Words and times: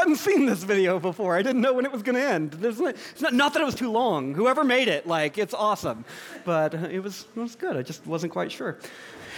hadn't 0.00 0.16
seen 0.16 0.46
this 0.46 0.64
video 0.64 0.98
before. 0.98 1.36
I 1.36 1.42
didn't 1.42 1.60
know 1.60 1.74
when 1.74 1.84
it 1.84 1.92
was 1.92 2.02
going 2.02 2.14
to 2.14 2.24
end. 2.24 2.60
Not, 2.60 2.94
it's 2.96 3.20
not, 3.20 3.34
not 3.34 3.52
that 3.52 3.60
it 3.60 3.66
was 3.66 3.74
too 3.74 3.90
long. 3.90 4.34
Whoever 4.34 4.64
made 4.64 4.88
it, 4.88 5.06
like, 5.06 5.36
it's 5.36 5.52
awesome. 5.52 6.06
But 6.46 6.72
it 6.72 7.00
was, 7.00 7.26
it 7.36 7.40
was 7.40 7.54
good. 7.54 7.76
I 7.76 7.82
just 7.82 8.06
wasn't 8.06 8.32
quite 8.32 8.50
sure. 8.50 8.78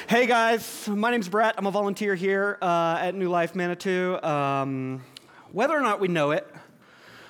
Hey 0.09 0.27
guys, 0.27 0.88
my 0.88 1.11
name's 1.11 1.29
Brett. 1.29 1.57
I'm 1.59 1.66
a 1.66 1.71
volunteer 1.73 2.15
here 2.15 2.59
uh, 2.62 2.98
at 3.01 3.16
New 3.16 3.29
Life 3.29 3.57
Manitou. 3.57 4.23
Um, 4.23 5.02
whether 5.51 5.77
or 5.77 5.80
not 5.80 5.98
we 5.98 6.07
know 6.07 6.30
it, 6.30 6.47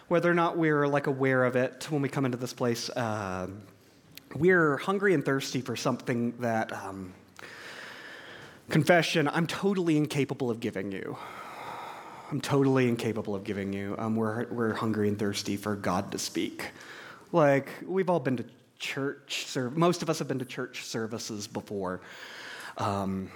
whether 0.08 0.30
or 0.30 0.34
not 0.34 0.58
we're 0.58 0.86
like 0.86 1.06
aware 1.06 1.44
of 1.44 1.56
it 1.56 1.86
when 1.90 2.02
we 2.02 2.10
come 2.10 2.26
into 2.26 2.36
this 2.36 2.52
place, 2.52 2.90
uh, 2.90 3.48
we're 4.36 4.76
hungry 4.76 5.14
and 5.14 5.24
thirsty 5.24 5.62
for 5.62 5.74
something 5.74 6.32
that, 6.40 6.70
um, 6.70 7.14
confession, 8.68 9.26
I'm 9.28 9.46
totally 9.46 9.96
incapable 9.96 10.50
of 10.50 10.60
giving 10.60 10.92
you. 10.92 11.16
I'm 12.32 12.40
totally 12.40 12.88
incapable 12.88 13.34
of 13.34 13.44
giving 13.44 13.74
you. 13.74 13.94
Um, 13.98 14.16
we're, 14.16 14.46
we're 14.46 14.72
hungry 14.72 15.08
and 15.08 15.18
thirsty 15.18 15.58
for 15.58 15.76
God 15.76 16.10
to 16.12 16.18
speak. 16.18 16.70
Like, 17.30 17.68
we've 17.86 18.08
all 18.08 18.20
been 18.20 18.38
to 18.38 18.44
church, 18.78 19.44
serv- 19.48 19.76
most 19.76 20.00
of 20.00 20.08
us 20.08 20.18
have 20.18 20.28
been 20.28 20.38
to 20.38 20.46
church 20.46 20.86
services 20.86 21.46
before. 21.46 22.00
Um, 22.78 23.30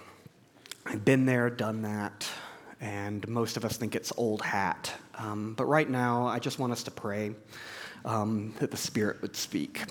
I've 0.86 1.04
been 1.04 1.26
there, 1.26 1.50
done 1.50 1.82
that, 1.82 2.26
and 2.80 3.28
most 3.28 3.58
of 3.58 3.66
us 3.66 3.76
think 3.76 3.94
it's 3.94 4.14
old 4.16 4.40
hat. 4.40 4.94
Um, 5.16 5.52
but 5.52 5.66
right 5.66 5.90
now, 5.90 6.26
I 6.26 6.38
just 6.38 6.58
want 6.58 6.72
us 6.72 6.82
to 6.84 6.90
pray 6.90 7.34
um, 8.06 8.54
that 8.60 8.70
the 8.70 8.78
Spirit 8.78 9.20
would 9.20 9.36
speak 9.36 9.82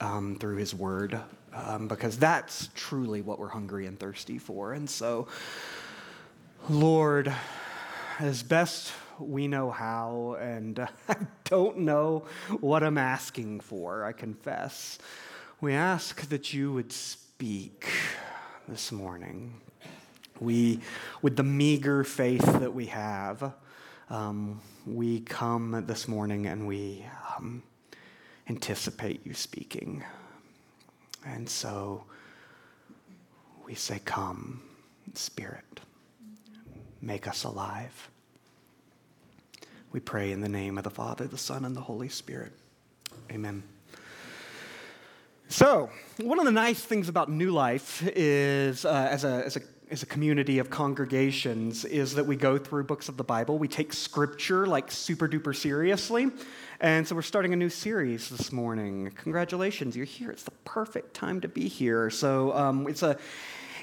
um, 0.00 0.38
through 0.40 0.56
His 0.56 0.74
Word, 0.74 1.20
um, 1.52 1.86
because 1.86 2.16
that's 2.16 2.70
truly 2.74 3.20
what 3.20 3.38
we're 3.38 3.48
hungry 3.48 3.84
and 3.84 4.00
thirsty 4.00 4.38
for. 4.38 4.72
And 4.72 4.88
so, 4.88 5.28
Lord, 6.70 7.30
as 8.18 8.42
best 8.42 8.92
we 9.18 9.48
know 9.48 9.70
how, 9.70 10.36
and 10.40 10.78
I 11.08 11.16
don't 11.44 11.78
know 11.78 12.24
what 12.60 12.82
I'm 12.82 12.98
asking 12.98 13.60
for, 13.60 14.04
I 14.04 14.12
confess. 14.12 14.98
We 15.60 15.72
ask 15.72 16.28
that 16.28 16.52
you 16.52 16.72
would 16.72 16.92
speak 16.92 17.88
this 18.68 18.92
morning. 18.92 19.60
We, 20.40 20.80
with 21.22 21.36
the 21.36 21.42
meager 21.42 22.04
faith 22.04 22.44
that 22.44 22.74
we 22.74 22.86
have, 22.86 23.54
um, 24.10 24.60
we 24.86 25.20
come 25.20 25.84
this 25.86 26.08
morning 26.08 26.46
and 26.46 26.66
we 26.66 27.06
um, 27.36 27.62
anticipate 28.48 29.24
you 29.24 29.32
speaking. 29.34 30.04
And 31.24 31.48
so 31.48 32.04
we 33.64 33.74
say, 33.74 34.00
Come, 34.04 34.62
Spirit, 35.14 35.80
make 37.04 37.28
us 37.28 37.44
alive. 37.44 38.10
We 39.92 40.00
pray 40.00 40.32
in 40.32 40.40
the 40.40 40.48
name 40.48 40.78
of 40.78 40.84
the 40.84 40.90
Father, 40.90 41.26
the 41.26 41.38
Son, 41.38 41.64
and 41.64 41.76
the 41.76 41.80
Holy 41.80 42.08
Spirit. 42.08 42.52
Amen. 43.30 43.62
So, 45.48 45.90
one 46.20 46.38
of 46.38 46.46
the 46.46 46.52
nice 46.52 46.80
things 46.80 47.08
about 47.08 47.30
New 47.30 47.50
Life 47.50 48.02
is, 48.16 48.84
uh, 48.84 49.08
as, 49.10 49.24
a, 49.24 49.44
as, 49.46 49.56
a, 49.56 49.60
as 49.90 50.02
a 50.02 50.06
community 50.06 50.58
of 50.58 50.70
congregations, 50.70 51.84
is 51.84 52.14
that 52.14 52.26
we 52.26 52.34
go 52.34 52.58
through 52.58 52.84
books 52.84 53.08
of 53.08 53.16
the 53.16 53.22
Bible. 53.22 53.58
We 53.58 53.68
take 53.68 53.92
scripture 53.92 54.66
like 54.66 54.90
super 54.90 55.28
duper 55.28 55.54
seriously. 55.54 56.30
And 56.80 57.06
so 57.06 57.14
we're 57.14 57.22
starting 57.22 57.52
a 57.52 57.56
new 57.56 57.70
series 57.70 58.28
this 58.30 58.50
morning. 58.50 59.12
Congratulations, 59.22 59.96
you're 59.96 60.06
here. 60.06 60.30
It's 60.30 60.42
the 60.42 60.50
perfect 60.64 61.14
time 61.14 61.40
to 61.42 61.48
be 61.48 61.68
here. 61.68 62.10
So 62.10 62.52
um, 62.56 62.88
it's 62.88 63.02
a 63.02 63.16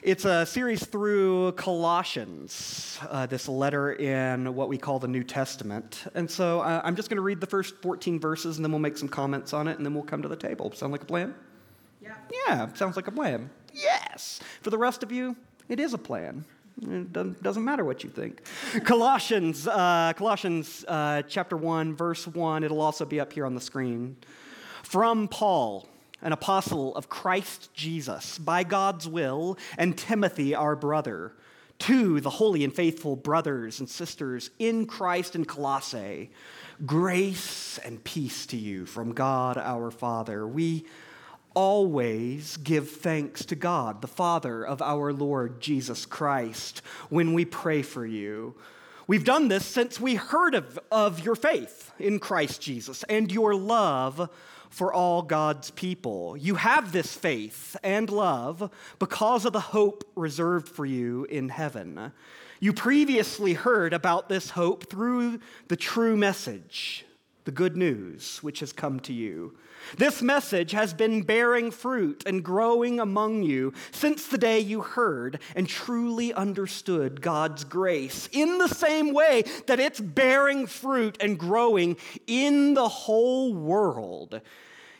it's 0.01 0.25
a 0.25 0.45
series 0.47 0.83
through 0.83 1.51
Colossians, 1.53 2.97
uh, 3.09 3.27
this 3.27 3.47
letter 3.47 3.93
in 3.93 4.55
what 4.55 4.67
we 4.67 4.77
call 4.77 4.97
the 4.97 5.07
New 5.07 5.23
Testament. 5.23 6.05
And 6.15 6.29
so 6.29 6.61
uh, 6.61 6.81
I'm 6.83 6.95
just 6.95 7.09
going 7.09 7.17
to 7.17 7.21
read 7.21 7.39
the 7.39 7.47
first 7.47 7.75
14 7.81 8.19
verses 8.19 8.57
and 8.57 8.65
then 8.65 8.71
we'll 8.71 8.79
make 8.79 8.97
some 8.97 9.07
comments 9.07 9.53
on 9.53 9.67
it 9.67 9.77
and 9.77 9.85
then 9.85 9.93
we'll 9.93 10.03
come 10.03 10.23
to 10.23 10.27
the 10.27 10.35
table. 10.35 10.71
Sound 10.71 10.91
like 10.91 11.03
a 11.03 11.05
plan? 11.05 11.35
Yeah. 12.01 12.15
Yeah, 12.47 12.73
sounds 12.73 12.95
like 12.95 13.07
a 13.07 13.11
plan. 13.11 13.49
Yes. 13.73 14.39
For 14.61 14.71
the 14.71 14.77
rest 14.77 15.03
of 15.03 15.11
you, 15.11 15.35
it 15.69 15.79
is 15.79 15.93
a 15.93 15.99
plan. 15.99 16.45
It 16.81 17.43
doesn't 17.43 17.63
matter 17.63 17.85
what 17.85 18.03
you 18.03 18.09
think. 18.09 18.41
Colossians, 18.83 19.67
uh, 19.67 20.13
Colossians 20.15 20.83
uh, 20.87 21.21
chapter 21.27 21.55
1, 21.55 21.95
verse 21.95 22.25
1, 22.25 22.63
it'll 22.63 22.81
also 22.81 23.05
be 23.05 23.19
up 23.19 23.31
here 23.31 23.45
on 23.45 23.53
the 23.53 23.61
screen. 23.61 24.15
From 24.81 25.27
Paul 25.27 25.87
an 26.21 26.31
apostle 26.31 26.95
of 26.95 27.09
Christ 27.09 27.73
Jesus, 27.73 28.37
by 28.37 28.63
God's 28.63 29.07
will, 29.07 29.57
and 29.77 29.97
Timothy, 29.97 30.53
our 30.53 30.75
brother, 30.75 31.33
to 31.79 32.19
the 32.19 32.29
holy 32.29 32.63
and 32.63 32.73
faithful 32.73 33.15
brothers 33.15 33.79
and 33.79 33.89
sisters 33.89 34.51
in 34.59 34.85
Christ 34.85 35.35
in 35.35 35.45
Colossae, 35.45 36.29
grace 36.85 37.79
and 37.79 38.03
peace 38.03 38.45
to 38.47 38.57
you 38.57 38.85
from 38.85 39.13
God 39.13 39.57
our 39.57 39.89
Father. 39.89 40.47
We 40.47 40.85
always 41.53 42.57
give 42.57 42.89
thanks 42.89 43.45
to 43.45 43.55
God, 43.55 44.01
the 44.01 44.07
Father 44.07 44.65
of 44.65 44.81
our 44.81 45.11
Lord 45.11 45.59
Jesus 45.59 46.05
Christ, 46.05 46.81
when 47.09 47.33
we 47.33 47.45
pray 47.45 47.81
for 47.81 48.05
you. 48.05 48.55
We've 49.07 49.25
done 49.25 49.47
this 49.47 49.65
since 49.65 49.99
we 49.99 50.15
heard 50.15 50.55
of, 50.55 50.79
of 50.91 51.25
your 51.25 51.35
faith 51.35 51.91
in 51.99 52.19
Christ 52.19 52.61
Jesus 52.61 53.03
and 53.03 53.31
your 53.31 53.55
love 53.55 54.29
for 54.71 54.91
all 54.91 55.21
God's 55.21 55.69
people. 55.71 56.35
You 56.35 56.55
have 56.55 56.91
this 56.91 57.13
faith 57.13 57.77
and 57.83 58.09
love 58.09 58.71
because 58.97 59.45
of 59.45 59.53
the 59.53 59.59
hope 59.59 60.09
reserved 60.15 60.67
for 60.67 60.85
you 60.85 61.25
in 61.25 61.49
heaven. 61.49 62.11
You 62.59 62.73
previously 62.73 63.53
heard 63.53 63.93
about 63.93 64.29
this 64.29 64.51
hope 64.51 64.89
through 64.89 65.39
the 65.67 65.75
true 65.75 66.15
message, 66.15 67.05
the 67.43 67.51
good 67.51 67.75
news 67.75 68.39
which 68.41 68.61
has 68.61 68.71
come 68.71 68.99
to 69.01 69.13
you. 69.13 69.57
This 69.97 70.21
message 70.21 70.71
has 70.71 70.93
been 70.93 71.23
bearing 71.23 71.71
fruit 71.71 72.23
and 72.25 72.43
growing 72.43 72.99
among 72.99 73.43
you 73.43 73.73
since 73.91 74.27
the 74.27 74.37
day 74.37 74.59
you 74.59 74.81
heard 74.81 75.39
and 75.55 75.67
truly 75.67 76.33
understood 76.33 77.21
God's 77.21 77.63
grace, 77.63 78.29
in 78.31 78.57
the 78.57 78.67
same 78.67 79.13
way 79.13 79.43
that 79.67 79.79
it's 79.79 79.99
bearing 79.99 80.67
fruit 80.67 81.17
and 81.19 81.37
growing 81.37 81.97
in 82.27 82.73
the 82.73 82.87
whole 82.87 83.53
world. 83.53 84.41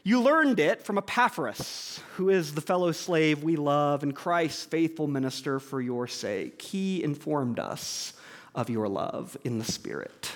You 0.04 0.20
learned 0.20 0.60
it 0.60 0.82
from 0.82 0.98
Epaphras, 0.98 2.00
who 2.16 2.30
is 2.30 2.56
the 2.56 2.62
fellow 2.62 2.92
slave 2.92 3.44
we 3.44 3.56
love 3.56 4.02
and 4.02 4.16
Christ's 4.16 4.66
faithful 4.66 5.06
minister 5.06 5.60
for 5.60 5.80
your 5.80 6.08
sake. 6.08 6.60
He 6.60 7.04
informed 7.04 7.60
us 7.60 8.14
of 8.56 8.70
your 8.70 8.88
love 8.88 9.38
in 9.44 9.60
the 9.60 9.66
Spirit. 9.66 10.32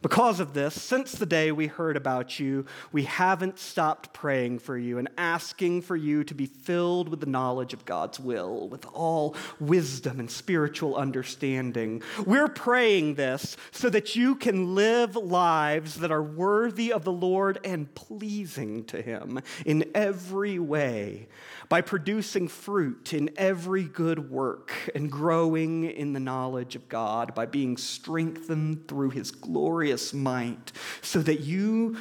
Because 0.00 0.38
of 0.38 0.54
this, 0.54 0.80
since 0.80 1.12
the 1.12 1.26
day 1.26 1.50
we 1.50 1.66
heard 1.66 1.96
about 1.96 2.38
you, 2.38 2.66
we 2.92 3.02
haven't 3.02 3.58
stopped 3.58 4.12
praying 4.12 4.60
for 4.60 4.78
you 4.78 4.98
and 4.98 5.08
asking 5.18 5.82
for 5.82 5.96
you 5.96 6.22
to 6.22 6.34
be 6.34 6.46
filled 6.46 7.08
with 7.08 7.18
the 7.18 7.26
knowledge 7.26 7.72
of 7.72 7.84
God's 7.84 8.20
will, 8.20 8.68
with 8.68 8.86
all 8.92 9.34
wisdom 9.58 10.20
and 10.20 10.30
spiritual 10.30 10.94
understanding. 10.94 12.00
We're 12.24 12.48
praying 12.48 13.16
this 13.16 13.56
so 13.72 13.90
that 13.90 14.14
you 14.14 14.36
can 14.36 14.76
live 14.76 15.16
lives 15.16 15.96
that 15.96 16.12
are 16.12 16.22
worthy 16.22 16.92
of 16.92 17.02
the 17.02 17.12
Lord 17.12 17.58
and 17.64 17.92
pleasing 17.96 18.84
to 18.84 19.02
Him 19.02 19.40
in 19.66 19.84
every 19.96 20.60
way 20.60 21.26
by 21.68 21.80
producing 21.82 22.48
fruit 22.48 23.12
in 23.12 23.30
every 23.36 23.84
good 23.84 24.30
work 24.30 24.72
and 24.94 25.10
growing 25.10 25.84
in 25.84 26.12
the 26.12 26.20
knowledge 26.20 26.76
of 26.76 26.88
God, 26.88 27.34
by 27.34 27.46
being 27.46 27.76
strengthened 27.76 28.88
through 28.88 29.10
his 29.10 29.30
glorious 29.88 30.12
might, 30.12 30.72
so 31.00 31.20
that 31.20 31.40
you 31.40 31.96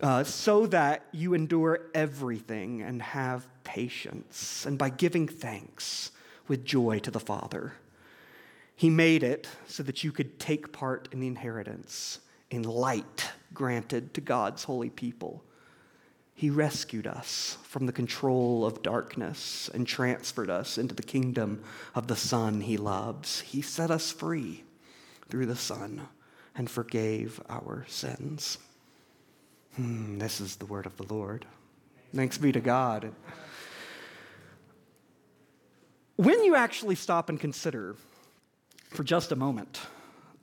uh, 0.00 0.22
so 0.24 0.66
that 0.66 1.02
you 1.12 1.34
endure 1.34 1.80
everything 1.94 2.82
and 2.82 3.02
have 3.02 3.46
patience, 3.64 4.64
and 4.66 4.78
by 4.78 4.90
giving 4.90 5.26
thanks 5.26 6.12
with 6.46 6.64
joy 6.64 6.98
to 7.00 7.10
the 7.10 7.20
Father. 7.20 7.72
He 8.76 8.90
made 8.90 9.24
it 9.24 9.48
so 9.66 9.82
that 9.82 10.04
you 10.04 10.12
could 10.12 10.38
take 10.38 10.72
part 10.72 11.08
in 11.12 11.18
the 11.18 11.26
inheritance 11.26 12.20
in 12.48 12.62
light 12.62 13.32
granted 13.52 14.14
to 14.14 14.20
God's 14.20 14.64
holy 14.64 14.90
people. 14.90 15.42
He 16.34 16.48
rescued 16.48 17.08
us 17.08 17.58
from 17.64 17.86
the 17.86 17.92
control 17.92 18.64
of 18.64 18.82
darkness 18.82 19.68
and 19.74 19.84
transferred 19.84 20.48
us 20.48 20.78
into 20.78 20.94
the 20.94 21.02
kingdom 21.02 21.64
of 21.96 22.06
the 22.06 22.16
Son 22.16 22.60
he 22.60 22.76
loves. 22.76 23.40
He 23.40 23.62
set 23.62 23.90
us 23.90 24.12
free 24.12 24.62
through 25.28 25.46
the 25.46 25.56
Son 25.56 26.06
and 26.58 26.68
forgave 26.68 27.40
our 27.48 27.86
sins. 27.88 28.58
Hmm, 29.76 30.18
this 30.18 30.40
is 30.40 30.56
the 30.56 30.66
word 30.66 30.84
of 30.84 30.96
the 30.96 31.04
Lord. 31.04 31.46
Thanks 32.14 32.36
be 32.36 32.52
to 32.52 32.60
God. 32.60 33.12
When 36.16 36.42
you 36.44 36.56
actually 36.56 36.96
stop 36.96 37.28
and 37.28 37.38
consider 37.38 37.94
for 38.90 39.04
just 39.04 39.32
a 39.32 39.36
moment 39.36 39.80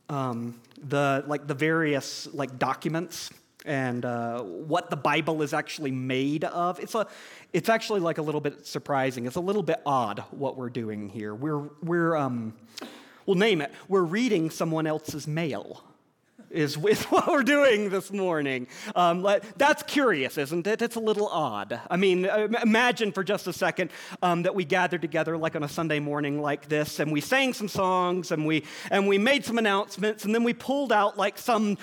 um, 0.08 0.60
the 0.82 1.24
like 1.28 1.48
the 1.48 1.54
various 1.54 2.28
like 2.34 2.58
documents 2.58 3.32
and 3.66 4.06
uh, 4.06 4.42
what 4.42 4.92
the 4.92 4.96
Bible 4.96 5.42
is 5.42 5.52
actually 5.52 5.90
made 5.90 6.44
of. 6.44 6.80
It's, 6.80 6.94
a, 6.94 7.08
it's 7.52 7.68
actually 7.68 8.00
like 8.00 8.20
a 8.20 8.22
little 8.22 8.40
bit 8.40 8.68
surprising. 8.68 9.26
It's 9.26 9.38
a 9.38 9.42
little 9.42 9.64
bit 9.64 9.82
odd 9.88 10.20
what 10.30 10.56
we're 10.56 10.70
doing 10.70 11.10
here. 11.10 11.34
We're, 11.34 11.64
we're, 11.82 12.16
um, 12.16 12.54
We'll 13.26 13.38
name 13.38 13.62
it. 13.62 13.74
We're 13.88 14.04
reading 14.04 14.52
someone 14.52 14.86
else's 14.86 15.28
mail 15.28 15.84
is 16.50 16.78
with 16.78 17.04
what 17.12 17.28
we're 17.28 17.44
doing 17.44 17.90
this 17.90 18.12
morning. 18.12 18.68
Um, 18.96 19.26
that's 19.58 19.84
curious, 19.84 20.38
isn't 20.38 20.68
it? 20.68 20.82
It's 20.82 20.96
a 20.96 21.00
little 21.00 21.28
odd. 21.28 21.80
I 21.90 21.98
mean, 21.98 22.26
uh, 22.26 22.48
imagine 22.62 23.12
for 23.12 23.24
just 23.24 23.48
a 23.48 23.54
second 23.54 23.92
um, 24.22 24.44
that 24.44 24.56
we 24.56 24.66
gathered 24.66 25.02
together 25.02 25.38
like 25.38 25.56
on 25.56 25.64
a 25.64 25.70
Sunday 25.70 26.00
morning 26.00 26.42
like 26.42 26.68
this, 26.68 27.00
and 27.00 27.12
we 27.12 27.22
sang 27.22 27.54
some 27.54 27.68
songs, 27.68 28.32
and 28.32 28.46
we 28.46 28.64
and 28.92 29.08
we 29.08 29.18
made 29.18 29.46
some 29.46 29.58
announcements, 29.58 30.26
and 30.26 30.34
then 30.34 30.44
we 30.44 30.54
pulled 30.54 30.92
out 30.92 31.18
like 31.18 31.38
some 31.38 31.78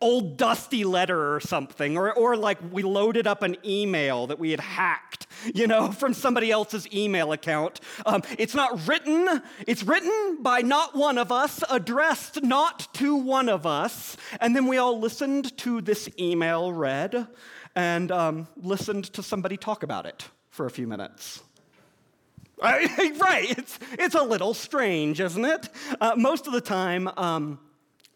old 0.00 0.36
dusty 0.36 0.84
letter 0.84 1.34
or 1.34 1.40
something, 1.40 1.96
or, 1.96 2.12
or 2.12 2.36
like 2.36 2.58
we 2.70 2.82
loaded 2.82 3.26
up 3.26 3.42
an 3.42 3.56
email 3.64 4.26
that 4.26 4.38
we 4.38 4.50
had 4.50 4.60
hacked, 4.60 5.23
you 5.54 5.66
know, 5.66 5.92
from 5.92 6.14
somebody 6.14 6.50
else's 6.50 6.86
email 6.92 7.32
account. 7.32 7.80
Um, 8.06 8.22
it's 8.38 8.54
not 8.54 8.86
written, 8.86 9.42
it's 9.66 9.82
written 9.82 10.38
by 10.40 10.62
not 10.62 10.94
one 10.94 11.18
of 11.18 11.32
us, 11.32 11.62
addressed 11.70 12.42
not 12.42 12.92
to 12.94 13.16
one 13.16 13.48
of 13.48 13.66
us. 13.66 14.16
And 14.40 14.54
then 14.54 14.66
we 14.66 14.78
all 14.78 14.98
listened 14.98 15.56
to 15.58 15.80
this 15.80 16.08
email 16.18 16.72
read 16.72 17.26
and 17.74 18.10
um, 18.12 18.48
listened 18.56 19.04
to 19.14 19.22
somebody 19.22 19.56
talk 19.56 19.82
about 19.82 20.06
it 20.06 20.28
for 20.50 20.66
a 20.66 20.70
few 20.70 20.86
minutes. 20.86 21.42
right, 22.62 22.88
it's, 23.58 23.78
it's 23.92 24.14
a 24.14 24.22
little 24.22 24.54
strange, 24.54 25.20
isn't 25.20 25.44
it? 25.44 25.68
Uh, 26.00 26.14
most 26.16 26.46
of 26.46 26.52
the 26.52 26.60
time, 26.60 27.10
um, 27.16 27.58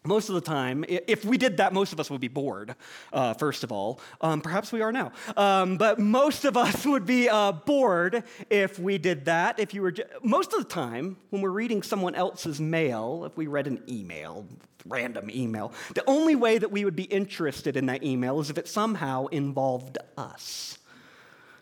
most 0.05 0.29
of 0.29 0.35
the 0.35 0.41
time, 0.41 0.85
if 0.87 1.25
we 1.25 1.37
did 1.37 1.57
that, 1.57 1.73
most 1.73 1.91
of 1.91 1.99
us 1.99 2.09
would 2.09 2.21
be 2.21 2.29
bored, 2.29 2.75
uh, 3.11 3.33
first 3.33 3.63
of 3.63 3.71
all. 3.71 3.99
Um, 4.21 4.39
perhaps 4.41 4.71
we 4.71 4.81
are 4.81 4.91
now. 4.91 5.11
Um, 5.35 5.77
but 5.77 5.99
most 5.99 6.45
of 6.45 6.55
us 6.55 6.85
would 6.85 7.05
be 7.05 7.29
uh, 7.29 7.51
bored 7.51 8.23
if 8.49 8.79
we 8.79 8.97
did 8.97 9.25
that. 9.25 9.59
If 9.59 9.73
you 9.73 9.81
were, 9.81 9.93
most 10.23 10.53
of 10.53 10.59
the 10.59 10.69
time, 10.69 11.17
when 11.29 11.41
we're 11.41 11.49
reading 11.49 11.83
someone 11.83 12.15
else's 12.15 12.61
mail, 12.61 13.25
if 13.25 13.35
we 13.35 13.47
read 13.47 13.67
an 13.67 13.83
email, 13.89 14.47
random 14.87 15.29
email, 15.29 15.73
the 15.93 16.03
only 16.07 16.35
way 16.35 16.57
that 16.57 16.71
we 16.71 16.85
would 16.85 16.95
be 16.95 17.03
interested 17.03 17.75
in 17.75 17.85
that 17.87 18.01
email 18.01 18.39
is 18.39 18.49
if 18.49 18.57
it 18.57 18.67
somehow 18.67 19.27
involved 19.27 19.97
us. 20.17 20.78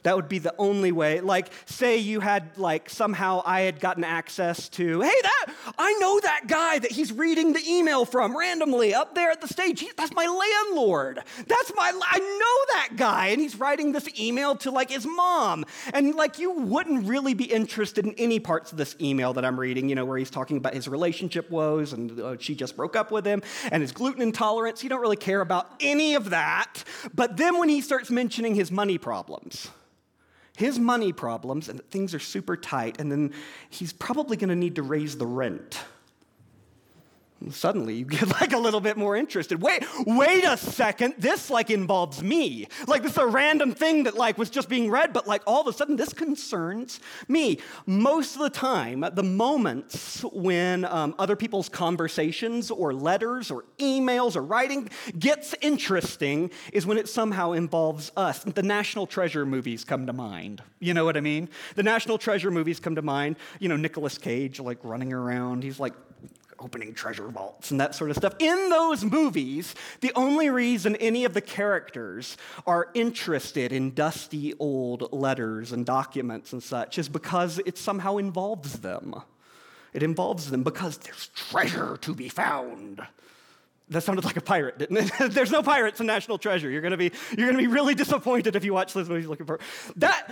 That 0.07 0.15
would 0.15 0.29
be 0.29 0.39
the 0.39 0.55
only 0.57 0.93
way. 0.93 1.19
Like, 1.19 1.49
say 1.65 1.97
you 1.97 2.21
had, 2.21 2.57
like, 2.57 2.89
somehow 2.89 3.41
I 3.45 3.63
had 3.63 3.81
gotten 3.81 4.05
access 4.05 4.69
to, 4.69 5.01
hey, 5.01 5.11
that, 5.21 5.53
I 5.77 5.91
know 5.99 6.21
that 6.21 6.43
guy 6.47 6.79
that 6.79 6.93
he's 6.93 7.11
reading 7.11 7.51
the 7.51 7.61
email 7.67 8.05
from 8.05 8.37
randomly 8.37 8.93
up 8.93 9.15
there 9.15 9.31
at 9.31 9.41
the 9.41 9.49
stage. 9.49 9.81
He, 9.81 9.91
that's 9.97 10.13
my 10.13 10.25
landlord. 10.25 11.19
That's 11.45 11.73
my, 11.75 11.91
I 12.09 12.19
know 12.19 12.75
that 12.75 12.91
guy. 12.95 13.27
And 13.27 13.41
he's 13.41 13.59
writing 13.59 13.91
this 13.91 14.07
email 14.17 14.55
to, 14.55 14.71
like, 14.71 14.89
his 14.89 15.05
mom. 15.05 15.65
And, 15.93 16.15
like, 16.15 16.39
you 16.39 16.51
wouldn't 16.51 17.05
really 17.05 17.33
be 17.33 17.43
interested 17.43 18.05
in 18.05 18.13
any 18.13 18.39
parts 18.39 18.71
of 18.71 18.77
this 18.77 18.95
email 19.01 19.33
that 19.33 19.43
I'm 19.43 19.59
reading, 19.59 19.89
you 19.89 19.95
know, 19.95 20.05
where 20.05 20.17
he's 20.17 20.29
talking 20.29 20.55
about 20.55 20.73
his 20.73 20.87
relationship 20.87 21.51
woes 21.51 21.91
and 21.91 22.17
uh, 22.17 22.37
she 22.39 22.55
just 22.55 22.77
broke 22.77 22.95
up 22.95 23.11
with 23.11 23.27
him 23.27 23.41
and 23.73 23.81
his 23.81 23.91
gluten 23.91 24.21
intolerance. 24.21 24.83
You 24.83 24.89
don't 24.89 25.01
really 25.01 25.17
care 25.17 25.41
about 25.41 25.69
any 25.81 26.15
of 26.15 26.29
that. 26.29 26.85
But 27.13 27.35
then 27.35 27.59
when 27.59 27.67
he 27.67 27.81
starts 27.81 28.09
mentioning 28.09 28.55
his 28.55 28.71
money 28.71 28.97
problems, 28.97 29.69
his 30.57 30.79
money 30.79 31.13
problems 31.13 31.69
and 31.69 31.87
things 31.91 32.15
are 32.15 32.19
super 32.19 32.57
tight, 32.57 32.99
and 32.99 33.11
then 33.11 33.31
he's 33.69 33.93
probably 33.93 34.35
going 34.37 34.49
to 34.49 34.55
need 34.55 34.75
to 34.77 34.81
raise 34.81 35.15
the 35.15 35.27
rent. 35.27 35.79
Suddenly 37.51 37.95
you 37.95 38.05
get 38.05 38.27
like 38.41 38.53
a 38.53 38.57
little 38.57 38.79
bit 38.79 38.97
more 38.97 39.15
interested. 39.15 39.61
Wait, 39.61 39.85
wait 40.05 40.43
a 40.43 40.57
second. 40.57 41.15
This 41.17 41.49
like 41.49 41.69
involves 41.69 42.23
me. 42.23 42.67
Like 42.87 43.03
this 43.03 43.11
is 43.13 43.17
a 43.17 43.27
random 43.27 43.73
thing 43.73 44.03
that 44.03 44.15
like 44.15 44.37
was 44.37 44.49
just 44.49 44.69
being 44.69 44.89
read, 44.89 45.13
but 45.13 45.27
like 45.27 45.43
all 45.45 45.61
of 45.61 45.67
a 45.67 45.73
sudden 45.73 45.95
this 45.95 46.13
concerns 46.13 46.99
me. 47.27 47.59
Most 47.85 48.35
of 48.35 48.41
the 48.41 48.49
time, 48.49 49.05
the 49.13 49.23
moments 49.23 50.23
when 50.33 50.85
um, 50.85 51.15
other 51.19 51.35
people's 51.35 51.69
conversations 51.69 52.71
or 52.71 52.93
letters 52.93 53.51
or 53.51 53.65
emails 53.77 54.35
or 54.35 54.41
writing 54.43 54.89
gets 55.17 55.53
interesting 55.61 56.49
is 56.73 56.85
when 56.85 56.97
it 56.97 57.07
somehow 57.07 57.51
involves 57.51 58.11
us. 58.17 58.43
The 58.43 58.63
National 58.63 59.05
Treasure 59.05 59.45
movies 59.45 59.83
come 59.83 60.07
to 60.07 60.13
mind. 60.13 60.63
You 60.79 60.93
know 60.93 61.05
what 61.05 61.17
I 61.17 61.21
mean? 61.21 61.49
The 61.75 61.83
National 61.83 62.17
Treasure 62.17 62.51
movies 62.51 62.79
come 62.79 62.95
to 62.95 63.01
mind. 63.01 63.35
You 63.59 63.69
know, 63.69 63.77
Nicolas 63.77 64.17
Cage 64.17 64.59
like 64.59 64.79
running 64.83 65.13
around. 65.13 65.63
He's 65.63 65.79
like 65.79 65.93
opening 66.59 66.93
treasure 66.93 67.27
vaults 67.27 67.71
and 67.71 67.79
that 67.79 67.95
sort 67.95 68.09
of 68.09 68.17
stuff. 68.17 68.33
In 68.39 68.69
those 68.69 69.03
movies, 69.03 69.75
the 70.01 70.11
only 70.15 70.49
reason 70.49 70.95
any 70.97 71.25
of 71.25 71.33
the 71.33 71.41
characters 71.41 72.37
are 72.65 72.89
interested 72.93 73.71
in 73.71 73.93
dusty 73.93 74.53
old 74.59 75.11
letters 75.13 75.71
and 75.71 75.85
documents 75.85 76.53
and 76.53 76.61
such 76.61 76.97
is 76.97 77.09
because 77.09 77.59
it 77.65 77.77
somehow 77.77 78.17
involves 78.17 78.79
them. 78.79 79.15
It 79.93 80.03
involves 80.03 80.51
them 80.51 80.63
because 80.63 80.97
there's 80.97 81.29
treasure 81.29 81.97
to 82.01 82.13
be 82.13 82.29
found. 82.29 83.01
That 83.89 84.01
sounded 84.01 84.25
like 84.25 84.35
a 84.35 84.41
pirate, 84.41 84.77
didn't 84.77 84.97
it? 84.97 85.11
There's 85.31 85.49
no 85.49 85.63
pirates 85.63 86.01
in 86.01 86.07
National 86.07 86.37
Treasure. 86.37 86.69
You're 86.69 86.81
gonna 86.81 86.97
be 86.97 87.11
you're 87.37 87.47
gonna 87.47 87.57
be 87.57 87.67
really 87.67 87.95
disappointed 87.95 88.57
if 88.57 88.65
you 88.65 88.73
watch 88.73 88.93
those 88.93 89.07
movies 89.07 89.27
looking 89.27 89.45
for 89.45 89.59
that. 89.95 90.29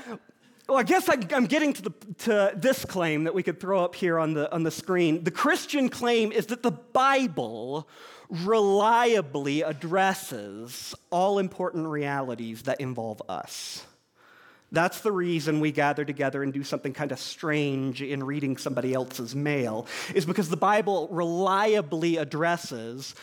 Well, 0.67 0.79
I 0.79 0.83
guess 0.83 1.07
I, 1.09 1.17
am 1.31 1.45
getting 1.45 1.73
to, 1.73 1.81
the, 1.83 1.94
to, 2.19 2.53
this 2.56 2.85
claim 2.85 3.25
that 3.25 3.35
we 3.35 3.44
could 3.44 3.59
throw 3.59 3.83
up 3.83 3.94
here 3.94 4.17
on 4.17 4.33
the, 4.33 4.51
on 4.51 4.63
the 4.63 4.71
screen. 4.71 5.23
The 5.23 5.29
Christian 5.31 5.89
claim 5.89 6.31
is 6.31 6.47
that 6.47 6.63
the 6.63 6.71
Bible 6.71 7.88
reliably 8.29 9.62
addresses 9.62 10.95
all 11.12 11.38
important 11.38 11.88
realities 11.88 12.63
that 12.63 12.81
involve 12.81 13.21
us. 13.29 13.85
That's 14.71 15.01
the 15.01 15.12
reason 15.12 15.59
we 15.59 15.71
gather 15.71 16.03
together 16.03 16.41
and 16.41 16.51
do 16.51 16.63
something 16.63 16.94
kind 16.94 17.12
of 17.12 17.19
strange 17.19 18.01
in 18.01 18.23
reading 18.23 18.57
somebody 18.57 18.95
else's 18.95 19.36
mail, 19.36 19.86
is 20.15 20.25
because 20.25 20.50
the 20.50 20.57
Bible 20.57 21.07
reliably 21.12 22.17
addresses 22.17 23.13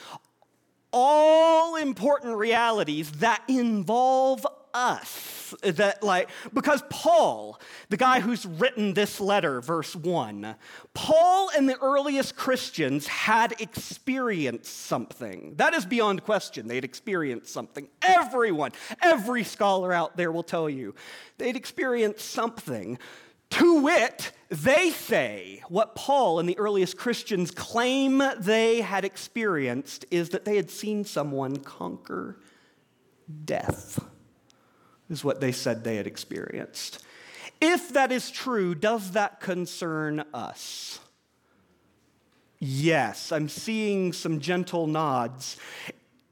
all 0.93 1.75
important 1.75 2.37
realities 2.37 3.11
that 3.13 3.43
involve 3.49 4.47
us 4.75 5.55
that 5.63 6.03
like 6.03 6.31
because 6.55 6.83
paul 6.89 7.61
the 7.91 7.97
guy 7.97 8.21
who's 8.21 8.47
written 8.47 8.95
this 8.95 9.21
letter 9.21 9.61
verse 9.61 9.95
1 9.95 10.55
paul 10.95 11.51
and 11.57 11.69
the 11.69 11.79
earliest 11.81 12.37
christians 12.37 13.07
had 13.07 13.55
experienced 13.61 14.83
something. 14.93 15.55
That 15.57 15.75
is 15.75 15.87
beyond 15.87 16.25
question. 16.25 16.69
They'd 16.69 16.85
experienced 16.85 17.53
something. 17.53 17.89
Everyone 18.03 18.73
every 19.01 19.45
scholar 19.45 19.93
out 19.93 20.17
there 20.17 20.33
will 20.33 20.43
tell 20.43 20.69
you 20.69 20.95
they'd 21.39 21.57
experienced 21.57 22.31
something 22.31 22.99
to 23.51 23.83
wit, 23.83 24.33
they 24.49 24.91
say 24.91 25.63
what 25.69 25.95
Paul 25.95 26.39
and 26.39 26.49
the 26.49 26.59
earliest 26.59 26.97
Christians 26.97 27.51
claim 27.51 28.23
they 28.39 28.81
had 28.81 29.05
experienced 29.05 30.07
is 30.11 30.31
that 30.31 30.47
they 30.47 30.57
had 30.57 30.71
seen 30.71 31.05
someone 31.05 31.59
conquer 31.59 32.39
death 33.45 34.03
is 35.13 35.25
what 35.25 35.41
they 35.41 35.53
said 35.53 35.85
they 35.85 35.97
had 35.97 36.07
experienced. 36.07 37.05
If 37.61 37.91
that 37.91 38.11
is 38.11 38.31
true, 38.31 38.75
does 38.75 39.13
that 39.13 39.41
concern 39.41 40.25
us? 40.35 40.99
Yes, 42.59 43.31
I'm 43.33 43.49
seeing 43.49 44.13
some 44.13 44.41
gentle 44.41 44.87
nods. 44.87 45.57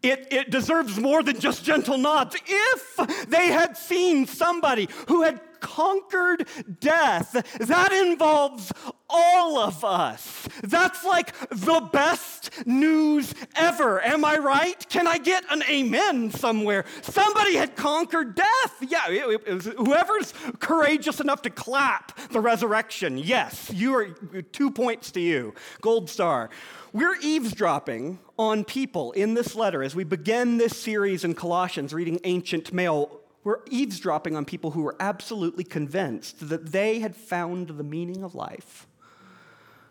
It, 0.02 0.28
it 0.30 0.50
deserves 0.50 0.98
more 0.98 1.22
than 1.22 1.38
just 1.38 1.64
gentle 1.64 1.98
nods. 1.98 2.36
If 2.46 3.28
they 3.28 3.48
had 3.48 3.76
seen 3.76 4.26
somebody 4.26 4.88
who 5.08 5.22
had 5.22 5.40
conquered 5.60 6.48
death. 6.80 7.32
That 7.60 7.92
involves 7.92 8.72
all 9.10 9.58
of 9.58 9.84
us. 9.84 10.48
That's 10.62 11.04
like 11.04 11.36
the 11.50 11.88
best 11.92 12.66
news 12.66 13.34
ever. 13.56 14.00
Am 14.02 14.24
I 14.24 14.38
right? 14.38 14.88
Can 14.88 15.06
I 15.06 15.18
get 15.18 15.44
an 15.50 15.62
amen 15.68 16.30
somewhere? 16.30 16.84
Somebody 17.02 17.56
had 17.56 17.76
conquered 17.76 18.34
death. 18.34 18.76
Yeah, 18.80 19.08
it, 19.08 19.42
it 19.46 19.54
was, 19.54 19.66
whoever's 19.66 20.34
courageous 20.58 21.20
enough 21.20 21.42
to 21.42 21.50
clap 21.50 22.16
the 22.30 22.40
resurrection. 22.40 23.18
Yes, 23.18 23.70
you 23.72 23.94
are 23.94 24.06
two 24.52 24.70
points 24.70 25.10
to 25.12 25.20
you. 25.20 25.54
Gold 25.80 26.08
star. 26.08 26.50
We're 26.92 27.16
eavesdropping 27.20 28.18
on 28.38 28.64
people 28.64 29.12
in 29.12 29.34
this 29.34 29.54
letter 29.54 29.82
as 29.82 29.94
we 29.94 30.04
begin 30.04 30.58
this 30.58 30.76
series 30.76 31.24
in 31.24 31.34
Colossians, 31.34 31.94
reading 31.94 32.18
ancient 32.24 32.72
mail 32.72 33.20
we're 33.42 33.60
eavesdropping 33.70 34.36
on 34.36 34.44
people 34.44 34.72
who 34.72 34.82
were 34.82 34.96
absolutely 35.00 35.64
convinced 35.64 36.48
that 36.48 36.72
they 36.72 36.98
had 36.98 37.16
found 37.16 37.68
the 37.68 37.84
meaning 37.84 38.22
of 38.22 38.34
life. 38.34 38.86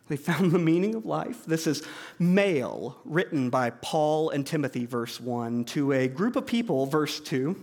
They 0.10 0.18
found 0.18 0.52
the 0.52 0.60
meaning 0.60 0.96
of 0.96 1.06
life. 1.06 1.46
This 1.46 1.68
is 1.68 1.84
mail 2.18 2.98
written 3.06 3.52
by 3.52 3.70
Paul 3.70 4.32
and 4.32 4.46
Timothy, 4.46 4.88
verse 4.88 5.22
1, 5.22 5.66
to 5.66 5.92
a 5.92 6.08
group 6.08 6.36
of 6.36 6.48
people, 6.48 6.88
verse 6.88 7.20
2, 7.20 7.56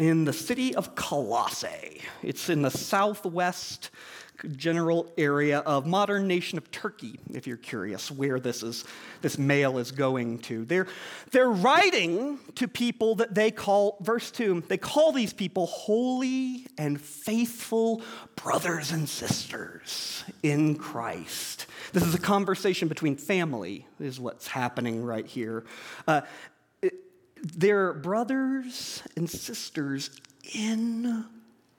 in 0.00 0.24
the 0.24 0.32
city 0.32 0.74
of 0.74 0.96
Colossae. 0.96 2.02
It's 2.24 2.50
in 2.50 2.62
the 2.62 2.70
southwest 2.70 3.90
general 4.48 5.12
area 5.16 5.60
of 5.60 5.86
modern 5.86 6.26
nation 6.26 6.58
of 6.58 6.70
Turkey, 6.70 7.18
if 7.32 7.46
you're 7.46 7.56
curious 7.56 8.10
where 8.10 8.40
this 8.40 8.62
is 8.62 8.84
this 9.24 9.38
mail 9.38 9.78
is 9.78 9.90
going 9.90 10.38
to. 10.38 10.64
They're, 10.64 10.86
they're 11.30 11.50
writing 11.50 12.38
to 12.56 12.68
people 12.68 13.14
that 13.16 13.34
they 13.34 13.50
call, 13.50 13.96
verse 14.00 14.30
2, 14.30 14.64
they 14.68 14.76
call 14.76 15.12
these 15.12 15.32
people 15.32 15.66
holy 15.66 16.66
and 16.76 17.00
faithful 17.00 18.02
brothers 18.36 18.92
and 18.92 19.08
sisters 19.08 20.24
in 20.42 20.76
Christ. 20.76 21.66
This 21.92 22.02
is 22.02 22.14
a 22.14 22.18
conversation 22.18 22.86
between 22.86 23.16
family, 23.16 23.86
is 23.98 24.20
what's 24.20 24.46
happening 24.46 25.02
right 25.02 25.26
here. 25.26 25.64
Uh, 26.06 26.20
they're 27.42 27.92
brothers 27.92 29.02
and 29.16 29.28
sisters 29.28 30.10
in 30.54 31.24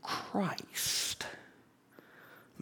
Christ. 0.02 1.26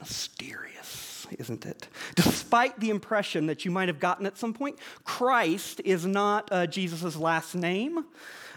Mysterious, 0.03 1.27
isn't 1.39 1.65
it? 1.65 1.87
Despite 2.15 2.77
the 2.77 2.89
impression 2.89 3.45
that 3.45 3.63
you 3.63 3.71
might 3.71 3.87
have 3.87 4.01
gotten 4.01 4.25
at 4.25 4.37
some 4.37 4.53
point, 4.53 4.77
Christ 5.05 5.79
is 5.85 6.05
not 6.05 6.49
uh, 6.51 6.67
Jesus' 6.67 7.15
last 7.15 7.55
name. 7.55 8.03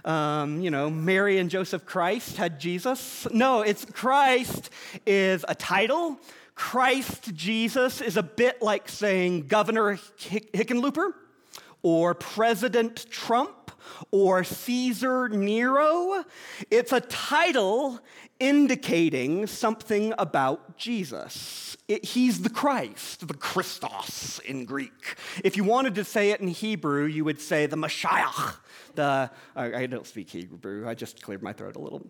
Um, 0.05 0.61
you 0.61 0.73
know, 0.73 0.91
Mary 0.91 1.39
and 1.39 1.49
Joseph 1.49 1.87
Christ 1.87 2.37
had 2.37 2.59
Jesus. 2.59 3.29
No, 3.33 3.63
it's 3.63 3.85
Christ 3.85 4.71
is 5.07 5.45
a 5.47 5.55
title. 5.55 6.19
Christ 6.57 7.33
Jesus 7.33 8.01
is 8.01 8.17
a 8.17 8.25
bit 8.25 8.61
like 8.61 8.89
saying 8.89 9.47
Governor 9.47 10.01
Hickenlooper 10.19 11.13
or 11.83 12.15
President 12.15 13.07
Trump 13.09 13.53
or 14.11 14.45
Caesar 14.45 15.29
Nero. 15.29 16.25
It's 16.71 16.93
a 16.93 17.01
title 17.01 18.01
indicating 18.39 19.47
something 19.47 20.13
about 20.19 20.77
Jesus. 20.77 21.77
It, 21.89 22.05
he's 22.05 22.43
the 22.43 22.51
Christ, 22.51 23.27
the 23.27 23.35
Christos 23.35 24.41
in 24.45 24.65
Greek. 24.65 25.17
If 25.45 25.57
you 25.57 25.65
wanted 25.65 25.95
to 25.95 26.05
say 26.05 26.31
it 26.31 26.41
in 26.41 26.49
Hebrew, 26.49 27.05
you 27.05 27.25
would 27.25 27.41
say 27.41 27.67
the 27.67 27.77
Messiah. 27.77 28.53
The, 28.95 29.31
I, 29.55 29.75
I 29.75 29.87
don't 29.87 30.07
speak 30.07 30.31
Hebrew, 30.31 30.89
I 30.89 30.95
just 30.95 31.23
cleared 31.23 31.43
my 31.43 31.53
throat 31.53 31.77
a 31.77 31.79
little. 31.79 32.07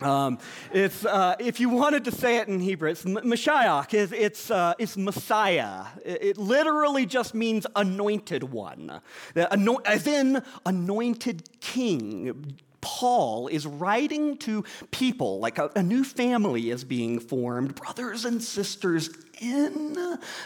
Um, 0.00 0.38
it's, 0.72 1.04
uh, 1.04 1.34
if 1.40 1.58
you 1.58 1.68
wanted 1.68 2.04
to 2.04 2.12
say 2.12 2.38
it 2.38 2.48
in 2.48 2.60
Hebrew, 2.60 2.90
it's 2.90 3.02
Mashiach, 3.02 3.92
it's, 3.94 4.12
it's, 4.12 4.50
uh, 4.50 4.74
it's 4.78 4.96
Messiah. 4.96 5.86
It, 6.04 6.22
it, 6.22 6.38
literally 6.38 7.04
just 7.04 7.34
means 7.34 7.66
anointed 7.74 8.44
one, 8.44 9.00
the, 9.34 9.80
as 9.84 10.06
in 10.06 10.42
anointed 10.64 11.60
king. 11.60 12.58
Paul 12.80 13.48
is 13.48 13.66
writing 13.66 14.36
to 14.38 14.64
people, 14.92 15.40
like 15.40 15.58
a, 15.58 15.70
a 15.74 15.82
new 15.82 16.04
family 16.04 16.70
is 16.70 16.84
being 16.84 17.18
formed, 17.18 17.74
brothers 17.74 18.24
and 18.24 18.40
sisters 18.40 19.10
in 19.40 19.94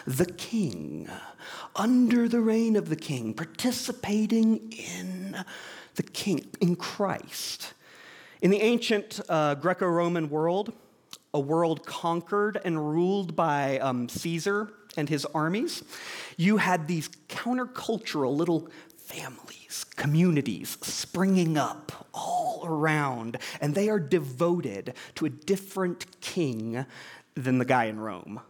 the 0.07 0.27
king, 0.39 1.11
under 1.77 2.29
the 2.29 2.41
reign 2.41 2.77
of 2.77 2.89
the 2.89 2.97
king, 2.97 3.35
participating 3.35 4.73
in 4.73 5.45
the 5.97 6.03
king, 6.03 6.47
in 6.61 6.75
Christ. 6.77 7.75
In 8.43 8.51
the 8.51 8.61
ancient 8.61 9.21
uh, 9.29 9.55
Greco 9.55 9.87
Roman 9.87 10.29
world, 10.29 10.73
a 11.33 11.39
world 11.39 11.87
conquered 11.87 12.61
and 12.65 12.77
ruled 12.77 13.37
by 13.37 13.79
um, 13.79 14.09
Caesar 14.09 14.73
and 14.97 15.09
his 15.09 15.25
armies, 15.27 15.85
you 16.37 16.57
had 16.57 16.89
these 16.89 17.09
countercultural 17.29 18.35
little 18.35 18.69
families, 18.99 19.85
communities 19.95 20.77
springing 20.83 21.57
up 21.57 22.09
all 22.13 22.65
around, 22.65 23.39
and 23.61 23.77
they 23.77 23.89
are 23.89 24.01
devoted 24.01 24.95
to 25.15 25.25
a 25.25 25.31
different 25.31 26.21
king 26.21 26.85
than 27.37 27.59
the 27.59 27.65
guy 27.65 27.85
in 27.85 28.01
Rome 28.01 28.41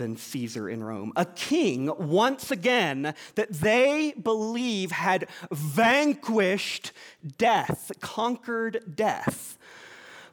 than 0.00 0.16
Caesar 0.16 0.68
in 0.68 0.82
Rome. 0.82 1.12
A 1.14 1.26
king, 1.26 1.92
once 1.98 2.50
again, 2.50 3.14
that 3.34 3.52
they 3.52 4.14
believe 4.20 4.90
had 4.90 5.28
vanquished 5.52 6.92
death, 7.36 7.92
conquered 8.00 8.96
death. 8.96 9.58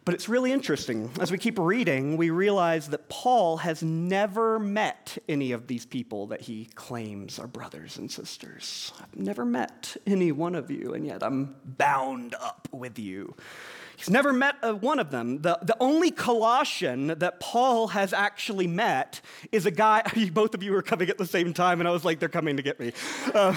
But 0.05 0.13
it's 0.13 0.29
really 0.29 0.53
interesting. 0.53 1.11
As 1.19 1.31
we 1.31 1.37
keep 1.37 1.59
reading, 1.59 2.15
we 2.15 2.29
realize 2.29 2.87
that 2.91 3.09
Paul 3.09 3.57
has 3.57 3.83
never 3.83 4.57
met 4.57 5.17
any 5.27 5.51
of 5.51 5.67
these 5.67 5.85
people 5.85 6.27
that 6.27 6.39
he 6.39 6.69
claims 6.75 7.37
are 7.37 7.47
brothers 7.47 7.97
and 7.97 8.09
sisters. 8.09 8.93
I've 9.01 9.17
never 9.17 9.43
met 9.43 9.97
any 10.07 10.31
one 10.31 10.55
of 10.55 10.71
you, 10.71 10.93
and 10.93 11.05
yet 11.05 11.21
I'm 11.23 11.57
bound 11.65 12.35
up 12.35 12.69
with 12.71 12.97
you. 12.97 13.35
He's 13.97 14.11
never 14.11 14.31
met 14.31 14.57
a, 14.61 14.75
one 14.75 14.99
of 14.99 15.09
them. 15.09 15.41
The, 15.41 15.57
the 15.63 15.75
only 15.79 16.11
Colossian 16.11 17.07
that 17.07 17.39
Paul 17.39 17.87
has 17.87 18.13
actually 18.13 18.67
met 18.67 19.21
is 19.51 19.65
a 19.65 19.71
guy, 19.71 20.03
both 20.31 20.53
of 20.53 20.61
you 20.61 20.71
were 20.71 20.83
coming 20.83 21.09
at 21.09 21.17
the 21.17 21.25
same 21.25 21.51
time, 21.51 21.81
and 21.81 21.89
I 21.89 21.91
was 21.91 22.05
like, 22.05 22.19
they're 22.19 22.29
coming 22.29 22.57
to 22.57 22.63
get 22.63 22.79
me. 22.79 22.93
Uh, 23.33 23.55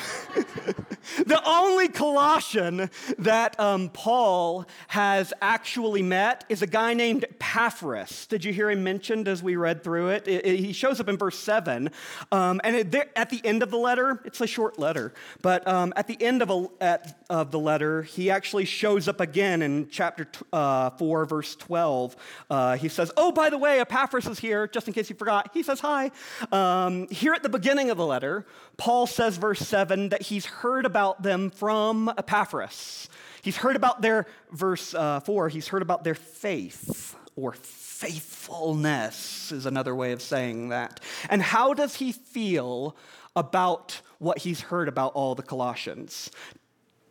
the 1.27 1.43
only 1.45 1.89
Colossian 1.89 2.89
that 3.19 3.61
um, 3.61 3.91
Paul 3.91 4.67
has 4.89 5.35
actually 5.43 6.03
met 6.03 6.47
is 6.49 6.63
a 6.63 6.67
guy 6.67 6.95
named 6.95 7.25
Epaphras. 7.25 8.25
Did 8.27 8.43
you 8.43 8.55
hear 8.55 8.71
him 8.71 8.83
mentioned 8.83 9.29
as 9.29 9.43
we 9.43 9.57
read 9.57 9.85
through 9.85 10.09
it? 10.09 10.27
it, 10.27 10.47
it 10.47 10.61
he 10.61 10.73
shows 10.73 11.01
up 11.01 11.09
in 11.11 11.19
verse 11.19 11.39
7. 11.39 11.91
Um, 12.33 12.63
and 12.65 12.77
it, 12.77 12.91
there, 12.91 13.11
at 13.15 13.29
the 13.29 13.43
end 13.45 13.63
of 13.63 13.71
the 13.71 13.77
letter, 13.77 14.23
it's 14.25 14.41
a 14.41 14.47
short 14.47 14.79
letter, 14.79 15.13
but 15.43 15.69
um, 15.69 15.93
at 15.97 16.07
the 16.07 16.17
end 16.19 16.41
of, 16.41 16.49
a, 16.49 16.67
at, 16.81 17.23
of 17.29 17.51
the 17.51 17.59
letter, 17.59 18.05
he 18.05 18.31
actually 18.31 18.65
shows 18.65 19.07
up 19.07 19.21
again 19.21 19.61
in 19.61 19.91
chapter 19.91 20.25
uh, 20.53 20.91
4, 20.91 21.25
verse 21.25 21.57
12, 21.57 22.17
uh, 22.51 22.77
he 22.77 22.89
says, 22.89 23.11
Oh, 23.17 23.33
by 23.33 23.51
the 23.51 23.59
way, 23.59 23.81
Epaphras 23.81 24.27
is 24.27 24.39
here, 24.39 24.67
just 24.67 24.89
in 24.89 24.95
case 24.95 25.11
you 25.11 25.17
forgot. 25.17 25.51
He 25.55 25.63
says 25.63 25.81
hi. 25.81 26.11
Um, 26.53 27.09
here 27.09 27.33
at 27.33 27.43
the 27.43 27.49
beginning 27.49 27.91
of 27.91 27.97
the 27.97 28.07
letter, 28.07 28.47
Paul 28.77 29.07
says, 29.07 29.37
verse 29.37 29.61
7, 29.61 30.11
that 30.11 30.23
he's 30.23 30.47
heard 30.47 30.87
about 30.87 31.23
them 31.23 31.51
from 31.51 32.13
Epaphras. 32.17 33.09
He's 33.43 33.57
heard 33.57 33.77
about 33.77 34.03
their, 34.03 34.27
verse 34.53 34.95
uh, 34.95 35.21
4, 35.21 35.49
he's 35.49 35.69
heard 35.69 35.83
about 35.83 36.05
their 36.05 36.15
faith 36.15 37.17
or 37.37 37.53
faithfulness, 37.53 39.53
is 39.53 39.67
another 39.67 39.95
way 39.95 40.13
of 40.13 40.23
saying 40.23 40.71
that. 40.71 41.01
And 41.29 41.43
how 41.43 41.75
does 41.75 41.97
he 41.97 42.13
feel 42.13 42.97
about 43.37 44.01
what 44.19 44.39
he's 44.39 44.61
heard 44.61 44.89
about 44.89 45.13
all 45.13 45.35
the 45.35 45.43
Colossians? 45.43 46.31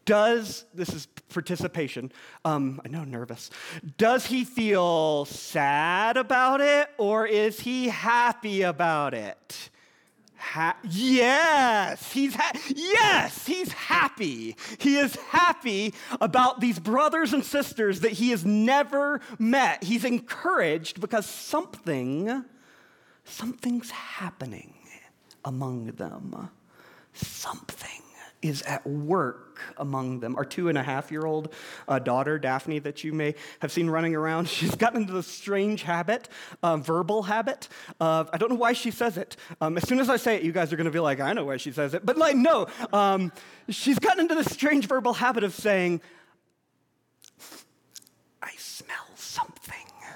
Does, 0.10 0.66
this 0.74 0.90
is 0.90 1.06
participation, 1.32 2.12
um, 2.44 2.82
I 2.84 2.88
know, 2.88 3.04
nervous. 3.04 3.52
Does 4.00 4.26
he 4.26 4.44
feel 4.44 5.26
sad 5.26 6.18
about 6.18 6.62
it 6.62 6.90
or 6.98 7.28
is 7.28 7.60
he 7.60 7.90
happy 7.90 8.64
about 8.64 9.14
it? 9.14 9.70
Ha- 10.36 10.78
yes, 10.84 12.12
he's 12.12 12.34
ha- 12.34 12.60
yes, 12.76 13.46
he's 13.46 13.72
happy. 13.72 14.56
He 14.80 14.98
is 14.98 15.16
happy 15.16 15.94
about 16.20 16.60
these 16.60 16.80
brothers 16.80 17.32
and 17.32 17.46
sisters 17.46 18.00
that 18.00 18.14
he 18.14 18.32
has 18.32 18.44
never 18.44 19.22
met. 19.38 19.84
He's 19.84 20.06
encouraged 20.06 21.02
because 21.02 21.28
something 21.28 22.46
something's 23.26 23.92
happening 23.92 24.74
among 25.46 25.86
them. 25.86 26.50
Something 27.14 28.02
is 28.42 28.62
at 28.62 28.86
work 28.88 29.60
among 29.78 30.22
them. 30.22 30.36
Our 30.36 30.46
two 30.46 30.70
and 30.70 30.78
a 30.78 30.84
half 30.84 31.12
year 31.12 31.26
old 31.26 31.54
uh, 31.88 32.00
daughter, 32.00 32.40
Daphne, 32.40 32.80
that 32.80 33.04
you 33.04 33.12
may 33.12 33.36
have 33.60 33.72
seen 33.72 33.90
running 33.90 34.16
around, 34.16 34.48
she's 34.50 34.76
gotten 34.76 35.02
into 35.02 35.14
this 35.14 35.28
strange 35.28 35.84
habit, 35.84 36.30
uh, 36.64 36.78
verbal 36.78 37.24
habit. 37.24 37.68
Of, 38.00 38.30
I 38.32 38.38
don't 38.38 38.50
know 38.50 38.56
why 38.56 38.74
she 38.74 38.92
says 38.92 39.18
it. 39.18 39.36
Um, 39.60 39.78
as 39.78 39.88
soon 39.88 40.00
as 40.00 40.10
I 40.10 40.18
say 40.18 40.36
it, 40.36 40.44
you 40.44 40.52
guys 40.52 40.72
are 40.72 40.78
going 40.78 40.86
to 40.86 40.92
be 40.92 41.00
like, 41.00 41.20
I 41.20 41.34
know 41.34 41.46
why 41.46 41.58
she 41.58 41.72
says 41.72 41.94
it. 41.94 42.06
But, 42.06 42.18
like, 42.18 42.36
no, 42.36 42.68
um, 42.94 43.32
she's 43.68 44.00
gotten 44.00 44.22
into 44.22 44.36
this 44.36 44.52
strange 44.52 44.88
verbal 44.88 45.14
habit 45.14 45.44
of 45.44 45.54
saying, 45.54 46.02
I 48.42 48.52
smell 48.58 48.96
something. 49.16 49.76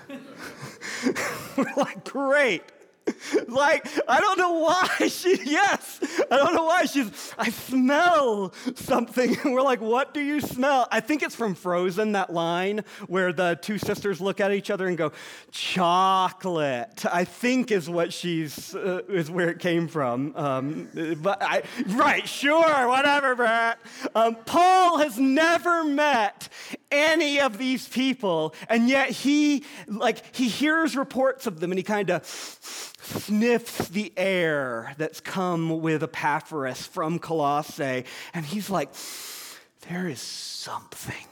We're 1.58 1.74
like, 1.76 2.06
great. 2.06 2.64
like, 3.48 3.88
I 4.08 4.20
don't 4.20 4.38
know 4.38 4.54
why 4.54 5.08
she, 5.08 5.38
yes, 5.44 6.00
I 6.32 6.38
don't 6.38 6.54
know 6.54 6.66
why 6.66 6.86
she's, 6.86 7.34
I 7.38 7.50
smell 7.50 8.54
something. 8.76 9.38
And 9.44 9.54
we're 9.54 9.62
like, 9.62 9.82
what 9.82 10.14
do 10.14 10.22
you 10.22 10.40
smell? 10.40 10.88
I 10.92 11.00
think 11.00 11.24
it's 11.24 11.36
from 11.36 11.56
Frozen, 11.56 12.14
that 12.14 12.32
line 12.32 12.84
where 13.08 13.34
the 13.34 13.58
two 13.62 13.78
sisters 13.78 14.22
look 14.22 14.40
at 14.40 14.52
each 14.52 14.70
other 14.70 14.88
and 14.88 14.98
go, 14.98 15.12
chocolate, 15.52 17.06
I 17.12 17.24
think 17.24 17.72
is 17.72 17.90
what 17.90 18.14
she's, 18.14 18.76
uh, 18.76 19.02
is 19.10 19.30
where 19.30 19.50
it 19.50 19.60
came 19.60 19.88
from. 19.88 20.34
Um, 20.36 20.90
but 21.22 21.42
I, 21.42 21.64
right, 21.88 22.28
sure, 22.28 22.88
whatever, 22.88 23.36
Brett. 23.36 23.80
Um, 24.16 24.36
Paul 24.46 25.00
has 25.00 25.20
never 25.20 25.84
met 25.84 26.50
any 26.94 27.42
of 27.42 27.58
these 27.58 27.88
people, 27.88 28.54
and 28.70 28.88
yet 28.88 29.10
he, 29.10 29.66
like, 29.88 30.36
he 30.36 30.48
hears 30.48 30.96
reports 30.96 31.48
of 31.48 31.60
them 31.60 31.72
and 31.72 31.80
he 31.80 31.84
kind 31.84 32.10
of, 32.12 32.26
sniffs 33.04 33.90
the 33.90 34.14
air 34.16 34.94
that's 34.98 35.20
come 35.20 35.82
with 35.82 36.04
Epaphras 36.04 36.88
from 36.88 37.20
Colossae, 37.20 38.06
and 38.34 38.46
he's 38.46 38.70
like, 38.70 38.90
there 39.90 40.08
is 40.08 40.22
something. 40.22 41.28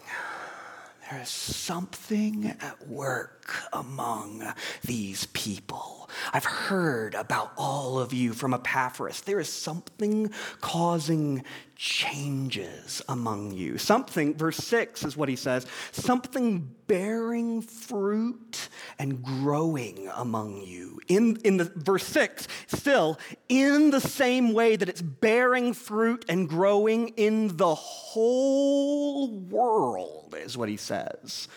There's 1.10 1.30
something 1.30 2.56
at 2.62 2.88
work 2.88 3.41
among 3.74 4.54
these 4.84 5.26
people. 5.28 6.02
I've 6.34 6.46
heard 6.46 7.16
about 7.16 7.52
all 7.58 8.00
of 8.00 8.14
you 8.14 8.34
from 8.34 8.54
Epaphras. 8.54 9.22
There 9.22 9.40
is 9.40 9.52
something 9.52 10.32
causing 10.60 11.44
changes 11.76 13.02
among 13.10 13.52
you. 13.52 13.78
Something, 13.78 14.36
verse 14.36 14.58
6 14.58 15.04
is 15.04 15.18
what 15.18 15.30
he 15.30 15.36
says, 15.36 15.66
something 15.92 16.76
bearing 16.88 17.62
fruit 17.62 18.70
and 19.00 19.24
growing 19.24 20.10
among 20.16 20.62
you. 20.62 21.00
In, 21.08 21.38
in 21.44 21.58
the 21.58 21.72
verse 21.76 22.06
6, 22.06 22.48
still, 22.68 23.18
in 23.50 23.92
the 23.92 24.02
same 24.02 24.54
way 24.54 24.76
that 24.76 24.90
it's 24.90 25.02
bearing 25.02 25.74
fruit 25.74 26.26
and 26.30 26.48
growing 26.48 27.10
in 27.10 27.58
the 27.58 27.74
whole 27.74 29.40
world, 29.40 30.36
is 30.38 30.58
what 30.58 30.70
he 30.70 30.78
says. 30.78 31.48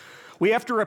We 0.41 0.50
have 0.50 0.67
to, 0.67 0.87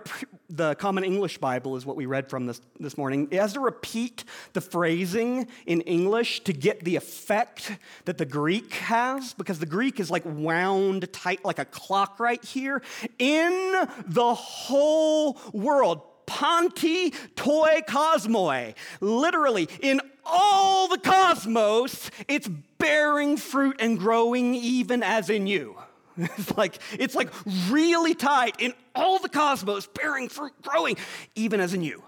the 0.50 0.76
Common 0.76 1.04
English 1.04 1.38
Bible 1.38 1.76
is 1.76 1.86
what 1.86 1.96
we 1.96 2.06
read 2.06 2.30
from 2.30 2.46
this, 2.46 2.62
this 2.80 2.98
morning. 2.98 3.28
It 3.32 3.40
has 3.40 3.54
to 3.54 3.60
repeat 3.60 4.24
the 4.54 4.62
phrasing 4.62 5.48
in 5.66 5.82
English 5.82 6.42
to 6.46 6.54
get 6.54 6.84
the 6.84 6.96
effect 6.96 7.78
that 8.06 8.18
the 8.18 8.26
Greek 8.26 8.74
has, 8.74 9.34
because 9.34 9.60
the 9.60 9.66
Greek 9.66 10.00
is 10.00 10.12
like 10.12 10.24
wound 10.26 11.12
tight 11.14 11.46
like 11.46 11.60
a 11.60 11.66
clock 11.66 12.20
right 12.20 12.44
here. 12.44 12.82
In 13.20 13.88
the 14.06 14.34
whole 14.34 15.40
world, 15.54 16.02
Panti 16.26 17.14
toi 17.36 17.82
cosmoi. 17.88 18.76
Literally, 19.00 19.70
in 19.82 20.02
all 20.26 20.90
the 20.90 20.98
cosmos, 20.98 22.12
it's 22.28 22.50
bearing 22.78 23.38
fruit 23.38 23.78
and 23.80 23.98
growing 23.98 24.54
even 24.54 25.02
as 25.04 25.30
in 25.30 25.48
you. 25.48 25.78
It's 26.38 26.58
like, 26.58 26.80
it's 26.94 27.16
like 27.16 27.30
really 27.70 28.16
tight 28.16 28.56
in 28.60 28.74
all 28.96 29.20
the 29.20 29.30
cosmos, 29.30 29.88
bearing 29.88 30.30
fruit, 30.30 30.54
growing, 30.62 30.98
even 31.36 31.60
as 31.60 31.74
in 31.74 31.84
you. 31.84 32.04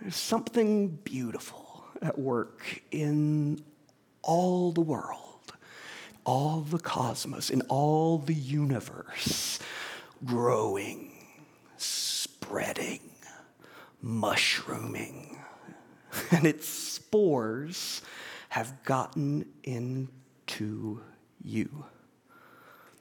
There's 0.00 0.16
something 0.16 0.88
beautiful 0.88 1.84
at 2.00 2.18
work 2.18 2.82
in 2.90 3.62
all 4.22 4.72
the 4.72 4.80
world, 4.80 5.52
all 6.24 6.62
the 6.62 6.78
cosmos, 6.78 7.50
in 7.50 7.60
all 7.62 8.16
the 8.16 8.34
universe, 8.34 9.58
growing, 10.24 11.12
spreading, 11.76 13.00
mushrooming. 14.00 15.36
And 16.32 16.44
its 16.44 16.68
spores 16.68 18.02
have 18.48 18.82
gotten 18.82 19.46
into 19.62 21.02
you. 21.44 21.84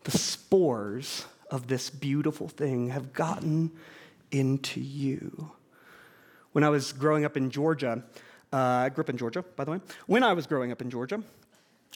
The 0.03 0.11
spores 0.11 1.25
of 1.51 1.67
this 1.67 1.89
beautiful 1.89 2.47
thing 2.47 2.89
have 2.89 3.13
gotten 3.13 3.71
into 4.31 4.79
you. 4.79 5.51
When 6.51 6.63
I 6.63 6.69
was 6.69 6.93
growing 6.93 7.25
up 7.25 7.37
in 7.37 7.49
Georgia, 7.49 8.03
uh, 8.51 8.57
I 8.57 8.89
grew 8.89 9.03
up 9.03 9.09
in 9.09 9.17
Georgia, 9.17 9.43
by 9.55 9.63
the 9.63 9.71
way. 9.71 9.79
When 10.07 10.23
I 10.23 10.33
was 10.33 10.47
growing 10.47 10.71
up 10.71 10.81
in 10.81 10.89
Georgia, 10.89 11.21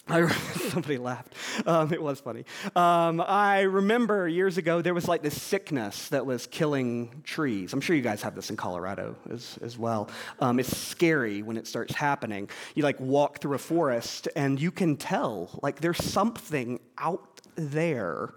I, 0.07 0.27
somebody 0.69 0.97
laughed. 0.97 1.33
Um, 1.65 1.93
it 1.93 2.01
was 2.01 2.19
funny. 2.19 2.45
Um, 2.75 3.21
I 3.21 3.61
remember 3.61 4.27
years 4.27 4.57
ago 4.57 4.81
there 4.81 4.93
was 4.93 5.07
like 5.07 5.21
this 5.21 5.41
sickness 5.41 6.09
that 6.09 6.25
was 6.25 6.45
killing 6.47 7.21
trees. 7.23 7.71
I'm 7.71 7.81
sure 7.81 7.95
you 7.95 8.01
guys 8.01 8.21
have 8.23 8.35
this 8.35 8.49
in 8.49 8.57
Colorado 8.57 9.15
as, 9.31 9.57
as 9.61 9.77
well. 9.77 10.09
Um, 10.39 10.59
it's 10.59 10.75
scary 10.75 11.41
when 11.41 11.55
it 11.55 11.67
starts 11.67 11.95
happening. 11.95 12.49
You 12.75 12.83
like 12.83 12.99
walk 12.99 13.39
through 13.39 13.55
a 13.55 13.59
forest 13.59 14.27
and 14.35 14.59
you 14.59 14.71
can 14.71 14.97
tell 14.97 15.57
like 15.61 15.79
there's 15.79 16.03
something 16.03 16.79
out 16.97 17.41
there 17.55 18.33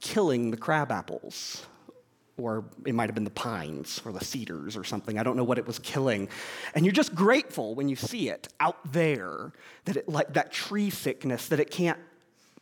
killing 0.00 0.50
the 0.50 0.56
crab 0.56 0.92
apples 0.92 1.66
or 2.40 2.64
it 2.86 2.94
might 2.94 3.06
have 3.06 3.14
been 3.14 3.24
the 3.24 3.30
pines 3.30 4.00
or 4.04 4.12
the 4.12 4.24
cedars 4.24 4.76
or 4.76 4.84
something. 4.84 5.18
I 5.18 5.22
don't 5.22 5.36
know 5.36 5.44
what 5.44 5.58
it 5.58 5.66
was 5.66 5.78
killing. 5.78 6.28
And 6.74 6.84
you're 6.84 6.92
just 6.92 7.14
grateful 7.14 7.74
when 7.74 7.88
you 7.88 7.96
see 7.96 8.28
it 8.28 8.48
out 8.58 8.78
there 8.92 9.52
that 9.84 9.96
it 9.96 10.08
like 10.08 10.32
that 10.34 10.52
tree 10.52 10.90
sickness 10.90 11.48
that 11.48 11.60
it 11.60 11.70
can't 11.70 11.98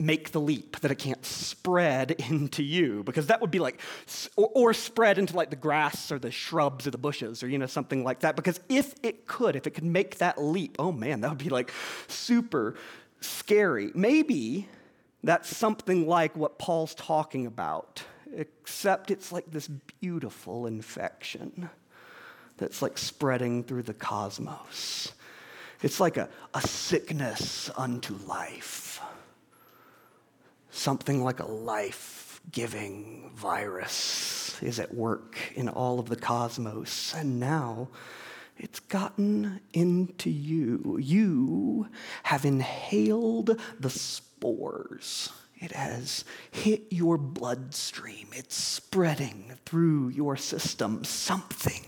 make 0.00 0.30
the 0.30 0.40
leap, 0.40 0.78
that 0.80 0.90
it 0.90 0.98
can't 0.98 1.24
spread 1.24 2.12
into 2.30 2.62
you 2.62 3.02
because 3.04 3.26
that 3.26 3.40
would 3.40 3.50
be 3.50 3.58
like 3.58 3.80
or, 4.36 4.50
or 4.54 4.74
spread 4.74 5.18
into 5.18 5.36
like 5.36 5.50
the 5.50 5.56
grass 5.56 6.12
or 6.12 6.18
the 6.18 6.30
shrubs 6.30 6.86
or 6.86 6.90
the 6.90 6.98
bushes 6.98 7.42
or 7.42 7.48
you 7.48 7.58
know 7.58 7.66
something 7.66 8.04
like 8.04 8.20
that 8.20 8.36
because 8.36 8.60
if 8.68 8.94
it 9.02 9.26
could, 9.26 9.56
if 9.56 9.66
it 9.66 9.70
could 9.70 9.84
make 9.84 10.18
that 10.18 10.40
leap, 10.40 10.76
oh 10.78 10.92
man, 10.92 11.20
that 11.20 11.30
would 11.30 11.38
be 11.38 11.48
like 11.48 11.72
super 12.06 12.74
scary. 13.20 13.90
Maybe 13.94 14.68
that's 15.24 15.54
something 15.54 16.06
like 16.06 16.36
what 16.36 16.58
Paul's 16.58 16.94
talking 16.94 17.46
about 17.46 18.04
except 18.34 19.10
it's 19.10 19.32
like 19.32 19.50
this 19.50 19.68
beautiful 20.00 20.66
infection 20.66 21.70
that's 22.56 22.82
like 22.82 22.98
spreading 22.98 23.64
through 23.64 23.82
the 23.82 23.94
cosmos. 23.94 25.12
It's 25.82 26.00
like 26.00 26.16
a, 26.16 26.28
a 26.54 26.60
sickness 26.60 27.70
unto 27.76 28.14
life, 28.26 29.00
something 30.70 31.22
like 31.22 31.40
a 31.40 31.46
life 31.46 32.40
giving 32.50 33.30
virus 33.34 34.60
is 34.62 34.80
at 34.80 34.94
work 34.94 35.38
in 35.54 35.68
all 35.68 36.00
of 36.00 36.08
the 36.08 36.16
cosmos. 36.16 37.14
And 37.14 37.38
now 37.38 37.88
it's 38.56 38.80
gotten 38.80 39.60
into 39.72 40.30
you. 40.30 40.98
You 41.00 41.88
have 42.24 42.44
inhaled 42.44 43.60
the 43.78 43.90
spores 43.90 45.30
it 45.60 45.72
has 45.72 46.24
hit 46.50 46.84
your 46.90 47.18
bloodstream. 47.18 48.28
It's 48.32 48.54
spreading 48.54 49.52
through 49.66 50.08
your 50.08 50.36
system. 50.36 51.04
Something 51.04 51.84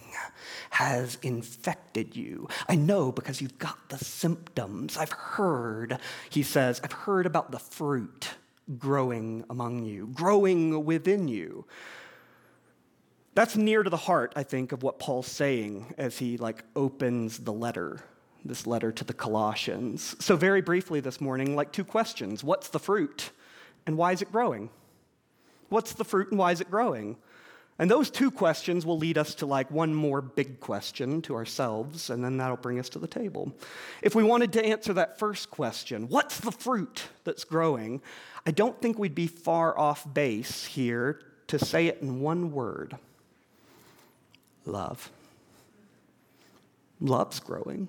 has 0.71 1.19
infected 1.23 2.17
you. 2.17 2.49
I 2.69 2.77
know 2.77 3.13
because 3.13 3.41
you've 3.41 3.59
got 3.59 3.89
the 3.89 3.99
symptoms. 3.99 4.97
I've 4.97 5.13
heard, 5.13 5.99
he 6.31 6.43
says, 6.43 6.81
I've 6.83 6.93
heard 6.93 7.27
about 7.27 7.51
the 7.51 7.59
fruit 7.59 8.31
growing 8.79 9.45
among 9.51 9.85
you, 9.85 10.09
growing 10.09 10.85
within 10.85 11.29
you. 11.29 11.67
That's 13.35 13.57
near 13.57 13.83
to 13.83 13.91
the 13.91 13.97
heart, 13.97 14.33
I 14.37 14.43
think, 14.43 14.73
of 14.73 14.83
what 14.83 14.99
Paul's 14.99 15.29
saying 15.29 15.95
as 15.99 16.19
he 16.19 16.37
like 16.37 16.65
opens 16.75 17.39
the 17.39 17.53
letter, 17.53 18.01
this 18.45 18.67
letter 18.67 18.91
to 18.93 19.05
the 19.05 19.15
Colossians. 19.15 20.17
So 20.19 20.37
very 20.37 20.61
briefly 20.61 21.01
this 21.01 21.21
morning, 21.21 21.55
like 21.55 21.73
two 21.73 21.85
questions. 21.85 22.43
What's 22.43 22.69
the 22.69 22.81
fruit? 22.81 23.31
And 23.87 23.97
why 23.97 24.13
is 24.13 24.23
it 24.23 24.33
growing? 24.33 24.71
What's 25.69 25.93
the 25.93 26.05
fruit 26.05 26.31
and 26.31 26.39
why 26.39 26.53
is 26.53 26.61
it 26.61 26.71
growing? 26.71 27.17
And 27.79 27.91
those 27.91 28.11
two 28.11 28.31
questions 28.31 28.85
will 28.85 28.99
lead 28.99 29.17
us 29.17 29.35
to 29.37 29.47
like 29.47 29.71
one 29.71 29.95
more 29.95 30.21
big 30.21 30.61
question 30.61 31.23
to 31.23 31.35
ourselves, 31.35 32.11
and 32.11 32.23
then 32.23 32.37
that'll 32.37 32.59
bring 32.59 32.79
us 32.79 32.91
to 32.91 32.99
the 32.99 33.07
table. 33.07 33.55
If 34.03 34.15
we 34.15 34.23
wanted 34.23 34.53
to 34.53 34.65
answer 34.65 34.93
that 34.93 35.19
first 35.19 35.51
question, 35.51 36.07
what's 36.09 36.41
the 36.41 36.53
fruit 36.53 37.05
that's 37.25 37.45
growing? 37.45 38.03
I 38.45 38.51
don't 38.51 38.79
think 38.83 38.99
we'd 38.99 39.15
be 39.15 39.27
far 39.27 39.79
off 39.79 40.07
base 40.13 40.67
here 40.67 41.23
to 41.47 41.59
say 41.59 41.87
it 41.87 42.03
in 42.03 42.21
one 42.21 42.53
word 42.53 42.99
love. 44.67 45.11
Love's 47.01 47.41
growing. 47.41 47.89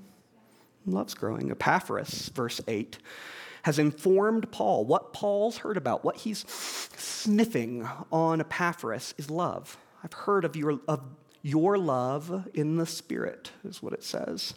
Love's 0.86 1.14
growing. 1.14 1.52
Epaphras, 1.52 2.30
verse 2.30 2.62
8 2.66 2.98
has 3.64 3.80
informed 3.80 4.52
Paul. 4.52 4.86
What 4.86 5.14
Paul's 5.14 5.58
heard 5.58 5.78
about, 5.78 6.04
what 6.04 6.18
he's 6.18 6.46
sniffing 6.48 7.88
on 8.12 8.42
Epaphras 8.42 9.14
is 9.18 9.30
love. 9.30 9.78
I've 10.04 10.14
heard 10.14 10.46
of 10.46 10.56
your, 10.56 10.80
of 10.88 11.02
your 11.42 11.78
love 11.78 12.50
in 12.54 12.78
the 12.78 12.86
Spirit, 12.86 13.52
is 13.64 13.82
what 13.82 13.94
it 13.94 14.04
says. 14.04 14.54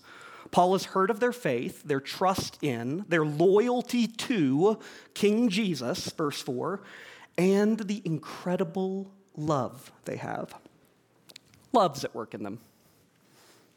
Paul 0.51 0.73
has 0.73 0.85
heard 0.85 1.11
of 1.11 1.21
their 1.21 1.33
faith, 1.33 1.83
their 1.83 2.01
trust 2.01 2.59
in, 2.63 3.05
their 3.09 3.25
loyalty 3.25 4.07
to 4.07 4.79
King 5.13 5.49
Jesus, 5.49 6.11
verse 6.11 6.41
4, 6.41 6.81
and 7.37 7.79
the 7.79 8.01
incredible 8.05 9.11
love 9.37 9.91
they 10.05 10.17
have. 10.17 10.55
Love's 11.73 12.05
at 12.05 12.15
work 12.15 12.35
in 12.35 12.45
them. 12.45 12.61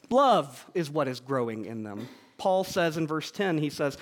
Love 0.10 0.66
is 0.74 0.90
what 0.90 1.08
is 1.08 1.20
growing 1.20 1.66
in 1.66 1.84
them. 1.84 2.08
Paul 2.38 2.64
says 2.64 2.98
in 2.98 3.08
verse 3.08 3.32
10, 3.32 3.58
he 3.58 3.70
says, 3.70 3.98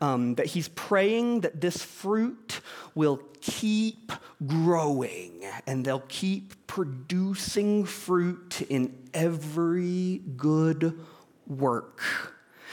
um, 0.00 0.34
that 0.36 0.46
he's 0.46 0.68
praying 0.68 1.40
that 1.40 1.60
this 1.60 1.82
fruit 1.82 2.60
will 2.94 3.20
keep 3.40 4.12
growing 4.46 5.44
and 5.66 5.84
they'll 5.84 6.04
keep 6.08 6.66
producing 6.66 7.84
fruit 7.84 8.62
in 8.68 8.94
every 9.14 10.20
good 10.36 10.98
work. 11.46 12.02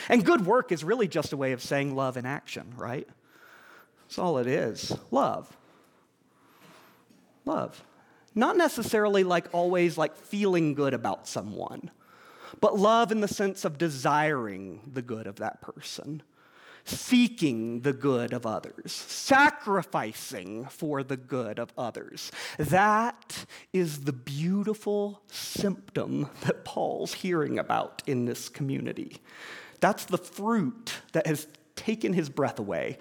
And 0.09 0.25
good 0.25 0.45
work 0.45 0.71
is 0.71 0.83
really 0.83 1.07
just 1.07 1.31
a 1.31 1.37
way 1.37 1.53
of 1.53 1.61
saying 1.61 1.95
love 1.95 2.17
in 2.17 2.25
action, 2.25 2.73
right? 2.75 3.07
That's 4.01 4.19
all 4.19 4.37
it 4.37 4.47
is 4.47 4.95
love. 5.11 5.55
Love. 7.45 7.83
Not 8.35 8.57
necessarily 8.57 9.23
like 9.23 9.47
always 9.53 9.97
like 9.97 10.15
feeling 10.15 10.73
good 10.73 10.93
about 10.93 11.27
someone, 11.27 11.91
but 12.59 12.77
love 12.77 13.11
in 13.11 13.21
the 13.21 13.27
sense 13.27 13.63
of 13.63 13.77
desiring 13.77 14.81
the 14.91 15.01
good 15.01 15.27
of 15.27 15.35
that 15.37 15.61
person 15.61 16.23
seeking 16.85 17.81
the 17.81 17.93
good 17.93 18.33
of 18.33 18.45
others, 18.45 18.91
sacrificing 18.91 20.65
for 20.65 21.03
the 21.03 21.17
good 21.17 21.59
of 21.59 21.71
others. 21.77 22.31
That 22.57 23.45
is 23.71 24.01
the 24.01 24.13
beautiful 24.13 25.21
symptom 25.27 26.29
that 26.41 26.65
Paul's 26.65 27.13
hearing 27.13 27.57
about 27.59 28.01
in 28.05 28.25
this 28.25 28.49
community. 28.49 29.17
That's 29.79 30.05
the 30.05 30.17
fruit 30.17 30.93
that 31.13 31.27
has 31.27 31.47
taken 31.75 32.13
his 32.13 32.29
breath 32.29 32.59
away. 32.59 32.97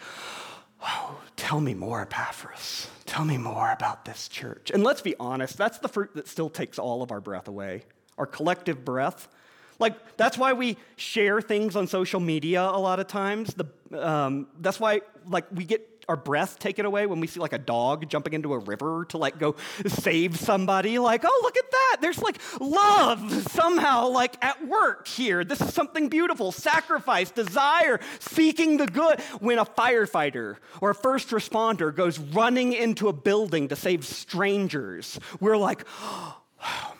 Oh, 0.84 1.20
tell 1.36 1.60
me 1.60 1.74
more, 1.74 2.02
Epaphras. 2.02 2.88
Tell 3.06 3.24
me 3.24 3.38
more 3.38 3.70
about 3.70 4.04
this 4.04 4.26
church. 4.26 4.70
And 4.70 4.82
let's 4.82 5.00
be 5.00 5.14
honest, 5.20 5.56
that's 5.56 5.78
the 5.78 5.88
fruit 5.88 6.14
that 6.14 6.26
still 6.26 6.50
takes 6.50 6.78
all 6.78 7.02
of 7.02 7.12
our 7.12 7.20
breath 7.20 7.46
away, 7.46 7.84
our 8.18 8.26
collective 8.26 8.84
breath. 8.84 9.28
Like, 9.78 10.16
that's 10.16 10.38
why 10.38 10.52
we 10.52 10.76
share 10.96 11.40
things 11.40 11.76
on 11.76 11.86
social 11.86 12.20
media 12.20 12.62
a 12.62 12.78
lot 12.78 13.00
of 13.00 13.06
times. 13.06 13.54
The, 13.54 13.66
um, 14.06 14.46
that's 14.60 14.78
why, 14.78 15.00
like, 15.26 15.46
we 15.52 15.64
get 15.64 15.88
our 16.08 16.16
breath 16.16 16.58
taken 16.58 16.84
away 16.84 17.06
when 17.06 17.20
we 17.20 17.26
see 17.26 17.40
like 17.40 17.52
a 17.52 17.58
dog 17.58 18.08
jumping 18.08 18.32
into 18.32 18.52
a 18.52 18.58
river 18.58 19.06
to 19.08 19.18
like 19.18 19.38
go 19.38 19.56
save 19.86 20.36
somebody. 20.36 20.98
Like 20.98 21.22
oh 21.24 21.40
look 21.42 21.56
at 21.56 21.70
that. 21.70 21.96
There's 22.00 22.20
like 22.20 22.38
love 22.60 23.30
somehow 23.50 24.08
like 24.08 24.42
at 24.44 24.66
work 24.66 25.06
here. 25.06 25.44
This 25.44 25.60
is 25.60 25.72
something 25.72 26.08
beautiful. 26.08 26.52
Sacrifice 26.52 27.30
desire 27.30 28.00
seeking 28.18 28.76
the 28.76 28.86
good. 28.86 29.20
When 29.40 29.58
a 29.58 29.64
firefighter 29.64 30.56
or 30.80 30.90
a 30.90 30.94
first 30.94 31.30
responder 31.30 31.94
goes 31.94 32.18
running 32.18 32.72
into 32.72 33.08
a 33.08 33.12
building 33.12 33.68
to 33.68 33.76
save 33.76 34.04
strangers 34.04 35.18
we're 35.40 35.56
like 35.56 35.86
oh 36.00 36.94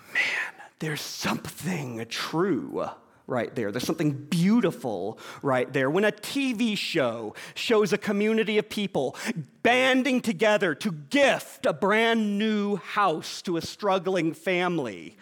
there's 0.83 1.01
something 1.01 2.05
true 2.09 2.89
right 3.29 3.55
there. 3.55 3.71
There's 3.71 3.87
something 3.87 4.13
beautiful 4.13 5.17
right 5.41 5.73
there. 5.73 5.89
When 5.89 6.05
a 6.05 6.11
TV 6.11 6.77
show 6.77 7.37
shows 7.55 7.93
a 7.93 7.99
community 7.99 8.59
of 8.59 8.69
people 8.69 9.17
banding 9.63 10.21
together 10.21 10.75
to 10.75 10.91
gift 10.91 11.67
a 11.67 11.73
brand 11.73 12.37
new 12.37 12.77
house 12.77 13.43
to 13.43 13.57
a 13.57 13.63
struggling 13.63 14.35
family, 14.35 15.17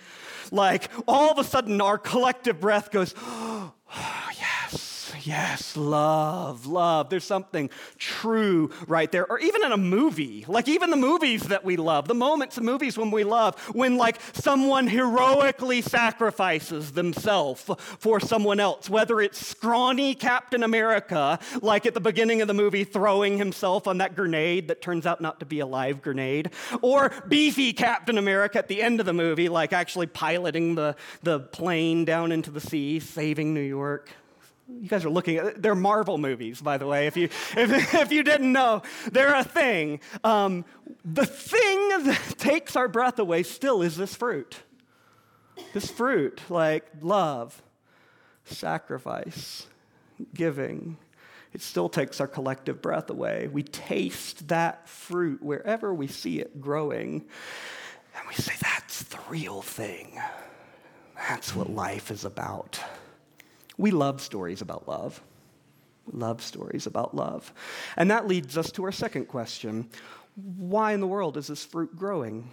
like 0.51 0.91
all 1.07 1.31
of 1.31 1.39
a 1.39 1.45
sudden 1.45 1.79
our 1.83 1.99
collective 1.99 2.59
breath 2.59 2.91
goes, 2.91 3.15
oh, 3.19 3.75
yes, 5.23 5.77
love, 5.77 6.67
love. 6.67 7.11
There's 7.11 7.25
something 7.25 7.71
true 7.99 8.71
right 8.87 9.11
there. 9.11 9.31
Or 9.31 9.39
even 9.39 9.65
in 9.65 9.73
a 9.73 9.77
movie, 9.77 10.45
like 10.49 10.69
even 10.69 10.91
the 10.91 10.97
movies 10.97 11.43
that 11.45 11.65
we 11.65 11.77
love, 11.77 12.09
the 12.09 12.15
moments 12.15 12.59
in 12.59 12.65
movies 12.65 12.97
when 12.99 13.11
we 13.11 13.25
love, 13.25 13.59
when 13.75 13.97
like 13.97 14.19
someone 14.33 14.87
heroically 14.87 15.83
sacrifices 15.83 16.93
themselves 16.93 17.69
for 17.99 18.21
someone 18.21 18.61
else, 18.61 18.89
whether 18.89 19.21
it's 19.21 19.45
scrawny 19.45 20.15
Captain 20.15 20.63
America, 20.63 21.39
like 21.63 21.87
at 21.87 21.95
the 21.95 22.01
beginning 22.01 22.43
of 22.43 22.49
the 22.49 22.55
movie, 22.55 22.85
throwing 22.85 23.39
himself 23.39 23.87
on 23.87 23.99
that 23.99 24.15
grenade 24.15 24.69
that 24.69 24.83
turns 24.83 25.07
out 25.07 25.21
not 25.21 25.41
to 25.41 25.47
be 25.47 25.61
a 25.61 25.67
live 25.67 26.03
grenade, 26.03 26.51
or 26.83 27.13
beefy 27.29 27.73
Captain 27.73 28.19
America 28.19 28.59
at 28.59 28.69
the 28.69 28.83
end 28.83 29.01
of 29.01 29.07
the 29.07 29.13
movie, 29.13 29.49
like 29.49 29.73
actually 29.73 30.07
piloting 30.07 30.75
the, 30.75 30.97
the 31.23 31.41
plane 31.41 32.05
down 32.05 32.33
into 32.33 32.51
the 32.51 32.61
sea, 32.61 33.01
saving 33.01 33.55
New 33.55 33.61
York. 33.61 34.09
You 34.81 34.89
guys 34.89 35.05
are 35.05 35.11
looking 35.11 35.37
at, 35.37 35.63
they're 35.63 35.75
Marvel 35.75 36.19
movies, 36.19 36.61
by 36.61 36.79
the 36.79 36.87
way, 36.87 37.07
if 37.07 37.17
you, 37.17 37.25
if, 37.57 37.95
if 37.95 38.13
you 38.13 38.23
didn't 38.23 38.53
know. 38.53 38.83
They're 39.11 39.35
a 39.35 39.45
thing. 39.45 40.01
Um, 40.25 40.65
the 41.05 41.27
thing 41.27 41.89
that 42.05 42.35
takes 42.39 42.77
our 42.77 42.89
breath 42.89 43.19
away 43.19 43.43
still 43.43 43.83
is 43.83 43.97
this 43.97 44.15
fruit. 44.15 44.57
This 45.75 45.91
fruit, 45.91 46.41
like 46.49 46.87
love, 47.01 47.63
sacrifice, 48.45 49.67
giving. 50.35 50.97
It 51.53 51.63
still 51.63 51.89
takes 51.89 52.21
our 52.21 52.29
collective 52.29 52.81
breath 52.81 53.11
away. 53.11 53.49
We 53.49 53.63
taste 53.63 54.49
that 54.49 54.89
fruit 54.89 55.43
wherever 55.43 55.93
we 55.93 56.07
see 56.07 56.41
it 56.41 56.61
growing, 56.61 57.27
and 58.17 58.29
we 58.29 58.35
say, 58.35 58.55
that's 58.63 59.03
the 59.05 59.19
real 59.29 59.61
thing. 59.61 60.21
That's 61.29 61.55
what 61.55 61.69
life 61.69 62.11
is 62.11 62.25
about. 62.25 62.81
We 63.81 63.93
love 63.93 64.21
stories 64.21 64.61
about 64.61 64.87
love. 64.87 65.23
We 66.07 66.19
love 66.19 66.43
stories 66.43 66.87
about 66.87 67.17
love. 67.17 67.51
And 67.97 68.11
that 68.11 68.29
leads 68.29 68.59
us 68.59 68.71
to 68.73 68.85
our 68.85 68.93
second 68.93 69.27
question 69.27 69.89
Why 70.37 70.93
in 70.93 71.01
the 71.01 71.07
world 71.07 71.39
is 71.39 71.47
this 71.47 71.65
fruit 71.65 71.97
growing? 71.97 72.51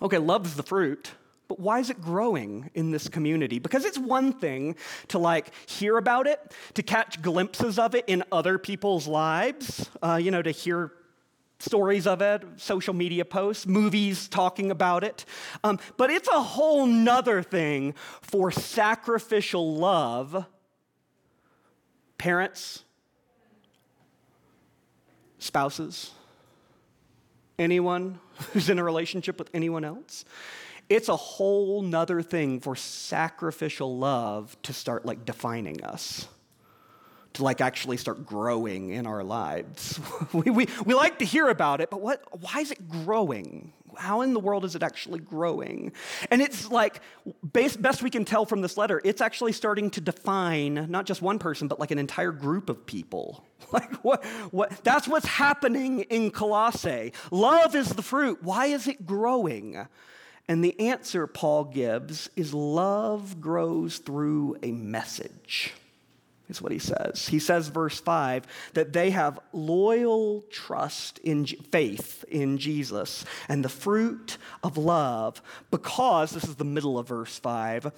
Okay, 0.00 0.18
love's 0.18 0.54
the 0.54 0.62
fruit. 0.62 1.10
But 1.48 1.58
why 1.58 1.80
is 1.80 1.90
it 1.90 2.00
growing 2.00 2.70
in 2.74 2.92
this 2.92 3.08
community? 3.08 3.58
Because 3.58 3.84
it's 3.84 3.98
one 3.98 4.32
thing 4.32 4.76
to 5.08 5.18
like 5.18 5.50
hear 5.68 5.98
about 5.98 6.28
it, 6.28 6.54
to 6.74 6.82
catch 6.84 7.20
glimpses 7.20 7.76
of 7.76 7.96
it 7.96 8.04
in 8.06 8.22
other 8.30 8.56
people's 8.56 9.08
lives, 9.08 9.90
uh, 10.00 10.14
you 10.14 10.30
know, 10.30 10.42
to 10.42 10.52
hear 10.52 10.92
stories 11.60 12.06
of 12.06 12.22
it, 12.22 12.42
social 12.56 12.94
media 12.94 13.24
posts, 13.24 13.66
movies 13.66 14.28
talking 14.28 14.70
about 14.70 15.04
it. 15.04 15.24
Um, 15.62 15.78
but 15.96 16.10
it's 16.10 16.28
a 16.28 16.40
whole 16.40 16.86
nother 16.86 17.42
thing 17.42 17.94
for 18.22 18.50
sacrificial 18.50 19.76
love. 19.76 20.46
Parents, 22.18 22.84
spouses, 25.38 26.10
anyone 27.58 28.18
who's 28.52 28.68
in 28.68 28.78
a 28.78 28.84
relationship 28.84 29.38
with 29.38 29.50
anyone 29.54 29.84
else. 29.84 30.24
It's 30.88 31.08
a 31.08 31.16
whole 31.16 31.82
nother 31.82 32.20
thing 32.20 32.60
for 32.60 32.74
sacrificial 32.74 33.96
love 33.96 34.56
to 34.62 34.72
start 34.72 35.06
like 35.06 35.24
defining 35.24 35.84
us 35.84 36.26
like 37.40 37.60
actually 37.60 37.96
start 37.96 38.26
growing 38.26 38.90
in 38.90 39.06
our 39.06 39.22
lives. 39.22 40.00
we, 40.32 40.50
we, 40.50 40.66
we 40.84 40.94
like 40.94 41.18
to 41.18 41.24
hear 41.24 41.48
about 41.48 41.80
it, 41.80 41.90
but 41.90 42.00
what, 42.00 42.22
why 42.40 42.60
is 42.60 42.70
it 42.70 42.88
growing? 42.88 43.72
How 43.96 44.20
in 44.20 44.34
the 44.34 44.40
world 44.40 44.64
is 44.64 44.74
it 44.76 44.82
actually 44.82 45.18
growing? 45.18 45.92
And 46.30 46.40
it's 46.40 46.70
like, 46.70 47.00
best, 47.42 47.82
best 47.82 48.02
we 48.02 48.10
can 48.10 48.24
tell 48.24 48.46
from 48.46 48.60
this 48.60 48.76
letter, 48.76 49.00
it's 49.04 49.20
actually 49.20 49.52
starting 49.52 49.90
to 49.90 50.00
define 50.00 50.86
not 50.90 51.06
just 51.06 51.22
one 51.22 51.38
person, 51.38 51.68
but 51.68 51.80
like 51.80 51.90
an 51.90 51.98
entire 51.98 52.32
group 52.32 52.68
of 52.70 52.86
people. 52.86 53.44
Like, 53.72 54.02
what, 54.02 54.24
what, 54.50 54.82
that's 54.82 55.06
what's 55.06 55.26
happening 55.26 56.00
in 56.00 56.32
Colossae. 56.32 57.12
Love 57.30 57.76
is 57.76 57.90
the 57.90 58.02
fruit. 58.02 58.42
Why 58.42 58.66
is 58.66 58.88
it 58.88 59.06
growing? 59.06 59.86
And 60.48 60.64
the 60.64 60.80
answer 60.80 61.28
Paul 61.28 61.64
gives 61.66 62.28
is 62.34 62.52
love 62.52 63.40
grows 63.40 63.98
through 63.98 64.56
a 64.64 64.72
message 64.72 65.72
is 66.50 66.62
what 66.62 66.72
he 66.72 66.78
says. 66.78 67.28
He 67.28 67.38
says, 67.38 67.68
verse 67.68 68.00
5, 68.00 68.46
that 68.74 68.92
they 68.92 69.10
have 69.10 69.38
loyal 69.52 70.44
trust 70.50 71.18
in 71.20 71.46
faith 71.46 72.24
in 72.28 72.58
Jesus 72.58 73.24
and 73.48 73.64
the 73.64 73.68
fruit 73.68 74.38
of 74.62 74.76
love 74.76 75.40
because, 75.70 76.32
this 76.32 76.44
is 76.44 76.56
the 76.56 76.64
middle 76.64 76.98
of 76.98 77.08
verse 77.08 77.38
5, 77.38 77.92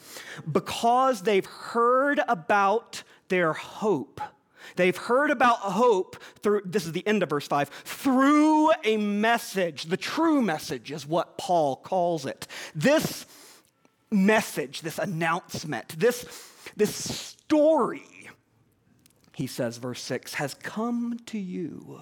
because 0.51 1.23
they've 1.23 1.47
heard 1.47 2.21
about 2.29 3.03
their 3.29 3.53
hope. 3.53 4.21
They've 4.77 4.97
heard 4.97 5.31
about 5.31 5.59
hope 5.59 6.17
through, 6.43 6.63
this 6.65 6.87
is 6.87 6.93
the 6.93 7.07
end 7.07 7.23
of 7.23 7.31
verse 7.31 7.47
5, 7.47 7.69
through 7.69 8.71
a 8.85 8.97
message. 8.97 9.85
The 9.85 9.97
true 9.97 10.41
message 10.41 10.93
is 10.93 11.07
what 11.07 11.37
Paul 11.39 11.77
calls 11.77 12.27
it. 12.27 12.47
This 12.75 13.27
message, 14.11 14.83
this 14.83 14.99
announcement, 14.99 15.99
this, 15.99 16.27
this 16.77 16.95
story 16.95 18.03
he 19.35 19.47
says, 19.47 19.79
verse 19.79 20.03
6, 20.03 20.35
has 20.35 20.55
come 20.55 21.19
to 21.27 21.39
you. 21.39 22.01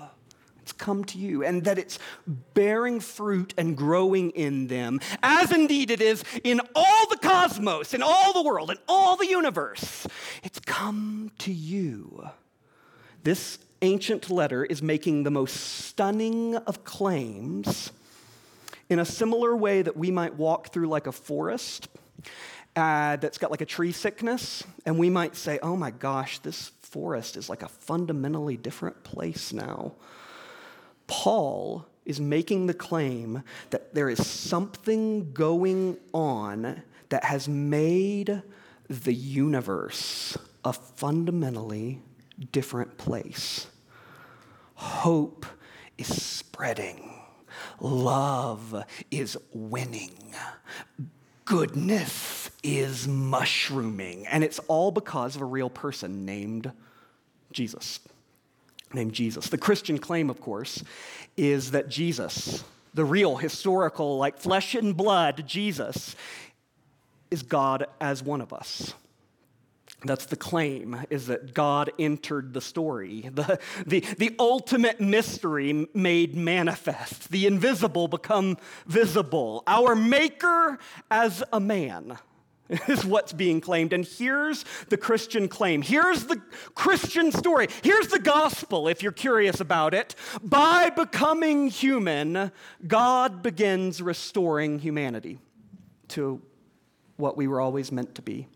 It's 0.63 0.73
come 0.73 1.05
to 1.05 1.19
you, 1.19 1.43
and 1.45 1.65
that 1.65 1.79
it's 1.79 1.99
bearing 2.27 3.01
fruit 3.01 3.55
and 3.57 3.77
growing 3.77 4.31
in 4.31 4.67
them, 4.67 5.01
as 5.23 5.53
indeed 5.53 5.91
it 5.91 6.01
is 6.01 6.23
in 6.45 6.61
all 6.75 7.09
the 7.09 7.17
cosmos, 7.17 7.95
in 7.95 8.03
all 8.03 8.33
the 8.33 8.43
world, 8.43 8.71
in 8.71 8.77
all 8.87 9.17
the 9.17 9.27
universe. 9.27 10.07
It's 10.43 10.61
come 10.61 11.31
to 11.39 11.53
you. 11.53 12.29
This 13.23 13.59
ancient 13.83 14.31
letter 14.31 14.65
is 14.65 14.83
making 14.83 15.23
the 15.23 15.31
most 15.31 15.55
stunning 15.55 16.57
of 16.57 16.85
claims 16.85 17.93
in 18.89 18.99
a 18.99 19.05
similar 19.05 19.57
way 19.57 19.83
that 19.83 19.97
we 19.97 20.11
might 20.11 20.35
walk 20.35 20.73
through 20.73 20.89
like 20.89 21.07
a 21.07 21.13
forest 21.13 21.89
uh, 22.77 23.17
that's 23.17 23.39
got 23.39 23.51
like 23.51 23.61
a 23.61 23.67
tree 23.67 23.93
sickness, 23.93 24.63
and 24.87 24.99
we 24.99 25.11
might 25.11 25.37
say, 25.37 25.59
oh 25.63 25.77
my 25.77 25.91
gosh, 25.91 26.39
this 26.41 26.71
forest 26.91 27.37
is 27.37 27.49
like 27.49 27.63
a 27.63 27.69
fundamentally 27.69 28.57
different 28.57 29.03
place 29.05 29.53
now. 29.53 29.93
Paul 31.07 31.87
is 32.05 32.21
making 32.21 32.67
the 32.67 32.75
claim 32.75 33.43
that 33.71 33.95
there 33.95 34.11
is 34.11 34.27
something 34.27 35.33
going 35.33 35.97
on 36.13 36.83
that 37.09 37.25
has 37.25 37.49
made 37.49 38.43
the 38.89 39.15
universe 39.15 40.37
a 40.65 40.73
fundamentally 40.73 42.03
different 42.53 42.97
place. 42.99 43.67
Hope 44.75 45.47
is 45.99 46.23
spreading. 46.23 47.21
Love 47.81 48.85
is 49.11 49.37
winning 49.53 50.35
goodness 51.51 52.49
is 52.63 53.09
mushrooming. 53.09 54.25
And 54.29 54.45
it's 54.45 54.61
all 54.69 54.93
because 54.93 55.35
of 55.35 55.43
a 55.43 55.47
real 55.47 55.69
person 55.69 56.25
named 56.25 56.71
Jesus, 57.51 57.99
named 58.95 59.15
Jesus. 59.15 59.49
The 59.49 59.59
Christian 59.59 59.99
claim, 59.99 60.31
of 60.31 60.41
course, 60.41 60.85
is 61.37 61.73
that 61.73 61.89
Jesus, 61.89 62.63
the 62.95 63.05
real 63.05 63.37
historical, 63.37 64.17
like 64.17 64.39
flesh 64.39 64.77
and 64.77 64.97
blood 64.97 65.43
Jesus, 65.45 66.15
is 67.33 67.43
God 67.43 67.87
as 68.01 68.23
one 68.23 68.41
of 68.41 68.53
us. 68.53 68.95
That's 70.05 70.27
the 70.27 70.37
claim, 70.37 70.97
is 71.11 71.27
that 71.27 71.53
God 71.53 71.91
entered 71.99 72.55
the 72.55 72.61
story. 72.61 73.31
The, 73.33 73.59
the, 73.87 74.01
the 74.01 74.35
ultimate 74.39 75.01
mystery 75.01 75.87
made 75.95 76.35
manifest. 76.35 77.31
The 77.31 77.47
invisible 77.47 78.09
become 78.09 78.57
visible. 78.87 79.63
Our 79.67 79.95
maker 79.95 80.79
as 81.11 81.43
a 81.53 81.61
man 81.61 82.19
is 82.89 83.05
what's 83.05 83.33
being 83.33 83.61
claimed. 83.61 83.93
And 83.93 84.05
here's 84.05 84.65
the 84.89 84.97
Christian 84.97 85.49
claim. 85.49 85.83
Here's 85.83 86.25
the 86.25 86.41
Christian 86.75 87.33
story. 87.33 87.69
Here's 87.83 88.09
the 88.09 88.19
gospel, 88.19 88.89
if 88.89 89.03
you're 89.03 89.13
curious 89.13 89.61
about 89.61 89.93
it. 89.93 90.15
By 90.43 90.91
becoming 90.91 91.69
human, 91.69 92.53
God 92.87 93.43
begins 93.43 94.01
restoring 94.01 94.79
humanity 94.79 95.41
to 96.09 96.41
what 97.17 97.37
we 97.37 97.47
were 97.47 97.61
always 97.61 97.93
meant 97.93 98.15
to 98.15 98.23
be. 98.23 98.47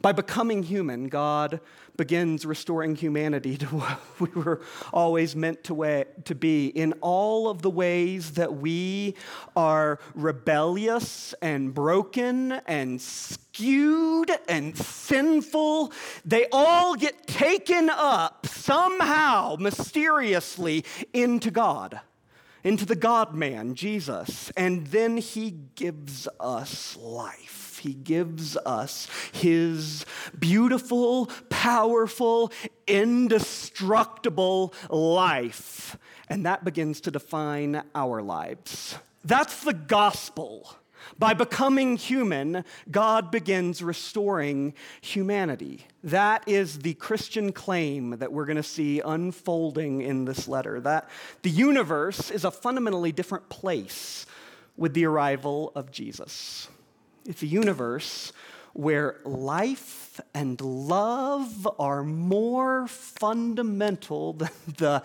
By 0.00 0.12
becoming 0.12 0.62
human, 0.62 1.08
God 1.08 1.60
begins 1.96 2.46
restoring 2.46 2.94
humanity 2.94 3.56
to 3.58 3.66
what 3.66 3.98
we 4.20 4.30
were 4.40 4.60
always 4.92 5.34
meant 5.34 5.64
to, 5.64 5.74
way, 5.74 6.04
to 6.24 6.34
be 6.34 6.68
in 6.68 6.92
all 7.00 7.48
of 7.48 7.62
the 7.62 7.70
ways 7.70 8.32
that 8.32 8.56
we 8.56 9.14
are 9.56 9.98
rebellious 10.14 11.34
and 11.42 11.74
broken 11.74 12.52
and 12.66 13.00
skewed 13.00 14.30
and 14.48 14.76
sinful. 14.76 15.92
They 16.24 16.46
all 16.52 16.94
get 16.94 17.26
taken 17.26 17.90
up 17.90 18.46
somehow, 18.46 19.56
mysteriously, 19.58 20.84
into 21.12 21.50
God 21.50 22.00
into 22.64 22.84
the 22.84 22.96
God 22.96 23.34
man, 23.34 23.74
Jesus, 23.74 24.50
and 24.56 24.88
then 24.88 25.16
he 25.16 25.52
gives 25.76 26.26
us 26.40 26.96
life. 26.96 27.67
He 27.78 27.94
gives 27.94 28.56
us 28.58 29.08
his 29.32 30.04
beautiful, 30.38 31.26
powerful, 31.48 32.52
indestructible 32.86 34.74
life. 34.90 35.96
And 36.28 36.44
that 36.46 36.64
begins 36.64 37.00
to 37.02 37.10
define 37.10 37.82
our 37.94 38.22
lives. 38.22 38.98
That's 39.24 39.64
the 39.64 39.74
gospel. 39.74 40.76
By 41.18 41.34
becoming 41.34 41.96
human, 41.96 42.64
God 42.90 43.30
begins 43.30 43.82
restoring 43.82 44.74
humanity. 45.00 45.86
That 46.04 46.44
is 46.46 46.80
the 46.80 46.94
Christian 46.94 47.52
claim 47.52 48.18
that 48.18 48.32
we're 48.32 48.44
going 48.44 48.56
to 48.56 48.62
see 48.62 49.00
unfolding 49.00 50.00
in 50.02 50.24
this 50.24 50.46
letter 50.46 50.80
that 50.80 51.08
the 51.42 51.50
universe 51.50 52.30
is 52.30 52.44
a 52.44 52.50
fundamentally 52.50 53.12
different 53.12 53.48
place 53.48 54.26
with 54.76 54.94
the 54.94 55.06
arrival 55.06 55.72
of 55.74 55.90
Jesus. 55.90 56.68
It's 57.28 57.42
a 57.42 57.46
universe 57.46 58.32
where 58.72 59.18
life 59.24 60.18
and 60.32 60.58
love 60.60 61.68
are 61.78 62.02
more 62.02 62.88
fundamental 62.88 64.32
than 64.32 64.50
the, 64.78 65.02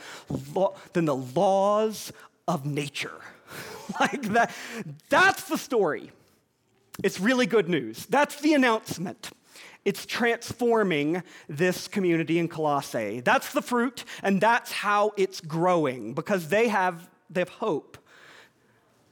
than 0.94 1.06
the 1.06 1.16
laws 1.16 2.14
of 2.48 2.66
nature. 2.66 3.20
like 4.00 4.22
that. 4.34 4.52
That's 5.10 5.44
the 5.44 5.58
story. 5.58 6.12
It's 7.04 7.20
really 7.20 7.46
good 7.46 7.68
news. 7.68 8.06
That's 8.06 8.40
the 8.40 8.54
announcement. 8.54 9.32
It's 9.84 10.06
transforming 10.06 11.24
this 11.50 11.90
community 11.90 12.40
in 12.40 12.48
Colossae. 12.48 13.20
That's 13.20 13.52
the 13.52 13.62
fruit, 13.62 14.06
and 14.22 14.40
that's 14.40 14.72
how 14.72 15.12
it's 15.18 15.42
growing 15.42 16.14
because 16.14 16.48
they 16.48 16.70
have, 16.70 17.10
they 17.30 17.42
have 17.42 17.50
hope 17.50 17.98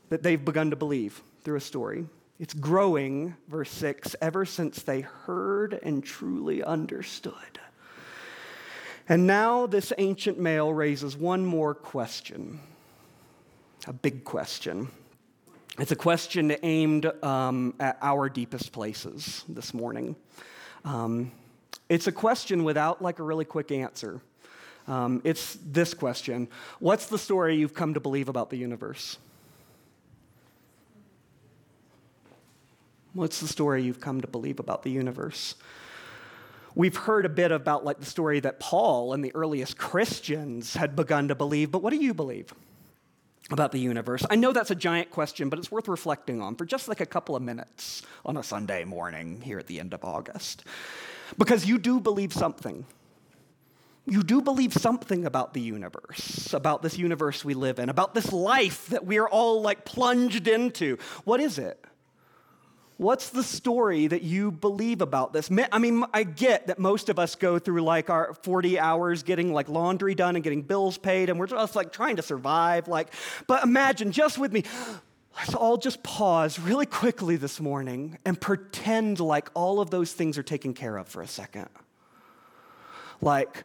that 0.07 0.23
they've 0.23 0.43
begun 0.43 0.69
to 0.69 0.77
believe 0.77 1.21
through 1.43 1.57
a 1.57 1.61
story. 1.61 2.05
It's 2.41 2.55
growing, 2.55 3.35
verse 3.47 3.69
6, 3.69 4.15
ever 4.19 4.45
since 4.45 4.81
they 4.81 5.01
heard 5.01 5.79
and 5.83 6.03
truly 6.03 6.63
understood. 6.63 7.35
And 9.07 9.27
now 9.27 9.67
this 9.67 9.93
ancient 9.99 10.39
mail 10.39 10.73
raises 10.73 11.15
one 11.15 11.45
more 11.45 11.75
question 11.75 12.59
a 13.85 13.93
big 13.93 14.23
question. 14.23 14.87
It's 15.77 15.91
a 15.91 15.95
question 15.95 16.55
aimed 16.63 17.05
um, 17.23 17.75
at 17.79 17.99
our 18.01 18.27
deepest 18.27 18.71
places 18.71 19.43
this 19.47 19.71
morning. 19.71 20.15
Um, 20.83 21.31
it's 21.89 22.07
a 22.07 22.11
question 22.11 22.63
without 22.63 23.03
like 23.03 23.19
a 23.19 23.23
really 23.23 23.45
quick 23.45 23.71
answer. 23.71 24.19
Um, 24.87 25.21
it's 25.23 25.59
this 25.63 25.93
question 25.93 26.47
What's 26.79 27.05
the 27.05 27.19
story 27.19 27.55
you've 27.57 27.75
come 27.75 27.93
to 27.93 27.99
believe 27.99 28.29
about 28.29 28.49
the 28.49 28.57
universe? 28.57 29.19
What's 33.13 33.41
the 33.41 33.47
story 33.47 33.83
you've 33.83 33.99
come 33.99 34.21
to 34.21 34.27
believe 34.27 34.59
about 34.59 34.83
the 34.83 34.91
universe? 34.91 35.55
We've 36.75 36.95
heard 36.95 37.25
a 37.25 37.29
bit 37.29 37.51
about 37.51 37.83
like 37.83 37.99
the 37.99 38.05
story 38.05 38.39
that 38.39 38.59
Paul 38.59 39.13
and 39.13 39.23
the 39.23 39.35
earliest 39.35 39.77
Christians 39.77 40.75
had 40.75 40.95
begun 40.95 41.27
to 41.27 41.35
believe, 41.35 41.71
but 41.71 41.83
what 41.83 41.91
do 41.91 41.97
you 41.97 42.13
believe? 42.13 42.53
about 43.49 43.71
the 43.71 43.79
universe? 43.79 44.25
I 44.29 44.35
know 44.35 44.53
that's 44.53 44.71
a 44.71 44.75
giant 44.75 45.11
question, 45.11 45.49
but 45.49 45.59
it's 45.59 45.71
worth 45.71 45.87
reflecting 45.87 46.41
on 46.41 46.55
for 46.55 46.65
just 46.65 46.87
like 46.87 47.01
a 47.01 47.05
couple 47.05 47.35
of 47.35 47.41
minutes 47.41 48.01
on 48.25 48.37
a 48.37 48.43
Sunday 48.43 48.85
morning 48.85 49.41
here 49.41 49.59
at 49.59 49.67
the 49.67 49.79
end 49.79 49.93
of 49.93 50.03
August. 50.03 50.63
Because 51.37 51.65
you 51.65 51.77
do 51.77 51.99
believe 51.99 52.33
something. 52.33 52.85
You 54.05 54.23
do 54.23 54.41
believe 54.41 54.73
something 54.73 55.25
about 55.25 55.53
the 55.53 55.61
universe, 55.61 56.53
about 56.53 56.81
this 56.81 56.97
universe 56.97 57.45
we 57.45 57.53
live 57.53 57.77
in, 57.77 57.89
about 57.89 58.13
this 58.13 58.31
life 58.31 58.87
that 58.87 59.05
we 59.05 59.17
are 59.19 59.29
all 59.29 59.61
like 59.61 59.85
plunged 59.85 60.47
into. 60.47 60.97
What 61.23 61.39
is 61.39 61.59
it? 61.59 61.83
What's 63.01 63.31
the 63.31 63.41
story 63.41 64.05
that 64.05 64.21
you 64.21 64.51
believe 64.51 65.01
about 65.01 65.33
this? 65.33 65.49
I 65.71 65.79
mean, 65.79 66.03
I 66.13 66.21
get 66.21 66.67
that 66.67 66.77
most 66.77 67.09
of 67.09 67.17
us 67.17 67.33
go 67.33 67.57
through 67.57 67.81
like 67.81 68.11
our 68.11 68.35
40 68.43 68.77
hours 68.77 69.23
getting 69.23 69.51
like 69.51 69.69
laundry 69.69 70.13
done 70.13 70.35
and 70.35 70.43
getting 70.43 70.61
bills 70.61 70.99
paid, 70.99 71.31
and 71.31 71.39
we're 71.39 71.47
just 71.47 71.75
like 71.75 71.91
trying 71.91 72.17
to 72.17 72.21
survive. 72.21 72.87
Like, 72.87 73.11
but 73.47 73.63
imagine 73.63 74.11
just 74.11 74.37
with 74.37 74.53
me, 74.53 74.65
let's 75.35 75.55
all 75.55 75.77
just 75.77 76.03
pause 76.03 76.59
really 76.59 76.85
quickly 76.85 77.37
this 77.37 77.59
morning 77.59 78.19
and 78.23 78.39
pretend 78.39 79.19
like 79.19 79.49
all 79.55 79.79
of 79.79 79.89
those 79.89 80.13
things 80.13 80.37
are 80.37 80.43
taken 80.43 80.75
care 80.75 80.95
of 80.95 81.07
for 81.07 81.23
a 81.23 81.27
second. 81.27 81.69
Like, 83.19 83.63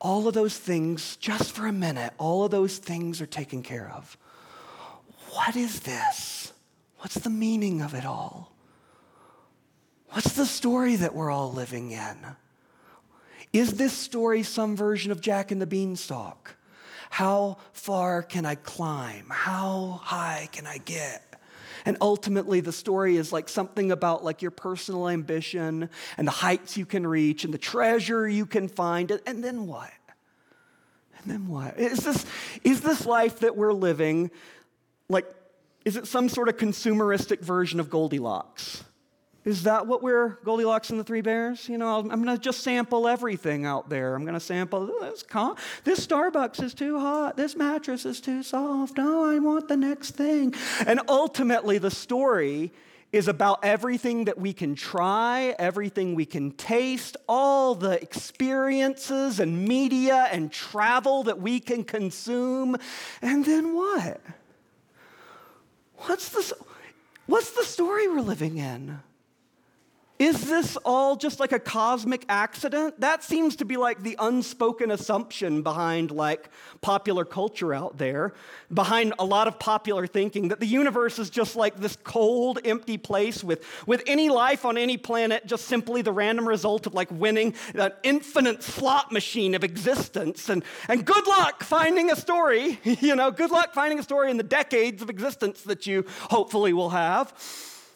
all 0.00 0.26
of 0.26 0.34
those 0.34 0.58
things, 0.58 1.14
just 1.18 1.52
for 1.52 1.68
a 1.68 1.72
minute, 1.72 2.14
all 2.18 2.44
of 2.44 2.50
those 2.50 2.78
things 2.78 3.20
are 3.20 3.26
taken 3.26 3.62
care 3.62 3.92
of. 3.94 4.18
What 5.30 5.54
is 5.54 5.78
this? 5.78 6.52
What's 6.98 7.14
the 7.14 7.30
meaning 7.30 7.80
of 7.80 7.94
it 7.94 8.04
all? 8.04 8.51
What's 10.12 10.34
the 10.34 10.44
story 10.44 10.96
that 10.96 11.14
we're 11.14 11.30
all 11.30 11.52
living 11.52 11.92
in? 11.92 12.16
Is 13.54 13.74
this 13.74 13.94
story 13.94 14.42
some 14.42 14.76
version 14.76 15.10
of 15.10 15.22
Jack 15.22 15.50
and 15.50 15.60
the 15.60 15.66
Beanstalk? 15.66 16.54
How 17.08 17.56
far 17.72 18.22
can 18.22 18.44
I 18.44 18.56
climb? 18.56 19.26
How 19.30 20.00
high 20.02 20.50
can 20.52 20.66
I 20.66 20.78
get? 20.78 21.22
And 21.86 21.96
ultimately, 22.00 22.60
the 22.60 22.72
story 22.72 23.16
is 23.16 23.32
like 23.32 23.48
something 23.48 23.90
about 23.90 24.22
like 24.22 24.42
your 24.42 24.50
personal 24.50 25.08
ambition 25.08 25.88
and 26.18 26.26
the 26.26 26.32
heights 26.32 26.76
you 26.76 26.84
can 26.84 27.06
reach 27.06 27.44
and 27.44 27.52
the 27.52 27.58
treasure 27.58 28.28
you 28.28 28.44
can 28.44 28.68
find. 28.68 29.18
And 29.26 29.42
then 29.42 29.66
what? 29.66 29.90
And 31.18 31.32
then 31.32 31.48
what? 31.48 31.78
Is 31.78 32.00
this, 32.00 32.26
is 32.62 32.82
this 32.82 33.06
life 33.06 33.40
that 33.40 33.56
we're 33.56 33.72
living 33.72 34.30
like, 35.08 35.26
is 35.86 35.96
it 35.96 36.06
some 36.06 36.28
sort 36.28 36.50
of 36.50 36.58
consumeristic 36.58 37.40
version 37.40 37.80
of 37.80 37.88
Goldilocks? 37.88 38.84
Is 39.44 39.64
that 39.64 39.88
what 39.88 40.02
we're 40.02 40.38
Goldilocks 40.44 40.90
and 40.90 41.00
the 41.00 41.04
Three 41.04 41.20
Bears? 41.20 41.68
You 41.68 41.76
know, 41.76 41.98
I'm 41.98 42.08
going 42.08 42.26
to 42.26 42.38
just 42.38 42.60
sample 42.60 43.08
everything 43.08 43.66
out 43.66 43.88
there. 43.88 44.14
I'm 44.14 44.22
going 44.22 44.34
to 44.34 44.40
sample 44.40 44.86
this, 45.00 45.24
con- 45.24 45.56
this 45.82 46.06
Starbucks 46.06 46.62
is 46.62 46.74
too 46.74 47.00
hot. 47.00 47.36
This 47.36 47.56
mattress 47.56 48.06
is 48.06 48.20
too 48.20 48.44
soft. 48.44 48.98
Oh, 48.98 49.28
I 49.28 49.40
want 49.40 49.66
the 49.66 49.76
next 49.76 50.12
thing. 50.12 50.54
And 50.86 51.00
ultimately, 51.08 51.78
the 51.78 51.90
story 51.90 52.72
is 53.10 53.26
about 53.26 53.64
everything 53.64 54.26
that 54.26 54.38
we 54.38 54.52
can 54.52 54.76
try, 54.76 55.54
everything 55.58 56.14
we 56.14 56.24
can 56.24 56.52
taste, 56.52 57.16
all 57.28 57.74
the 57.74 58.00
experiences 58.00 59.40
and 59.40 59.66
media 59.66 60.28
and 60.30 60.52
travel 60.52 61.24
that 61.24 61.40
we 61.40 61.58
can 61.58 61.82
consume. 61.82 62.76
And 63.20 63.44
then 63.44 63.74
what? 63.74 64.20
What's 65.96 66.28
the, 66.28 66.56
what's 67.26 67.50
the 67.50 67.64
story 67.64 68.06
we're 68.06 68.20
living 68.20 68.58
in? 68.58 69.00
Is 70.22 70.48
this 70.48 70.76
all 70.84 71.16
just 71.16 71.40
like 71.40 71.50
a 71.50 71.58
cosmic 71.58 72.24
accident? 72.28 73.00
That 73.00 73.24
seems 73.24 73.56
to 73.56 73.64
be 73.64 73.76
like 73.76 74.04
the 74.04 74.14
unspoken 74.20 74.92
assumption 74.92 75.62
behind 75.62 76.12
like 76.12 76.48
popular 76.80 77.24
culture 77.24 77.74
out 77.74 77.98
there, 77.98 78.32
behind 78.72 79.14
a 79.18 79.24
lot 79.24 79.48
of 79.48 79.58
popular 79.58 80.06
thinking 80.06 80.46
that 80.50 80.60
the 80.60 80.66
universe 80.66 81.18
is 81.18 81.28
just 81.28 81.56
like 81.56 81.80
this 81.80 81.96
cold, 82.04 82.60
empty 82.64 82.98
place 82.98 83.42
with, 83.42 83.64
with 83.84 84.00
any 84.06 84.28
life 84.28 84.64
on 84.64 84.78
any 84.78 84.96
planet 84.96 85.44
just 85.44 85.64
simply 85.64 86.02
the 86.02 86.12
random 86.12 86.46
result 86.46 86.86
of 86.86 86.94
like 86.94 87.10
winning 87.10 87.52
an 87.74 87.90
infinite 88.04 88.62
slot 88.62 89.10
machine 89.10 89.56
of 89.56 89.64
existence. 89.64 90.48
And, 90.48 90.62
and 90.86 91.04
good 91.04 91.26
luck 91.26 91.64
finding 91.64 92.12
a 92.12 92.16
story, 92.16 92.78
you 92.84 93.16
know, 93.16 93.32
good 93.32 93.50
luck 93.50 93.74
finding 93.74 93.98
a 93.98 94.04
story 94.04 94.30
in 94.30 94.36
the 94.36 94.44
decades 94.44 95.02
of 95.02 95.10
existence 95.10 95.62
that 95.62 95.84
you 95.88 96.06
hopefully 96.30 96.72
will 96.72 96.90
have. 96.90 97.34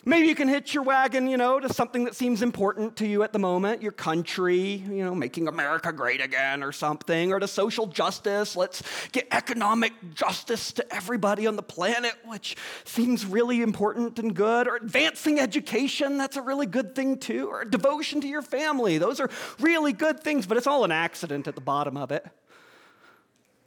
Maybe 0.09 0.29
you 0.29 0.37
can 0.37 0.47
hitch 0.47 0.73
your 0.73 0.85
wagon, 0.85 1.27
you 1.27 1.37
know, 1.37 1.59
to 1.59 1.69
something 1.75 2.05
that 2.05 2.15
seems 2.15 2.41
important 2.41 2.95
to 2.99 3.07
you 3.09 3.25
at 3.25 3.33
the 3.33 3.41
moment, 3.41 3.83
your 3.83 3.91
country, 3.91 4.85
you 4.89 5.05
know, 5.05 5.17
making 5.17 5.49
America 5.49 5.93
great 5.93 6.21
again 6.21 6.63
or 6.63 6.71
something, 6.71 7.33
or 7.33 7.41
to 7.41 7.49
social 7.49 7.89
justice. 7.89 8.55
Let's 8.55 8.85
get 9.11 9.27
economic 9.33 9.93
justice 10.15 10.71
to 10.75 10.95
everybody 10.95 11.49
on 11.49 11.57
the 11.57 11.63
planet, 11.65 12.13
which 12.25 12.57
seems 12.85 13.27
really 13.27 13.63
important 13.63 14.21
and 14.21 14.33
good, 14.33 14.69
or 14.69 14.77
advancing 14.77 15.41
education, 15.41 16.19
that's 16.19 16.37
a 16.37 16.43
really 16.43 16.67
good 16.67 16.95
thing 16.95 17.19
too, 17.19 17.49
or 17.49 17.65
devotion 17.65 18.21
to 18.21 18.29
your 18.29 18.43
family. 18.43 18.99
Those 18.99 19.19
are 19.19 19.29
really 19.59 19.93
good 19.93 20.21
things, 20.21 20.47
but 20.47 20.57
it's 20.57 20.69
all 20.69 20.85
an 20.85 20.93
accident 20.93 21.49
at 21.49 21.57
the 21.57 21.61
bottom 21.61 21.97
of 21.97 22.13
it. 22.13 22.25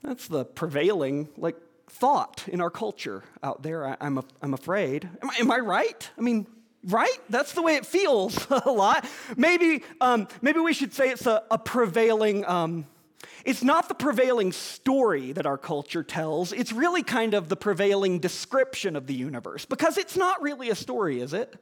That's 0.04 0.30
the 0.30 0.46
prevailing, 0.46 1.28
like, 1.36 1.58
thought 1.90 2.46
in 2.48 2.62
our 2.62 2.70
culture 2.70 3.24
out 3.44 3.64
there, 3.64 3.86
I, 3.86 3.98
am 4.00 4.20
I'm, 4.20 4.26
am 4.42 4.54
afraid. 4.54 5.10
Am 5.22 5.30
I, 5.30 5.36
am 5.40 5.52
I 5.52 5.58
right? 5.58 6.10
I 6.18 6.22
mean, 6.22 6.48
right? 6.84 7.18
That's 7.30 7.54
the 7.54 7.62
way 7.62 7.76
it 7.76 7.86
feels 7.86 8.48
a 8.66 8.72
lot. 8.72 9.06
Maybe, 9.36 9.84
um, 10.00 10.28
maybe 10.42 10.60
we 10.60 10.74
should 10.74 10.94
say 10.94 11.10
it's 11.10 11.26
a, 11.26 11.44
a 11.52 11.58
prevailing, 11.58 12.46
um, 12.46 12.86
it's 13.46 13.64
not 13.64 13.88
the 13.88 13.96
prevailing 13.96 14.52
story 14.52 15.32
that 15.34 15.46
our 15.46 15.58
culture 15.58 16.04
tells, 16.04 16.54
it's 16.54 16.72
really 16.72 17.04
kind 17.04 17.34
of 17.34 17.50
the 17.50 17.56
prevailing 17.56 18.20
description 18.20 18.96
of 18.96 19.08
the 19.08 19.14
universe, 19.14 19.66
because 19.66 19.98
it's 19.98 20.16
not 20.16 20.42
really 20.42 20.70
a 20.70 20.76
story, 20.76 21.20
is 21.20 21.34
it? 21.34 21.56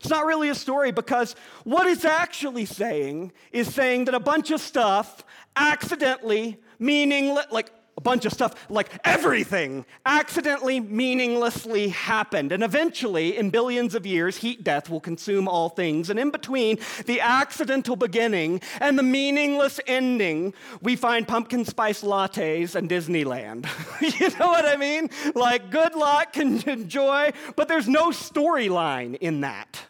It's 0.00 0.08
not 0.08 0.26
really 0.26 0.48
a 0.48 0.54
story 0.54 0.92
because 0.92 1.34
what 1.64 1.88
it's 1.88 2.04
actually 2.04 2.66
saying 2.66 3.32
is 3.50 3.74
saying 3.74 4.04
that 4.04 4.14
a 4.14 4.20
bunch 4.20 4.52
of 4.52 4.60
stuff 4.60 5.24
accidentally, 5.56 6.60
meaning 6.78 7.36
like 7.50 7.72
bunch 8.08 8.24
of 8.24 8.32
stuff, 8.32 8.54
like 8.70 8.88
everything, 9.04 9.84
accidentally, 10.06 10.80
meaninglessly 10.80 11.88
happened. 11.88 12.52
And 12.52 12.62
eventually, 12.62 13.36
in 13.36 13.50
billions 13.50 13.94
of 13.94 14.06
years, 14.06 14.38
heat 14.38 14.64
death 14.64 14.88
will 14.88 14.98
consume 14.98 15.46
all 15.46 15.68
things. 15.68 16.08
And 16.08 16.18
in 16.18 16.30
between 16.30 16.78
the 17.04 17.20
accidental 17.20 17.96
beginning 17.96 18.62
and 18.80 18.98
the 18.98 19.02
meaningless 19.02 19.78
ending, 19.86 20.54
we 20.80 20.96
find 20.96 21.28
pumpkin 21.28 21.66
spice 21.66 22.02
lattes 22.02 22.74
and 22.74 22.88
Disneyland. 22.88 23.66
you 24.20 24.30
know 24.38 24.46
what 24.46 24.64
I 24.64 24.76
mean? 24.76 25.10
Like, 25.34 25.70
good 25.70 25.94
luck 25.94 26.38
and 26.38 26.66
enjoy, 26.66 27.32
but 27.56 27.68
there's 27.68 27.88
no 27.88 28.08
storyline 28.08 29.16
in 29.16 29.42
that, 29.42 29.82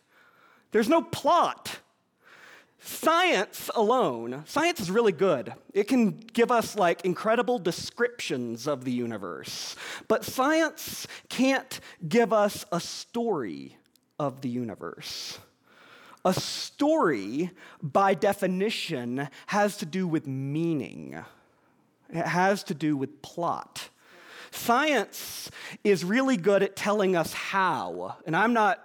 there's 0.72 0.88
no 0.88 1.02
plot. 1.02 1.78
Science 2.88 3.70
alone, 3.74 4.44
science 4.46 4.80
is 4.80 4.90
really 4.90 5.12
good. 5.12 5.52
It 5.74 5.84
can 5.84 6.12
give 6.12 6.50
us 6.50 6.74
like 6.74 7.04
incredible 7.04 7.58
descriptions 7.58 8.66
of 8.66 8.84
the 8.84 8.90
universe. 8.90 9.76
But 10.08 10.24
science 10.24 11.06
can't 11.28 11.80
give 12.08 12.32
us 12.32 12.64
a 12.72 12.80
story 12.80 13.76
of 14.18 14.40
the 14.40 14.48
universe. 14.48 15.38
A 16.24 16.32
story, 16.32 17.50
by 17.82 18.14
definition, 18.14 19.28
has 19.48 19.76
to 19.76 19.86
do 19.86 20.08
with 20.08 20.26
meaning, 20.26 21.22
it 22.08 22.26
has 22.26 22.64
to 22.64 22.74
do 22.74 22.96
with 22.96 23.20
plot. 23.20 23.90
Science 24.50 25.50
is 25.84 26.06
really 26.06 26.38
good 26.38 26.62
at 26.62 26.74
telling 26.74 27.16
us 27.16 27.34
how. 27.34 28.16
And 28.24 28.34
I'm 28.34 28.54
not 28.54 28.82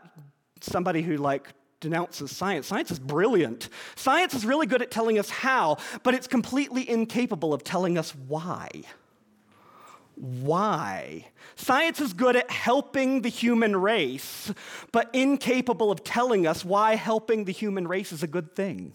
somebody 0.59 1.01
who 1.01 1.15
like 1.15 1.47
denounces 1.83 2.35
science. 2.35 2.65
Science 2.65 2.89
is 2.89 2.97
brilliant. 2.97 3.69
Science 3.95 4.33
is 4.33 4.45
really 4.45 4.65
good 4.65 4.81
at 4.81 4.89
telling 4.89 5.19
us 5.19 5.29
how, 5.29 5.77
but 6.01 6.15
it's 6.15 6.27
completely 6.27 6.89
incapable 6.89 7.53
of 7.53 7.63
telling 7.63 7.97
us 7.97 8.15
why. 8.15 8.69
Why? 10.15 11.27
Science 11.55 11.99
is 11.99 12.13
good 12.13 12.35
at 12.35 12.49
helping 12.49 13.21
the 13.21 13.29
human 13.29 13.75
race, 13.75 14.51
but 14.91 15.09
incapable 15.13 15.91
of 15.91 16.03
telling 16.03 16.47
us 16.47 16.63
why 16.63 16.95
helping 16.95 17.43
the 17.45 17.51
human 17.51 17.87
race 17.87 18.11
is 18.11 18.23
a 18.23 18.27
good 18.27 18.55
thing. 18.55 18.93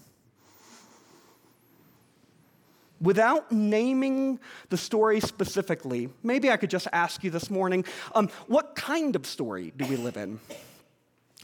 Without 3.00 3.52
naming 3.52 4.40
the 4.70 4.76
story 4.76 5.20
specifically, 5.20 6.08
maybe 6.22 6.50
I 6.50 6.56
could 6.56 6.70
just 6.70 6.88
ask 6.92 7.22
you 7.22 7.30
this 7.30 7.50
morning 7.50 7.84
um, 8.14 8.28
what 8.46 8.74
kind 8.74 9.14
of 9.14 9.26
story 9.26 9.72
do 9.76 9.84
we 9.86 9.96
live 9.96 10.16
in? 10.16 10.40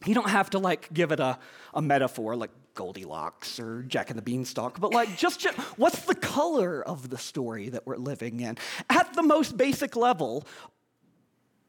You 0.05 0.15
don't 0.15 0.29
have 0.29 0.51
to 0.51 0.59
like 0.59 0.93
give 0.93 1.13
it 1.13 1.21
a, 1.21 1.39
a 1.73 1.81
metaphor 1.81 2.37
like 2.37 2.51
Goldilocks 2.75 3.61
or 3.61 3.83
Jack 3.83 4.11
and 4.11 4.19
the 4.19 4.23
Beanstalk, 4.23 4.81
but 4.81 4.93
like 4.93 5.17
just, 5.17 5.41
just 5.41 5.57
what's 5.79 6.01
the 6.01 6.15
color 6.15 6.83
of 6.83 7.09
the 7.09 7.19
story 7.19 7.69
that 7.69 7.87
we're 7.87 7.97
living 7.97 8.41
in? 8.41 8.59
At 8.91 9.15
the 9.15 9.23
most 9.23 9.57
basic 9.57 9.97
level, 9.97 10.47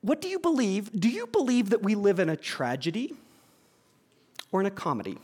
what 0.01 0.21
do 0.21 0.27
you 0.27 0.39
believe? 0.39 0.91
Do 0.99 1.09
you 1.09 1.27
believe 1.27 1.69
that 1.69 1.83
we 1.83 1.95
live 1.95 2.19
in 2.19 2.29
a 2.29 2.35
tragedy 2.35 3.13
or 4.51 4.59
in 4.59 4.65
a 4.65 4.71
comedy? 4.71 5.17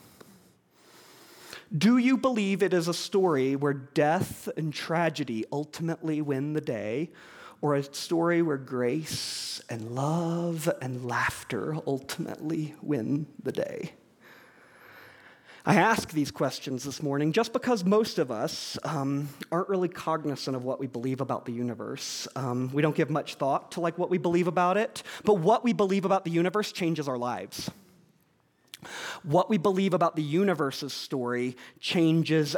Do 1.76 1.98
you 1.98 2.18
believe 2.18 2.62
it 2.62 2.74
is 2.74 2.88
a 2.88 2.94
story 2.94 3.56
where 3.56 3.74
death 3.74 4.50
and 4.58 4.74
tragedy 4.74 5.46
ultimately 5.52 6.22
win 6.22 6.54
the 6.54 6.62
day? 6.62 7.10
Or 7.62 7.76
a 7.76 7.84
story 7.84 8.42
where 8.42 8.58
grace 8.58 9.62
and 9.70 9.92
love 9.92 10.70
and 10.82 11.06
laughter 11.06 11.78
ultimately 11.86 12.76
win 12.82 13.28
the 13.42 13.52
day? 13.52 13.94
I 15.64 15.76
ask 15.76 16.10
these 16.12 16.32
questions 16.32 16.84
this 16.84 17.04
morning 17.04 17.34
just 17.34 17.54
because 17.54 17.86
most 17.86 18.18
of 18.18 18.32
us 18.32 18.80
um, 18.84 19.30
aren't 19.52 19.70
really 19.70 19.90
cognizant 19.90 20.56
of 20.56 20.64
what 20.64 20.80
we 20.80 20.88
believe 20.88 21.22
about 21.22 21.46
the 21.46 21.52
universe. 21.52 22.28
Um, 22.36 22.72
we 22.74 22.82
don't 22.82 22.96
give 22.96 23.12
much 23.12 23.36
thought 23.36 23.74
to 23.74 23.80
like 23.80 23.96
what 23.96 24.10
we 24.10 24.18
believe 24.18 24.48
about 24.48 24.78
it, 24.78 25.04
but 25.24 25.36
what 25.36 25.64
we 25.64 25.72
believe 25.72 26.04
about 26.04 26.26
the 26.26 26.32
universe 26.32 26.72
changes 26.72 27.08
our 27.08 27.18
lives. 27.18 27.70
What 29.22 29.52
we 29.52 29.60
believe 29.60 29.94
about 29.94 30.16
the 30.16 30.24
universe's 30.24 30.94
story 30.94 31.56
changes 31.80 32.56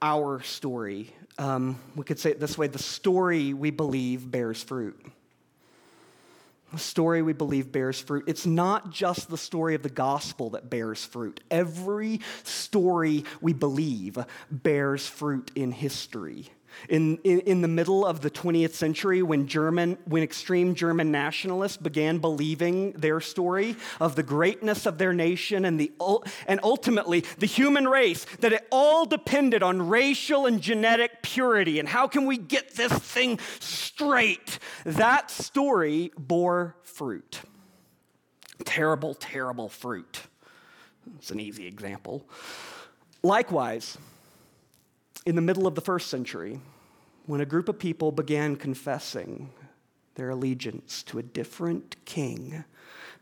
our 0.00 0.40
story 0.42 1.12
um, 1.38 1.78
we 1.96 2.04
could 2.04 2.18
say 2.18 2.30
it 2.30 2.40
this 2.40 2.56
way 2.56 2.66
the 2.66 2.78
story 2.78 3.54
we 3.54 3.70
believe 3.70 4.30
bears 4.30 4.62
fruit. 4.62 4.98
The 6.72 6.80
story 6.80 7.22
we 7.22 7.32
believe 7.32 7.70
bears 7.70 8.00
fruit. 8.00 8.24
It's 8.26 8.46
not 8.46 8.90
just 8.90 9.30
the 9.30 9.38
story 9.38 9.76
of 9.76 9.82
the 9.84 9.88
gospel 9.88 10.50
that 10.50 10.70
bears 10.70 11.04
fruit. 11.04 11.40
Every 11.48 12.20
story 12.42 13.24
we 13.40 13.52
believe 13.52 14.18
bears 14.50 15.06
fruit 15.06 15.52
in 15.54 15.70
history. 15.70 16.48
In, 16.88 17.18
in, 17.24 17.40
in, 17.40 17.60
the 17.62 17.68
middle 17.68 18.04
of 18.04 18.20
the 18.20 18.30
20th 18.30 18.72
century, 18.72 19.22
when, 19.22 19.46
German, 19.46 19.98
when 20.04 20.22
extreme 20.22 20.74
German 20.74 21.10
nationalists 21.10 21.76
began 21.76 22.18
believing 22.18 22.92
their 22.92 23.20
story 23.20 23.76
of 24.00 24.16
the 24.16 24.22
greatness 24.22 24.86
of 24.86 24.98
their 24.98 25.12
nation 25.12 25.64
and, 25.64 25.80
the, 25.80 25.92
and 26.46 26.60
ultimately 26.62 27.24
the 27.38 27.46
human 27.46 27.88
race, 27.88 28.26
that 28.40 28.52
it 28.52 28.66
all 28.70 29.06
depended 29.06 29.62
on 29.62 29.88
racial 29.88 30.46
and 30.46 30.60
genetic 30.60 31.22
purity, 31.22 31.78
and 31.78 31.88
how 31.88 32.06
can 32.06 32.26
we 32.26 32.36
get 32.36 32.74
this 32.74 32.92
thing 32.92 33.38
straight, 33.60 34.58
that 34.84 35.30
story 35.30 36.12
bore 36.18 36.76
fruit. 36.82 37.40
Terrible, 38.64 39.14
terrible 39.14 39.68
fruit. 39.68 40.22
It's 41.18 41.30
an 41.30 41.40
easy 41.40 41.66
example. 41.66 42.26
Likewise, 43.22 43.98
in 45.26 45.36
the 45.36 45.42
middle 45.42 45.66
of 45.66 45.74
the 45.74 45.80
first 45.80 46.08
century, 46.08 46.60
when 47.26 47.40
a 47.40 47.46
group 47.46 47.68
of 47.68 47.78
people 47.78 48.12
began 48.12 48.56
confessing 48.56 49.50
their 50.14 50.30
allegiance 50.30 51.02
to 51.02 51.18
a 51.18 51.22
different 51.22 51.96
king, 52.04 52.64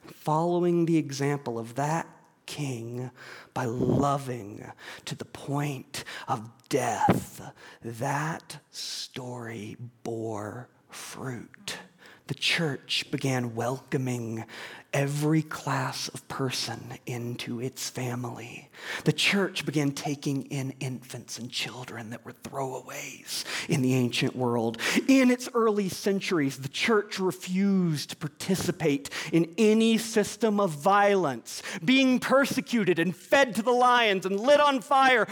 following 0.04 0.84
the 0.84 0.96
example 0.96 1.58
of 1.58 1.76
that 1.76 2.06
king 2.46 3.10
by 3.54 3.64
loving 3.64 4.70
to 5.04 5.14
the 5.14 5.24
point 5.24 6.04
of 6.26 6.50
death, 6.68 7.52
that 7.82 8.58
story 8.70 9.76
bore 10.02 10.68
fruit. 10.90 11.78
The 12.32 12.38
church 12.38 13.04
began 13.10 13.54
welcoming 13.54 14.42
every 14.94 15.42
class 15.42 16.08
of 16.08 16.26
person 16.28 16.80
into 17.04 17.60
its 17.60 17.90
family. 17.90 18.70
The 19.04 19.12
church 19.12 19.66
began 19.66 19.92
taking 19.92 20.44
in 20.44 20.72
infants 20.80 21.38
and 21.38 21.50
children 21.50 22.08
that 22.08 22.24
were 22.24 22.32
throwaways 22.32 23.44
in 23.68 23.82
the 23.82 23.92
ancient 23.92 24.34
world. 24.34 24.78
In 25.08 25.30
its 25.30 25.50
early 25.52 25.90
centuries, 25.90 26.56
the 26.56 26.70
church 26.70 27.18
refused 27.18 28.08
to 28.08 28.16
participate 28.16 29.10
in 29.30 29.52
any 29.58 29.98
system 29.98 30.58
of 30.58 30.70
violence, 30.70 31.62
being 31.84 32.18
persecuted 32.18 32.98
and 32.98 33.14
fed 33.14 33.54
to 33.56 33.62
the 33.62 33.72
lions 33.72 34.24
and 34.24 34.40
lit 34.40 34.58
on 34.58 34.80
fire. 34.80 35.28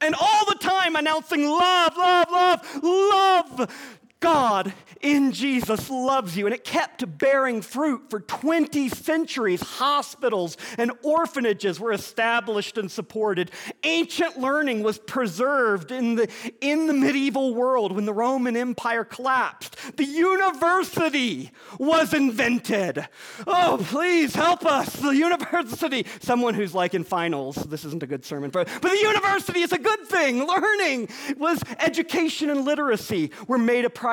And 0.00 0.16
all 0.20 0.46
the 0.46 0.58
time 0.58 0.96
announcing 0.96 1.46
love, 1.46 1.96
love, 1.96 2.28
love, 2.32 2.82
love 2.82 3.99
God 4.20 4.74
in 5.00 5.32
Jesus 5.32 5.88
loves 5.88 6.36
you. 6.36 6.46
And 6.46 6.54
it 6.54 6.62
kept 6.62 7.18
bearing 7.18 7.62
fruit 7.62 8.10
for 8.10 8.20
20 8.20 8.90
centuries. 8.90 9.62
Hospitals 9.62 10.58
and 10.76 10.92
orphanages 11.02 11.80
were 11.80 11.92
established 11.92 12.76
and 12.76 12.90
supported. 12.90 13.50
Ancient 13.82 14.38
learning 14.38 14.82
was 14.82 14.98
preserved 14.98 15.90
in 15.90 16.16
the, 16.16 16.30
in 16.60 16.86
the 16.86 16.92
medieval 16.92 17.54
world 17.54 17.92
when 17.92 18.04
the 18.04 18.12
Roman 18.12 18.56
Empire 18.56 19.04
collapsed. 19.04 19.76
The 19.96 20.04
university 20.04 21.50
was 21.78 22.12
invented. 22.12 23.08
Oh, 23.46 23.78
please 23.82 24.34
help 24.34 24.66
us. 24.66 24.94
The 24.96 25.16
university. 25.16 26.06
Someone 26.20 26.52
who's 26.52 26.74
like 26.74 26.92
in 26.92 27.04
finals, 27.04 27.56
this 27.56 27.86
isn't 27.86 28.02
a 28.02 28.06
good 28.06 28.24
sermon, 28.24 28.50
but, 28.50 28.68
but 28.82 28.90
the 28.90 28.98
university 28.98 29.60
is 29.60 29.72
a 29.72 29.78
good 29.78 30.00
thing. 30.06 30.46
Learning 30.46 31.08
was 31.38 31.62
education 31.78 32.50
and 32.50 32.66
literacy 32.66 33.30
were 33.48 33.56
made 33.58 33.86
a 33.86 33.90
priority. 33.90 34.09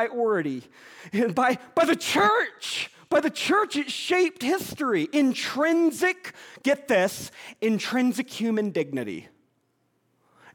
And 1.11 1.33
by, 1.33 1.57
by 1.75 1.85
the 1.85 1.95
church, 1.95 2.91
by 3.09 3.19
the 3.19 3.29
church, 3.29 3.75
it 3.75 3.89
shaped 3.89 4.41
history. 4.43 5.07
Intrinsic, 5.11 6.33
get 6.63 6.87
this, 6.87 7.31
intrinsic 7.61 8.29
human 8.29 8.71
dignity. 8.71 9.27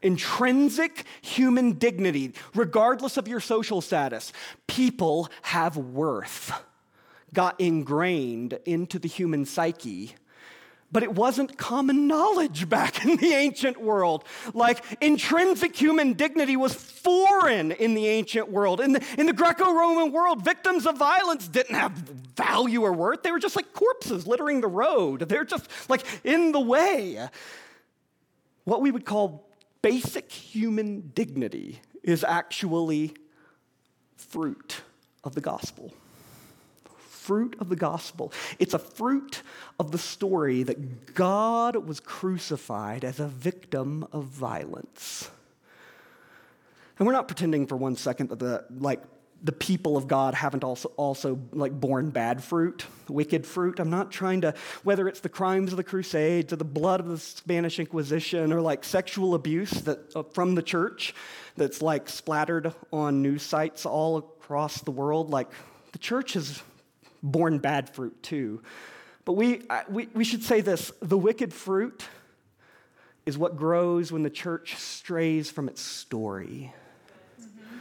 Intrinsic 0.02 1.04
human 1.20 1.72
dignity, 1.72 2.34
regardless 2.54 3.16
of 3.16 3.28
your 3.28 3.40
social 3.40 3.80
status. 3.80 4.32
People 4.66 5.28
have 5.42 5.76
worth, 5.76 6.52
got 7.32 7.60
ingrained 7.60 8.58
into 8.64 8.98
the 8.98 9.08
human 9.08 9.44
psyche 9.44 10.14
but 10.92 11.02
it 11.02 11.14
wasn't 11.14 11.56
common 11.56 12.06
knowledge 12.06 12.68
back 12.68 13.04
in 13.04 13.16
the 13.16 13.32
ancient 13.32 13.80
world. 13.80 14.24
Like 14.54 14.84
intrinsic 15.00 15.74
human 15.74 16.12
dignity 16.12 16.56
was 16.56 16.74
foreign 16.74 17.72
in 17.72 17.94
the 17.94 18.06
ancient 18.06 18.50
world. 18.50 18.80
In 18.80 18.92
the, 18.92 19.04
in 19.18 19.26
the 19.26 19.32
Greco 19.32 19.72
Roman 19.72 20.12
world, 20.12 20.44
victims 20.44 20.86
of 20.86 20.98
violence 20.98 21.48
didn't 21.48 21.74
have 21.74 21.92
value 21.92 22.82
or 22.82 22.92
worth. 22.92 23.22
They 23.22 23.32
were 23.32 23.38
just 23.38 23.56
like 23.56 23.72
corpses 23.72 24.26
littering 24.26 24.60
the 24.60 24.68
road, 24.68 25.20
they're 25.28 25.44
just 25.44 25.68
like 25.88 26.04
in 26.22 26.52
the 26.52 26.60
way. 26.60 27.28
What 28.64 28.80
we 28.80 28.92
would 28.92 29.04
call 29.04 29.48
basic 29.80 30.30
human 30.30 31.10
dignity 31.14 31.80
is 32.04 32.22
actually 32.22 33.14
fruit 34.16 34.82
of 35.24 35.34
the 35.34 35.40
gospel 35.40 35.92
fruit 37.22 37.56
of 37.60 37.68
the 37.68 37.76
gospel. 37.76 38.32
It's 38.58 38.74
a 38.74 38.78
fruit 38.78 39.42
of 39.78 39.92
the 39.92 39.98
story 39.98 40.64
that 40.64 41.14
God 41.14 41.76
was 41.76 42.00
crucified 42.00 43.04
as 43.04 43.20
a 43.20 43.28
victim 43.28 44.06
of 44.12 44.24
violence. 44.24 45.30
And 46.98 47.06
we're 47.06 47.12
not 47.12 47.28
pretending 47.28 47.66
for 47.66 47.76
one 47.76 47.96
second 47.96 48.30
that 48.30 48.38
the 48.38 48.64
like 48.70 49.02
the 49.44 49.52
people 49.52 49.96
of 49.96 50.06
God 50.06 50.34
haven't 50.34 50.62
also 50.62 50.92
also 50.96 51.38
like 51.52 51.72
borne 51.72 52.10
bad 52.10 52.42
fruit, 52.44 52.86
wicked 53.08 53.44
fruit. 53.44 53.80
I'm 53.80 53.90
not 53.90 54.12
trying 54.12 54.42
to 54.42 54.54
whether 54.84 55.08
it's 55.08 55.20
the 55.20 55.28
crimes 55.28 55.72
of 55.72 55.76
the 55.76 55.84
Crusades 55.84 56.52
or 56.52 56.56
the 56.56 56.64
blood 56.64 57.00
of 57.00 57.08
the 57.08 57.18
Spanish 57.18 57.78
Inquisition 57.80 58.52
or 58.52 58.60
like 58.60 58.84
sexual 58.84 59.34
abuse 59.34 59.70
that 59.70 60.14
uh, 60.14 60.22
from 60.22 60.54
the 60.54 60.62
church 60.62 61.14
that's 61.56 61.82
like 61.82 62.08
splattered 62.08 62.72
on 62.92 63.22
news 63.22 63.42
sites 63.42 63.84
all 63.84 64.16
across 64.16 64.80
the 64.80 64.92
world. 64.92 65.30
Like 65.30 65.50
the 65.90 65.98
church 65.98 66.34
has 66.34 66.62
borne 67.22 67.58
bad 67.58 67.88
fruit 67.88 68.22
too. 68.22 68.62
But 69.24 69.34
we, 69.34 69.62
we, 69.88 70.08
we 70.14 70.24
should 70.24 70.42
say 70.42 70.60
this 70.60 70.92
the 71.00 71.18
wicked 71.18 71.52
fruit 71.52 72.04
is 73.24 73.38
what 73.38 73.56
grows 73.56 74.10
when 74.10 74.22
the 74.22 74.30
church 74.30 74.76
strays 74.76 75.50
from 75.50 75.68
its 75.68 75.80
story. 75.80 76.72
Mm-hmm. 77.40 77.78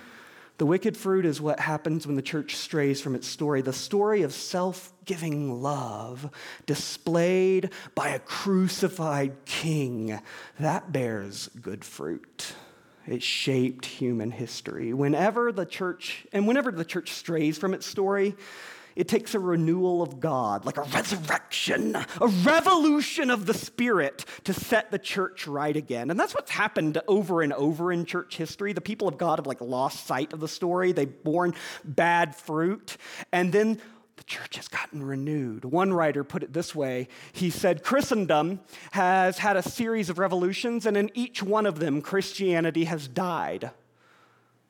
The 0.59 0.65
wicked 0.67 0.95
fruit 0.95 1.25
is 1.25 1.41
what 1.41 1.59
happens 1.59 2.05
when 2.05 2.15
the 2.15 2.21
church 2.21 2.55
strays 2.55 3.01
from 3.01 3.15
its 3.15 3.27
story. 3.27 3.61
The 3.61 3.73
story 3.73 4.21
of 4.21 4.33
self 4.33 4.93
giving 5.05 5.61
love 5.61 6.29
displayed 6.67 7.71
by 7.95 8.09
a 8.09 8.19
crucified 8.19 9.33
king, 9.45 10.19
that 10.59 10.91
bears 10.91 11.49
good 11.59 11.83
fruit. 11.83 12.53
It 13.07 13.23
shaped 13.23 13.85
human 13.87 14.29
history. 14.29 14.93
Whenever 14.93 15.51
the 15.51 15.65
church, 15.65 16.27
and 16.31 16.47
whenever 16.47 16.71
the 16.71 16.85
church 16.85 17.11
strays 17.13 17.57
from 17.57 17.73
its 17.73 17.87
story, 17.87 18.35
it 19.01 19.07
takes 19.07 19.33
a 19.33 19.39
renewal 19.39 20.03
of 20.03 20.19
God, 20.19 20.63
like 20.63 20.77
a 20.77 20.83
resurrection, 20.83 21.95
a 21.95 22.27
revolution 22.27 23.31
of 23.31 23.47
the 23.47 23.53
Spirit 23.55 24.25
to 24.43 24.53
set 24.53 24.91
the 24.91 24.99
church 24.99 25.47
right 25.47 25.75
again. 25.75 26.11
And 26.11 26.19
that's 26.19 26.35
what's 26.35 26.51
happened 26.51 27.01
over 27.07 27.41
and 27.41 27.51
over 27.53 27.91
in 27.91 28.05
church 28.05 28.37
history. 28.37 28.73
The 28.73 28.79
people 28.79 29.07
of 29.07 29.17
God 29.17 29.39
have 29.39 29.47
like 29.47 29.59
lost 29.59 30.05
sight 30.05 30.33
of 30.33 30.39
the 30.39 30.47
story. 30.47 30.91
They've 30.91 31.23
borne 31.23 31.55
bad 31.83 32.35
fruit. 32.35 32.97
And 33.31 33.51
then 33.51 33.81
the 34.17 34.23
church 34.25 34.57
has 34.57 34.67
gotten 34.67 35.01
renewed. 35.01 35.65
One 35.65 35.93
writer 35.93 36.23
put 36.23 36.43
it 36.43 36.53
this 36.53 36.75
way 36.75 37.07
He 37.33 37.49
said, 37.49 37.83
Christendom 37.83 38.59
has 38.91 39.39
had 39.39 39.57
a 39.57 39.63
series 39.63 40.11
of 40.11 40.19
revolutions, 40.19 40.85
and 40.85 40.95
in 40.95 41.09
each 41.15 41.41
one 41.41 41.65
of 41.65 41.79
them, 41.79 42.03
Christianity 42.03 42.83
has 42.83 43.07
died. 43.07 43.71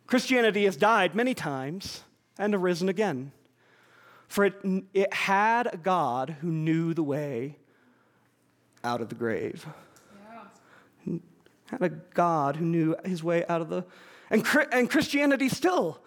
Christianity 0.08 0.64
has 0.64 0.78
died 0.78 1.16
many 1.16 1.34
times 1.34 2.06
and 2.40 2.56
arisen 2.56 2.88
again. 2.88 3.34
For 4.32 4.46
it, 4.46 4.54
it 4.94 5.14
had 5.14 5.68
a 5.74 5.76
God 5.76 6.38
who 6.40 6.48
knew 6.48 6.94
the 6.94 7.04
way 7.04 7.58
out 8.82 9.02
of 9.02 9.10
the 9.10 9.16
grave. 9.16 9.66
Yeah. 11.06 11.18
Had 11.66 11.82
a 11.82 11.90
God 11.90 12.56
who 12.56 12.64
knew 12.64 12.96
his 13.04 13.22
way 13.22 13.46
out 13.48 13.60
of 13.60 13.68
the. 13.68 13.84
And, 14.30 14.48
and 14.72 14.90
Christianity 14.90 15.50
still 15.50 16.02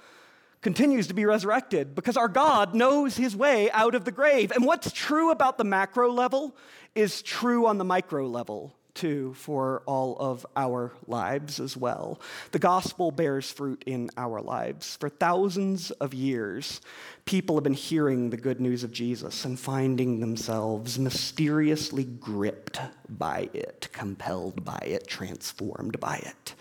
continues 0.62 1.06
to 1.08 1.14
be 1.14 1.26
resurrected 1.26 1.94
because 1.94 2.16
our 2.16 2.28
God 2.28 2.74
knows 2.74 3.18
his 3.18 3.36
way 3.36 3.70
out 3.72 3.94
of 3.94 4.06
the 4.06 4.12
grave. 4.12 4.52
And 4.52 4.64
what's 4.64 4.90
true 4.90 5.30
about 5.30 5.58
the 5.58 5.64
macro 5.64 6.10
level 6.10 6.56
is 6.94 7.20
true 7.20 7.66
on 7.66 7.76
the 7.76 7.84
micro 7.84 8.26
level 8.26 8.74
too 8.94 9.34
for 9.34 9.82
all 9.86 10.16
of 10.18 10.46
our 10.56 10.92
lives 11.06 11.60
as 11.60 11.76
well. 11.76 12.20
The 12.52 12.58
gospel 12.58 13.10
bears 13.10 13.50
fruit 13.50 13.82
in 13.86 14.10
our 14.16 14.40
lives. 14.40 14.96
For 14.96 15.08
thousands 15.08 15.90
of 15.92 16.14
years, 16.14 16.80
people 17.24 17.56
have 17.56 17.64
been 17.64 17.74
hearing 17.74 18.30
the 18.30 18.36
good 18.36 18.60
news 18.60 18.84
of 18.84 18.92
Jesus 18.92 19.44
and 19.44 19.58
finding 19.58 20.20
themselves 20.20 20.98
mysteriously 20.98 22.04
gripped 22.04 22.80
by 23.08 23.48
it, 23.52 23.88
compelled 23.92 24.64
by 24.64 24.82
it, 24.84 25.06
transformed 25.06 25.98
by 26.00 26.16
it. 26.16 26.54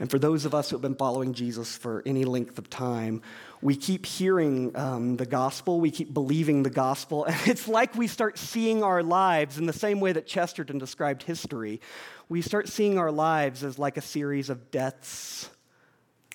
And 0.00 0.10
for 0.10 0.18
those 0.18 0.44
of 0.44 0.54
us 0.54 0.70
who 0.70 0.76
have 0.76 0.82
been 0.82 0.94
following 0.94 1.34
Jesus 1.34 1.76
for 1.76 2.02
any 2.06 2.24
length 2.24 2.58
of 2.58 2.70
time, 2.70 3.20
we 3.60 3.74
keep 3.74 4.06
hearing 4.06 4.76
um, 4.76 5.16
the 5.16 5.26
gospel, 5.26 5.80
we 5.80 5.90
keep 5.90 6.14
believing 6.14 6.62
the 6.62 6.70
gospel, 6.70 7.24
and 7.26 7.36
it's 7.46 7.66
like 7.66 7.94
we 7.96 8.06
start 8.06 8.38
seeing 8.38 8.82
our 8.82 9.02
lives 9.02 9.58
in 9.58 9.66
the 9.66 9.72
same 9.72 10.00
way 10.00 10.12
that 10.12 10.26
Chesterton 10.26 10.78
described 10.78 11.24
history. 11.24 11.80
We 12.28 12.42
start 12.42 12.68
seeing 12.68 12.98
our 12.98 13.10
lives 13.10 13.64
as 13.64 13.78
like 13.78 13.96
a 13.96 14.02
series 14.02 14.50
of 14.50 14.70
deaths 14.70 15.50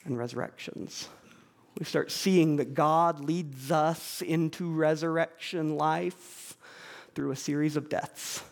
and 0.03 0.18
resurrections. 0.18 1.07
We 1.80 1.86
start 1.86 2.11
seeing 2.11 2.57
that 2.57 2.74
God 2.74 3.24
leads 3.24 3.72
us 3.72 4.22
into 4.22 4.72
resurrection 4.72 5.78
life 5.78 6.57
through 7.16 7.32
a 7.32 7.36
series 7.36 7.78
of 7.78 7.89
deaths 7.89 8.43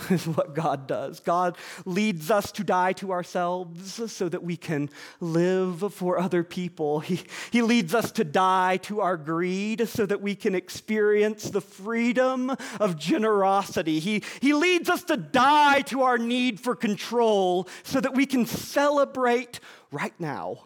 is 0.10 0.26
what 0.26 0.54
God 0.54 0.86
does. 0.86 1.20
God 1.20 1.56
leads 1.84 2.30
us 2.30 2.50
to 2.52 2.64
die 2.64 2.92
to 2.94 3.12
ourselves 3.12 4.12
so 4.12 4.28
that 4.28 4.42
we 4.42 4.56
can 4.56 4.90
live 5.20 5.92
for 5.94 6.18
other 6.18 6.42
people. 6.42 7.00
He, 7.00 7.20
he 7.50 7.62
leads 7.62 7.94
us 7.94 8.10
to 8.12 8.24
die 8.24 8.78
to 8.78 9.00
our 9.00 9.16
greed 9.16 9.88
so 9.88 10.04
that 10.06 10.20
we 10.20 10.34
can 10.34 10.54
experience 10.54 11.50
the 11.50 11.60
freedom 11.60 12.54
of 12.80 12.98
generosity. 12.98 14.00
He, 14.00 14.22
he 14.40 14.52
leads 14.52 14.88
us 14.88 15.04
to 15.04 15.16
die 15.16 15.82
to 15.82 16.02
our 16.02 16.18
need 16.18 16.60
for 16.60 16.74
control 16.74 17.68
so 17.82 18.00
that 18.00 18.14
we 18.14 18.26
can 18.26 18.46
celebrate 18.46 19.60
right 19.90 20.18
now 20.18 20.64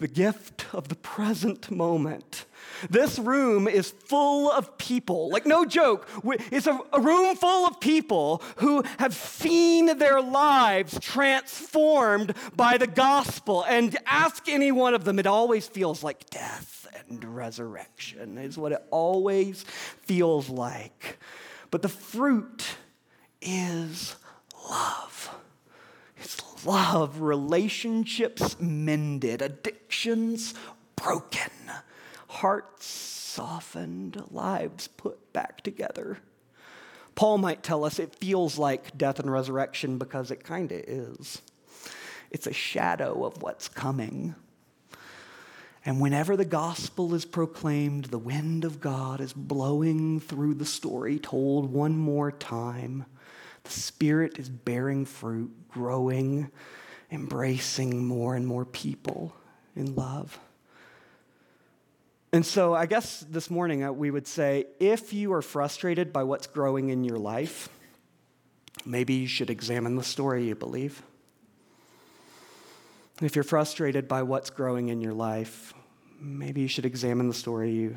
the 0.00 0.08
gift 0.08 0.66
of 0.72 0.88
the 0.88 0.94
present 0.96 1.70
moment. 1.70 2.46
This 2.88 3.18
room 3.18 3.68
is 3.68 3.90
full 3.90 4.50
of 4.50 4.78
people, 4.78 5.28
like 5.28 5.44
no 5.44 5.66
joke. 5.66 6.08
It's 6.50 6.66
a, 6.66 6.80
room 6.98 7.36
full 7.36 7.66
of 7.66 7.80
people 7.80 8.42
who 8.56 8.82
have 8.98 9.14
seen 9.14 9.98
their 9.98 10.22
lives 10.22 10.98
transformed 11.00 12.34
by 12.56 12.78
the 12.78 12.86
gospel. 12.86 13.62
And 13.64 13.96
ask 14.06 14.48
any 14.48 14.72
one 14.72 14.94
of 14.94 15.04
them, 15.04 15.18
it 15.18 15.26
always 15.26 15.66
feels 15.66 16.02
like 16.02 16.30
death 16.30 16.86
and 17.08 17.22
resurrection, 17.22 18.38
is 18.38 18.56
what 18.56 18.72
it 18.72 18.82
always 18.90 19.64
feels 20.02 20.48
like. 20.48 21.18
But 21.70 21.82
the 21.82 21.88
fruit 21.90 22.64
is 23.42 24.16
love. 24.68 25.39
It's 26.20 26.64
love, 26.66 27.20
relationships 27.20 28.60
mended, 28.60 29.42
addictions 29.42 30.54
broken, 30.96 31.50
hearts 32.28 32.86
softened, 32.86 34.22
lives 34.30 34.86
put 34.86 35.32
back 35.32 35.62
together. 35.62 36.18
Paul 37.14 37.38
might 37.38 37.62
tell 37.62 37.84
us 37.84 37.98
it 37.98 38.16
feels 38.16 38.58
like 38.58 38.96
death 38.96 39.18
and 39.18 39.30
resurrection 39.32 39.98
because 39.98 40.30
it 40.30 40.44
kind 40.44 40.70
of 40.70 40.78
is. 40.78 41.42
It's 42.30 42.46
a 42.46 42.52
shadow 42.52 43.24
of 43.24 43.42
what's 43.42 43.68
coming. 43.68 44.34
And 45.84 46.00
whenever 46.00 46.36
the 46.36 46.44
gospel 46.44 47.14
is 47.14 47.24
proclaimed, 47.24 48.06
the 48.06 48.18
wind 48.18 48.64
of 48.64 48.80
God 48.80 49.20
is 49.20 49.32
blowing 49.32 50.20
through 50.20 50.54
the 50.54 50.66
story 50.66 51.18
told 51.18 51.72
one 51.72 51.96
more 51.96 52.30
time. 52.30 53.06
The 53.64 53.70
Spirit 53.70 54.38
is 54.38 54.48
bearing 54.48 55.04
fruit, 55.04 55.50
growing, 55.68 56.50
embracing 57.10 58.04
more 58.04 58.36
and 58.36 58.46
more 58.46 58.64
people 58.64 59.34
in 59.76 59.94
love. 59.94 60.38
And 62.32 62.46
so, 62.46 62.74
I 62.74 62.86
guess 62.86 63.20
this 63.28 63.50
morning 63.50 63.82
uh, 63.82 63.92
we 63.92 64.10
would 64.10 64.26
say 64.26 64.66
if 64.78 65.12
you 65.12 65.32
are 65.32 65.42
frustrated 65.42 66.12
by 66.12 66.22
what's 66.22 66.46
growing 66.46 66.90
in 66.90 67.02
your 67.02 67.18
life, 67.18 67.68
maybe 68.84 69.14
you 69.14 69.26
should 69.26 69.50
examine 69.50 69.96
the 69.96 70.04
story 70.04 70.46
you 70.46 70.54
believe. 70.54 71.02
If 73.20 73.34
you're 73.34 73.42
frustrated 73.42 74.06
by 74.06 74.22
what's 74.22 74.48
growing 74.48 74.88
in 74.88 75.00
your 75.00 75.12
life, 75.12 75.74
maybe 76.20 76.60
you 76.60 76.68
should 76.68 76.86
examine 76.86 77.28
the 77.28 77.34
story 77.34 77.72
you, 77.72 77.96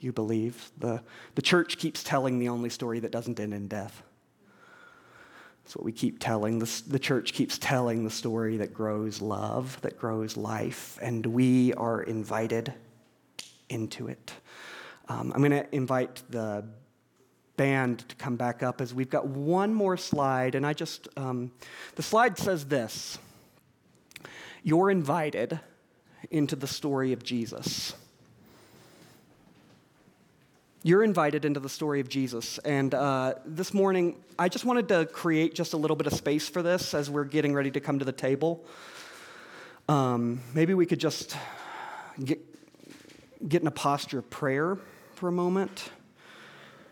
you 0.00 0.12
believe. 0.12 0.72
The, 0.78 1.02
the 1.34 1.42
church 1.42 1.78
keeps 1.78 2.02
telling 2.02 2.38
the 2.38 2.48
only 2.48 2.70
story 2.70 3.00
that 3.00 3.12
doesn't 3.12 3.38
end 3.38 3.52
in 3.52 3.68
death. 3.68 4.02
That's 5.70 5.76
what 5.76 5.84
we 5.84 5.92
keep 5.92 6.18
telling. 6.18 6.58
The, 6.58 6.82
the 6.88 6.98
church 6.98 7.32
keeps 7.32 7.56
telling 7.56 8.02
the 8.02 8.10
story 8.10 8.56
that 8.56 8.74
grows 8.74 9.22
love, 9.22 9.80
that 9.82 10.00
grows 10.00 10.36
life, 10.36 10.98
and 11.00 11.24
we 11.24 11.72
are 11.74 12.02
invited 12.02 12.74
into 13.68 14.08
it. 14.08 14.32
Um, 15.08 15.30
I'm 15.32 15.38
going 15.38 15.52
to 15.52 15.72
invite 15.72 16.24
the 16.28 16.64
band 17.56 18.00
to 18.08 18.16
come 18.16 18.34
back 18.34 18.64
up 18.64 18.80
as 18.80 18.92
we've 18.92 19.10
got 19.10 19.28
one 19.28 19.72
more 19.72 19.96
slide, 19.96 20.56
and 20.56 20.66
I 20.66 20.72
just, 20.72 21.06
um, 21.16 21.52
the 21.94 22.02
slide 22.02 22.36
says 22.36 22.64
this 22.64 23.20
You're 24.64 24.90
invited 24.90 25.60
into 26.32 26.56
the 26.56 26.66
story 26.66 27.12
of 27.12 27.22
Jesus. 27.22 27.94
You're 30.82 31.04
invited 31.04 31.44
into 31.44 31.60
the 31.60 31.68
story 31.68 32.00
of 32.00 32.08
Jesus. 32.08 32.56
And 32.58 32.94
uh, 32.94 33.34
this 33.44 33.74
morning, 33.74 34.16
I 34.38 34.48
just 34.48 34.64
wanted 34.64 34.88
to 34.88 35.04
create 35.04 35.54
just 35.54 35.74
a 35.74 35.76
little 35.76 35.94
bit 35.94 36.06
of 36.06 36.14
space 36.14 36.48
for 36.48 36.62
this 36.62 36.94
as 36.94 37.10
we're 37.10 37.24
getting 37.24 37.52
ready 37.52 37.70
to 37.72 37.80
come 37.80 37.98
to 37.98 38.06
the 38.06 38.12
table. 38.12 38.64
Um, 39.90 40.40
maybe 40.54 40.72
we 40.72 40.86
could 40.86 40.98
just 40.98 41.36
get, 42.24 42.40
get 43.46 43.60
in 43.60 43.68
a 43.68 43.70
posture 43.70 44.20
of 44.20 44.30
prayer 44.30 44.78
for 45.16 45.28
a 45.28 45.32
moment. 45.32 45.90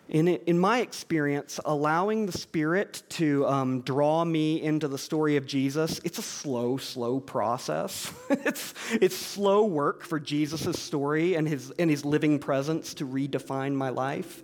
In, 0.09 0.27
in 0.27 0.59
my 0.59 0.81
experience, 0.81 1.61
allowing 1.67 2.25
the 2.25 2.33
Spirit 2.33 3.03
to 3.11 3.47
um, 3.47 3.83
draw 3.83 4.25
me 4.25 4.63
into 4.63 4.89
the 4.89 4.97
story 4.97 5.37
of 5.37 5.47
Jesus, 5.47 6.01
it's 6.03 6.17
a 6.17 6.23
slow, 6.23 6.79
slow 6.79 7.21
process. 7.21 8.11
it's, 8.31 8.73
it's 8.91 9.15
slow 9.15 9.67
work 9.67 10.03
for 10.03 10.19
Jesus' 10.19 10.81
story 10.81 11.35
and 11.35 11.47
his, 11.47 11.71
and 11.79 11.91
his 11.91 12.07
living 12.07 12.39
presence 12.39 12.95
to 12.95 13.07
redefine 13.07 13.75
my 13.75 13.91
life. 13.91 14.43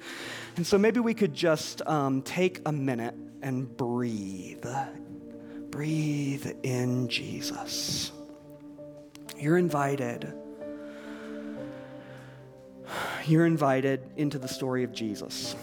And 0.56 0.66
so 0.66 0.76
maybe 0.76 1.00
we 1.00 1.14
could 1.14 1.32
just 1.32 1.80
um, 1.86 2.20
take 2.20 2.60
a 2.66 2.72
minute 2.72 3.14
and 3.40 3.74
breathe. 3.74 4.66
Breathe 5.70 6.46
in 6.62 7.08
Jesus. 7.08 8.12
You're 9.38 9.58
invited 9.58 10.34
you're 13.26 13.46
invited 13.46 14.02
into 14.16 14.38
the 14.38 14.48
story 14.48 14.84
of 14.84 14.92
Jesus. 14.92 15.56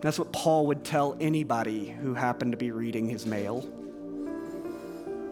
That's 0.00 0.18
what 0.18 0.32
Paul 0.32 0.66
would 0.66 0.84
tell 0.84 1.16
anybody 1.20 1.88
who 1.88 2.14
happened 2.14 2.52
to 2.52 2.58
be 2.58 2.70
reading 2.70 3.08
his 3.08 3.26
mail. 3.26 3.68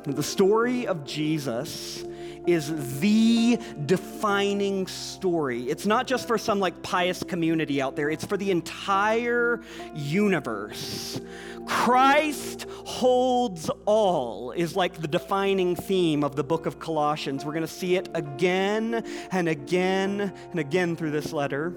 The 0.04 0.22
story 0.22 0.86
of 0.86 1.04
Jesus 1.04 2.04
is 2.52 3.00
the 3.00 3.58
defining 3.86 4.86
story. 4.86 5.68
It's 5.68 5.86
not 5.86 6.06
just 6.06 6.26
for 6.26 6.38
some 6.38 6.60
like 6.60 6.82
pious 6.82 7.22
community 7.22 7.82
out 7.82 7.96
there, 7.96 8.10
it's 8.10 8.24
for 8.24 8.36
the 8.36 8.50
entire 8.50 9.60
universe. 9.94 11.20
Christ 11.66 12.66
holds 12.84 13.70
all 13.84 14.52
is 14.52 14.74
like 14.74 14.94
the 14.94 15.08
defining 15.08 15.76
theme 15.76 16.24
of 16.24 16.34
the 16.34 16.44
book 16.44 16.64
of 16.64 16.78
Colossians. 16.78 17.44
We're 17.44 17.52
going 17.52 17.60
to 17.60 17.68
see 17.68 17.96
it 17.96 18.08
again 18.14 19.04
and 19.30 19.48
again 19.48 20.32
and 20.50 20.58
again 20.58 20.96
through 20.96 21.10
this 21.10 21.32
letter. 21.32 21.74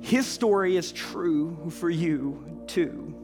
His 0.00 0.26
story 0.26 0.76
is 0.78 0.90
true 0.92 1.70
for 1.70 1.90
you 1.90 2.62
too. 2.66 3.14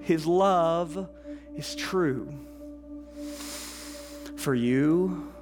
His 0.00 0.24
love 0.24 1.08
is 1.56 1.74
true 1.74 2.45
for 4.36 4.54
you, 4.54 5.32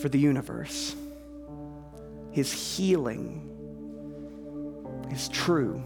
for 0.00 0.08
the 0.08 0.18
universe. 0.18 0.96
His 2.30 2.52
healing 2.52 3.48
is 5.10 5.28
true 5.28 5.82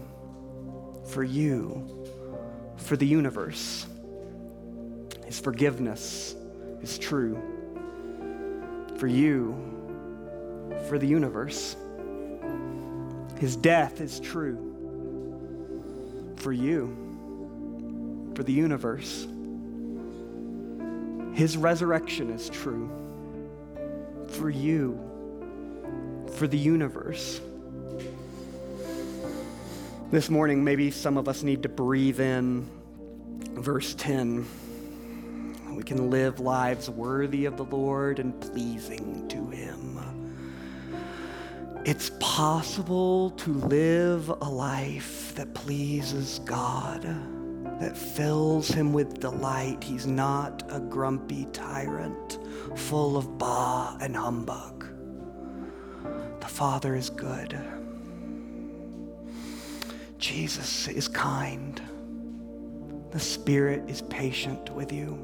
for 1.09 1.23
you, 1.23 2.07
for 2.77 2.95
the 2.95 3.05
universe. 3.05 3.85
His 5.25 5.39
forgiveness 5.39 6.35
is 6.81 6.97
true 6.97 7.41
for 8.97 9.07
you, 9.07 9.55
for 10.87 10.97
the 10.97 11.07
universe. 11.07 11.75
His 13.37 13.55
death 13.55 13.99
is 13.99 14.19
true 14.19 14.57
for 16.37 16.53
you, 16.53 18.31
for 18.35 18.43
the 18.43 18.53
universe. 18.53 19.27
His 21.37 21.55
resurrection 21.55 22.31
is 22.31 22.49
true 22.49 22.89
for 24.27 24.49
you, 24.49 24.99
for 26.33 26.47
the 26.47 26.57
universe. 26.57 27.39
This 30.09 30.31
morning, 30.31 30.63
maybe 30.63 30.89
some 30.89 31.15
of 31.15 31.27
us 31.27 31.43
need 31.43 31.61
to 31.61 31.69
breathe 31.69 32.19
in 32.19 32.67
verse 33.53 33.93
10. 33.93 34.47
We 35.75 35.83
can 35.83 36.09
live 36.09 36.39
lives 36.39 36.89
worthy 36.89 37.45
of 37.45 37.55
the 37.55 37.65
Lord 37.65 38.17
and 38.17 38.41
pleasing 38.41 39.27
to 39.27 39.47
Him. 39.51 39.99
It's 41.85 42.09
possible 42.19 43.29
to 43.29 43.53
live 43.53 44.29
a 44.29 44.49
life 44.49 45.35
that 45.35 45.53
pleases 45.53 46.39
God, 46.45 47.05
that 47.79 47.97
fills 47.97 48.67
Him 48.67 48.93
with 48.93 49.19
delight. 49.19 49.83
He's 49.83 50.07
not 50.07 50.63
a 50.69 50.79
grumpy 50.79 51.47
tyrant 51.53 52.39
full 52.75 53.17
of 53.17 53.37
bah 53.37 53.97
and 54.01 54.15
humbug. 54.15 54.85
The 56.39 56.47
Father 56.47 56.95
is 56.95 57.09
good. 57.09 57.59
Jesus 60.17 60.87
is 60.87 61.07
kind. 61.07 61.81
The 63.11 63.19
Spirit 63.19 63.89
is 63.89 64.01
patient 64.01 64.69
with 64.71 64.91
you. 64.91 65.23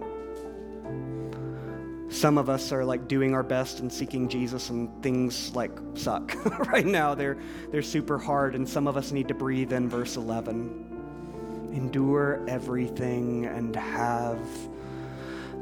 Some 2.10 2.38
of 2.38 2.47
us 2.47 2.72
are 2.72 2.86
like 2.86 3.08
doing 3.08 3.34
our 3.34 3.41
best 3.41 3.80
and 3.80 3.91
seeking 3.91 4.30
Jesus, 4.30 4.70
and 4.70 5.01
things 5.01 5.56
like 5.56 5.72
suck 5.95 6.36
right 6.72 6.86
now. 6.86 7.16
They're, 7.16 7.38
they're 7.72 7.82
super 7.82 8.20
hard, 8.20 8.54
and 8.54 8.70
some 8.70 8.88
of 8.88 8.97
us 8.97 9.12
need 9.12 9.28
to 9.30 9.34
breathe 9.34 9.74
in 9.74 9.89
verse 9.89 10.16
11. 10.16 10.93
Endure 11.74 12.46
everything 12.48 13.46
and 13.46 13.76
have 13.76 14.40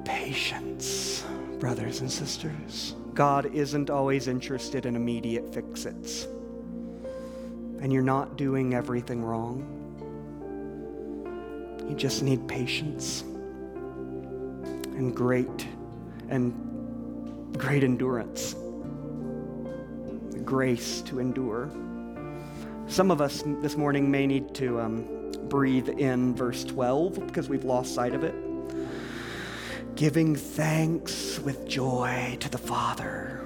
patience, 0.06 1.26
brothers 1.60 2.02
and 2.02 2.12
sisters. 2.12 2.96
God 3.14 3.54
isn't 3.54 3.90
always 3.90 4.28
interested 4.28 4.86
in 4.86 4.96
immediate 4.96 5.54
fix 5.54 5.86
its 5.86 6.28
and 7.82 7.92
you're 7.92 8.04
not 8.04 8.38
doing 8.38 8.76
everything 8.76 9.24
wrong. 9.24 9.66
You 11.90 11.96
just 11.96 12.22
need 12.22 12.48
patience 12.48 13.24
and 14.94 15.16
great 15.16 15.68
and 16.30 16.54
great 17.58 17.84
endurance, 17.84 18.56
grace 20.46 21.02
to 21.02 21.20
endure. 21.20 21.72
Some 22.86 23.10
of 23.10 23.20
us 23.20 23.44
this 23.62 23.76
morning 23.76 24.12
may 24.12 24.28
need 24.28 24.54
to 24.56 24.80
um, 24.80 25.08
breathe 25.52 25.90
in 25.90 26.34
verse 26.34 26.64
12 26.64 27.28
because 27.28 27.50
we've 27.50 27.66
lost 27.66 27.94
sight 27.94 28.16
of 28.16 28.24
it. 28.24 28.34
Giving 29.98 30.34
thanks 30.34 31.40
with 31.40 31.68
joy 31.68 32.38
to 32.40 32.50
the 32.50 32.58
Father. 32.58 33.46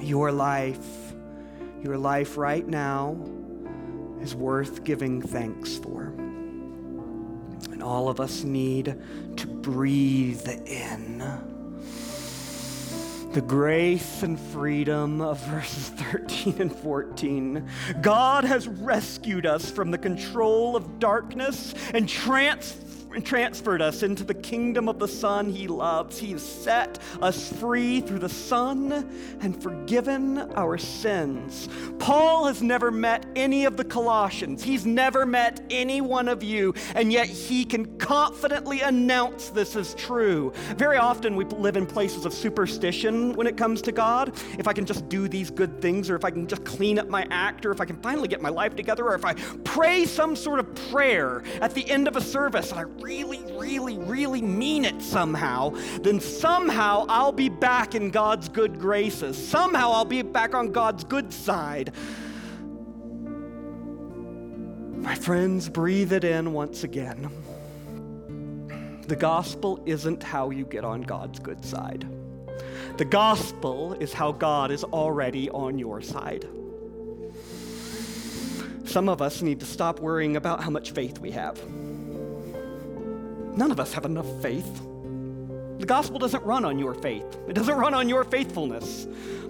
Your 0.00 0.30
life, 0.30 1.12
your 1.82 1.98
life 1.98 2.36
right 2.36 2.64
now 2.64 3.16
is 4.20 4.32
worth 4.36 4.84
giving 4.84 5.20
thanks 5.20 5.76
for. 5.78 6.14
And 7.72 7.82
all 7.82 8.08
of 8.08 8.20
us 8.20 8.44
need 8.44 8.96
to 9.36 9.46
breathe 9.48 10.48
in 10.66 11.51
the 13.32 13.40
grace 13.40 14.22
and 14.22 14.38
freedom 14.38 15.22
of 15.22 15.38
verses 15.46 15.88
13 16.12 16.60
and 16.60 16.74
14. 16.74 17.66
God 18.02 18.44
has 18.44 18.68
rescued 18.68 19.46
us 19.46 19.70
from 19.70 19.90
the 19.90 19.98
control 19.98 20.76
of 20.76 20.98
darkness 20.98 21.74
and 21.94 22.08
transformed 22.08 22.91
transferred 23.20 23.82
us 23.82 24.02
into 24.02 24.24
the 24.24 24.34
kingdom 24.34 24.88
of 24.88 24.98
the 24.98 25.08
Son 25.08 25.50
he 25.50 25.68
loves. 25.68 26.18
He 26.18 26.32
has 26.32 26.42
set 26.42 26.98
us 27.20 27.52
free 27.52 28.00
through 28.00 28.20
the 28.20 28.28
Son 28.28 28.92
and 29.40 29.62
forgiven 29.62 30.38
our 30.56 30.78
sins. 30.78 31.68
Paul 31.98 32.46
has 32.46 32.62
never 32.62 32.90
met 32.90 33.26
any 33.36 33.64
of 33.64 33.76
the 33.76 33.84
Colossians, 33.84 34.62
he's 34.62 34.86
never 34.86 35.26
met 35.26 35.60
any 35.70 36.00
one 36.00 36.28
of 36.28 36.42
you, 36.42 36.74
and 36.94 37.12
yet 37.12 37.26
he 37.26 37.64
can 37.64 37.98
confidently 37.98 38.80
announce 38.80 39.50
this 39.50 39.76
is 39.76 39.94
true. 39.94 40.52
Very 40.76 40.96
often 40.96 41.36
we 41.36 41.44
live 41.44 41.76
in 41.76 41.86
places 41.86 42.24
of 42.24 42.32
superstition 42.32 43.34
when 43.34 43.46
it 43.46 43.56
comes 43.56 43.82
to 43.82 43.92
God. 43.92 44.34
If 44.58 44.66
I 44.66 44.72
can 44.72 44.86
just 44.86 45.08
do 45.08 45.28
these 45.28 45.50
good 45.50 45.80
things, 45.80 46.08
or 46.08 46.16
if 46.16 46.24
I 46.24 46.30
can 46.30 46.46
just 46.46 46.64
clean 46.64 46.98
up 46.98 47.08
my 47.08 47.26
act, 47.30 47.66
or 47.66 47.70
if 47.70 47.80
I 47.80 47.84
can 47.84 47.96
finally 47.96 48.28
get 48.28 48.40
my 48.40 48.48
life 48.48 48.74
together, 48.74 49.04
or 49.04 49.14
if 49.14 49.24
I 49.24 49.34
pray 49.64 50.06
some 50.06 50.34
sort 50.36 50.58
of 50.58 50.74
prayer 50.90 51.42
at 51.60 51.74
the 51.74 51.88
end 51.90 52.08
of 52.08 52.16
a 52.16 52.20
service 52.20 52.70
and 52.70 52.80
I 52.80 52.84
really, 53.02 53.42
really, 53.52 53.98
really 53.98 54.42
mean 54.42 54.84
it 54.84 55.02
somehow, 55.02 55.70
then 56.00 56.20
somehow 56.20 57.04
I'll 57.08 57.32
be 57.32 57.48
back 57.48 57.94
in 57.94 58.10
God's 58.10 58.48
good 58.48 58.78
graces. 58.78 59.36
Somehow 59.36 59.90
I'll 59.92 60.04
be 60.04 60.22
back 60.22 60.54
on 60.54 60.72
God's 60.72 61.04
good 61.04 61.32
side. 61.32 61.92
My 64.96 65.16
friends, 65.16 65.68
breathe 65.68 66.12
it 66.12 66.22
in 66.22 66.52
once 66.52 66.84
again. 66.84 67.28
The 69.08 69.16
gospel 69.16 69.82
isn't 69.84 70.22
how 70.22 70.50
you 70.50 70.64
get 70.64 70.84
on 70.84 71.02
God's 71.02 71.40
good 71.40 71.64
side. 71.64 72.06
The 72.98 73.04
gospel 73.04 73.94
is 73.94 74.12
how 74.12 74.32
God 74.32 74.70
is 74.70 74.84
already 74.84 75.50
on 75.50 75.78
your 75.78 76.00
side. 76.02 76.46
Some 78.84 79.08
of 79.08 79.22
us 79.22 79.42
need 79.42 79.58
to 79.60 79.66
stop 79.66 79.98
worrying 79.98 80.36
about 80.36 80.62
how 80.62 80.70
much 80.70 80.92
faith 80.92 81.18
we 81.18 81.30
have. 81.32 81.60
None 83.54 83.70
of 83.70 83.78
us 83.78 83.92
have 83.92 84.04
enough 84.04 84.26
faith. 84.40 84.80
The 85.78 85.86
gospel 85.86 86.18
doesn't 86.18 86.44
run 86.44 86.64
on 86.64 86.78
your 86.78 86.94
faith, 86.94 87.26
it 87.48 87.54
doesn't 87.54 87.74
run 87.74 87.92
on 87.92 88.08
your 88.08 88.24
faithfulness. 88.24 89.06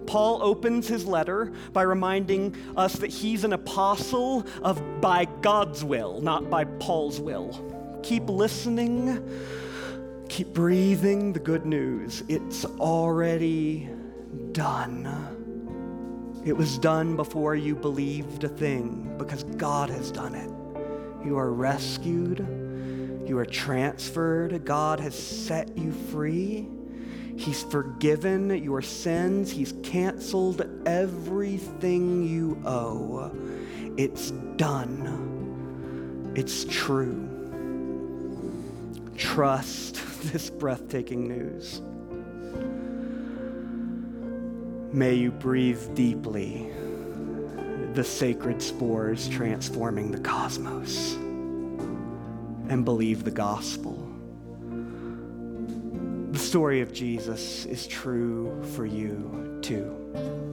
Paul 0.07 0.43
opens 0.43 0.89
his 0.89 1.05
letter 1.05 1.53
by 1.73 1.83
reminding 1.83 2.57
us 2.77 2.95
that 2.95 3.11
he's 3.11 3.45
an 3.45 3.53
apostle 3.53 4.47
of 4.63 5.01
by 5.01 5.27
God's 5.43 5.85
will, 5.85 6.21
not 6.21 6.51
by 6.51 6.65
Paul's 6.65 7.21
will. 7.21 8.01
Keep 8.03 8.29
listening, 8.29 9.23
keep 10.29 10.49
breathing 10.49 11.33
the 11.33 11.39
good 11.39 11.67
news. 11.67 12.25
It's 12.29 12.65
already 12.65 13.89
done. 14.53 15.07
It 16.45 16.57
was 16.57 16.79
done 16.79 17.15
before 17.15 17.55
you 17.55 17.77
believed 17.77 18.43
a 18.43 18.49
thing 18.49 19.15
because 19.19 19.45
God 19.45 19.91
has 19.91 20.11
done 20.11 20.35
it. 20.35 20.51
You 21.25 21.39
are 21.39 21.53
rescued 21.53 22.62
you 23.27 23.39
are 23.39 23.47
transferred. 23.47 24.65
God 24.65 25.01
has 25.01 25.15
set 25.15 25.77
you 25.77 25.93
free. 25.93 26.69
He's 27.37 27.63
forgiven 27.63 28.51
your 28.63 28.83
sins. 28.83 29.51
He's 29.51 29.75
canceled 29.83 30.63
everything 30.87 32.25
you 32.25 32.61
owe. 32.65 33.31
It's 33.97 34.31
done. 34.57 36.33
It's 36.35 36.65
true. 36.65 37.29
Trust 39.17 39.95
this 40.33 40.51
breathtaking 40.51 41.29
news. 41.29 41.81
May 44.95 45.15
you 45.15 45.31
breathe 45.31 45.95
deeply 45.95 46.71
the 47.95 48.05
sacred 48.05 48.61
spores 48.63 49.29
transforming 49.29 50.11
the 50.11 50.21
cosmos 50.21 51.17
and 52.69 52.85
believe 52.85 53.25
the 53.25 53.31
gospel. 53.31 54.09
The 56.33 56.39
story 56.39 56.81
of 56.81 56.93
Jesus 56.93 57.67
is 57.67 57.87
true 57.87 58.63
for 58.75 58.87
you 58.87 59.59
too. 59.63 60.52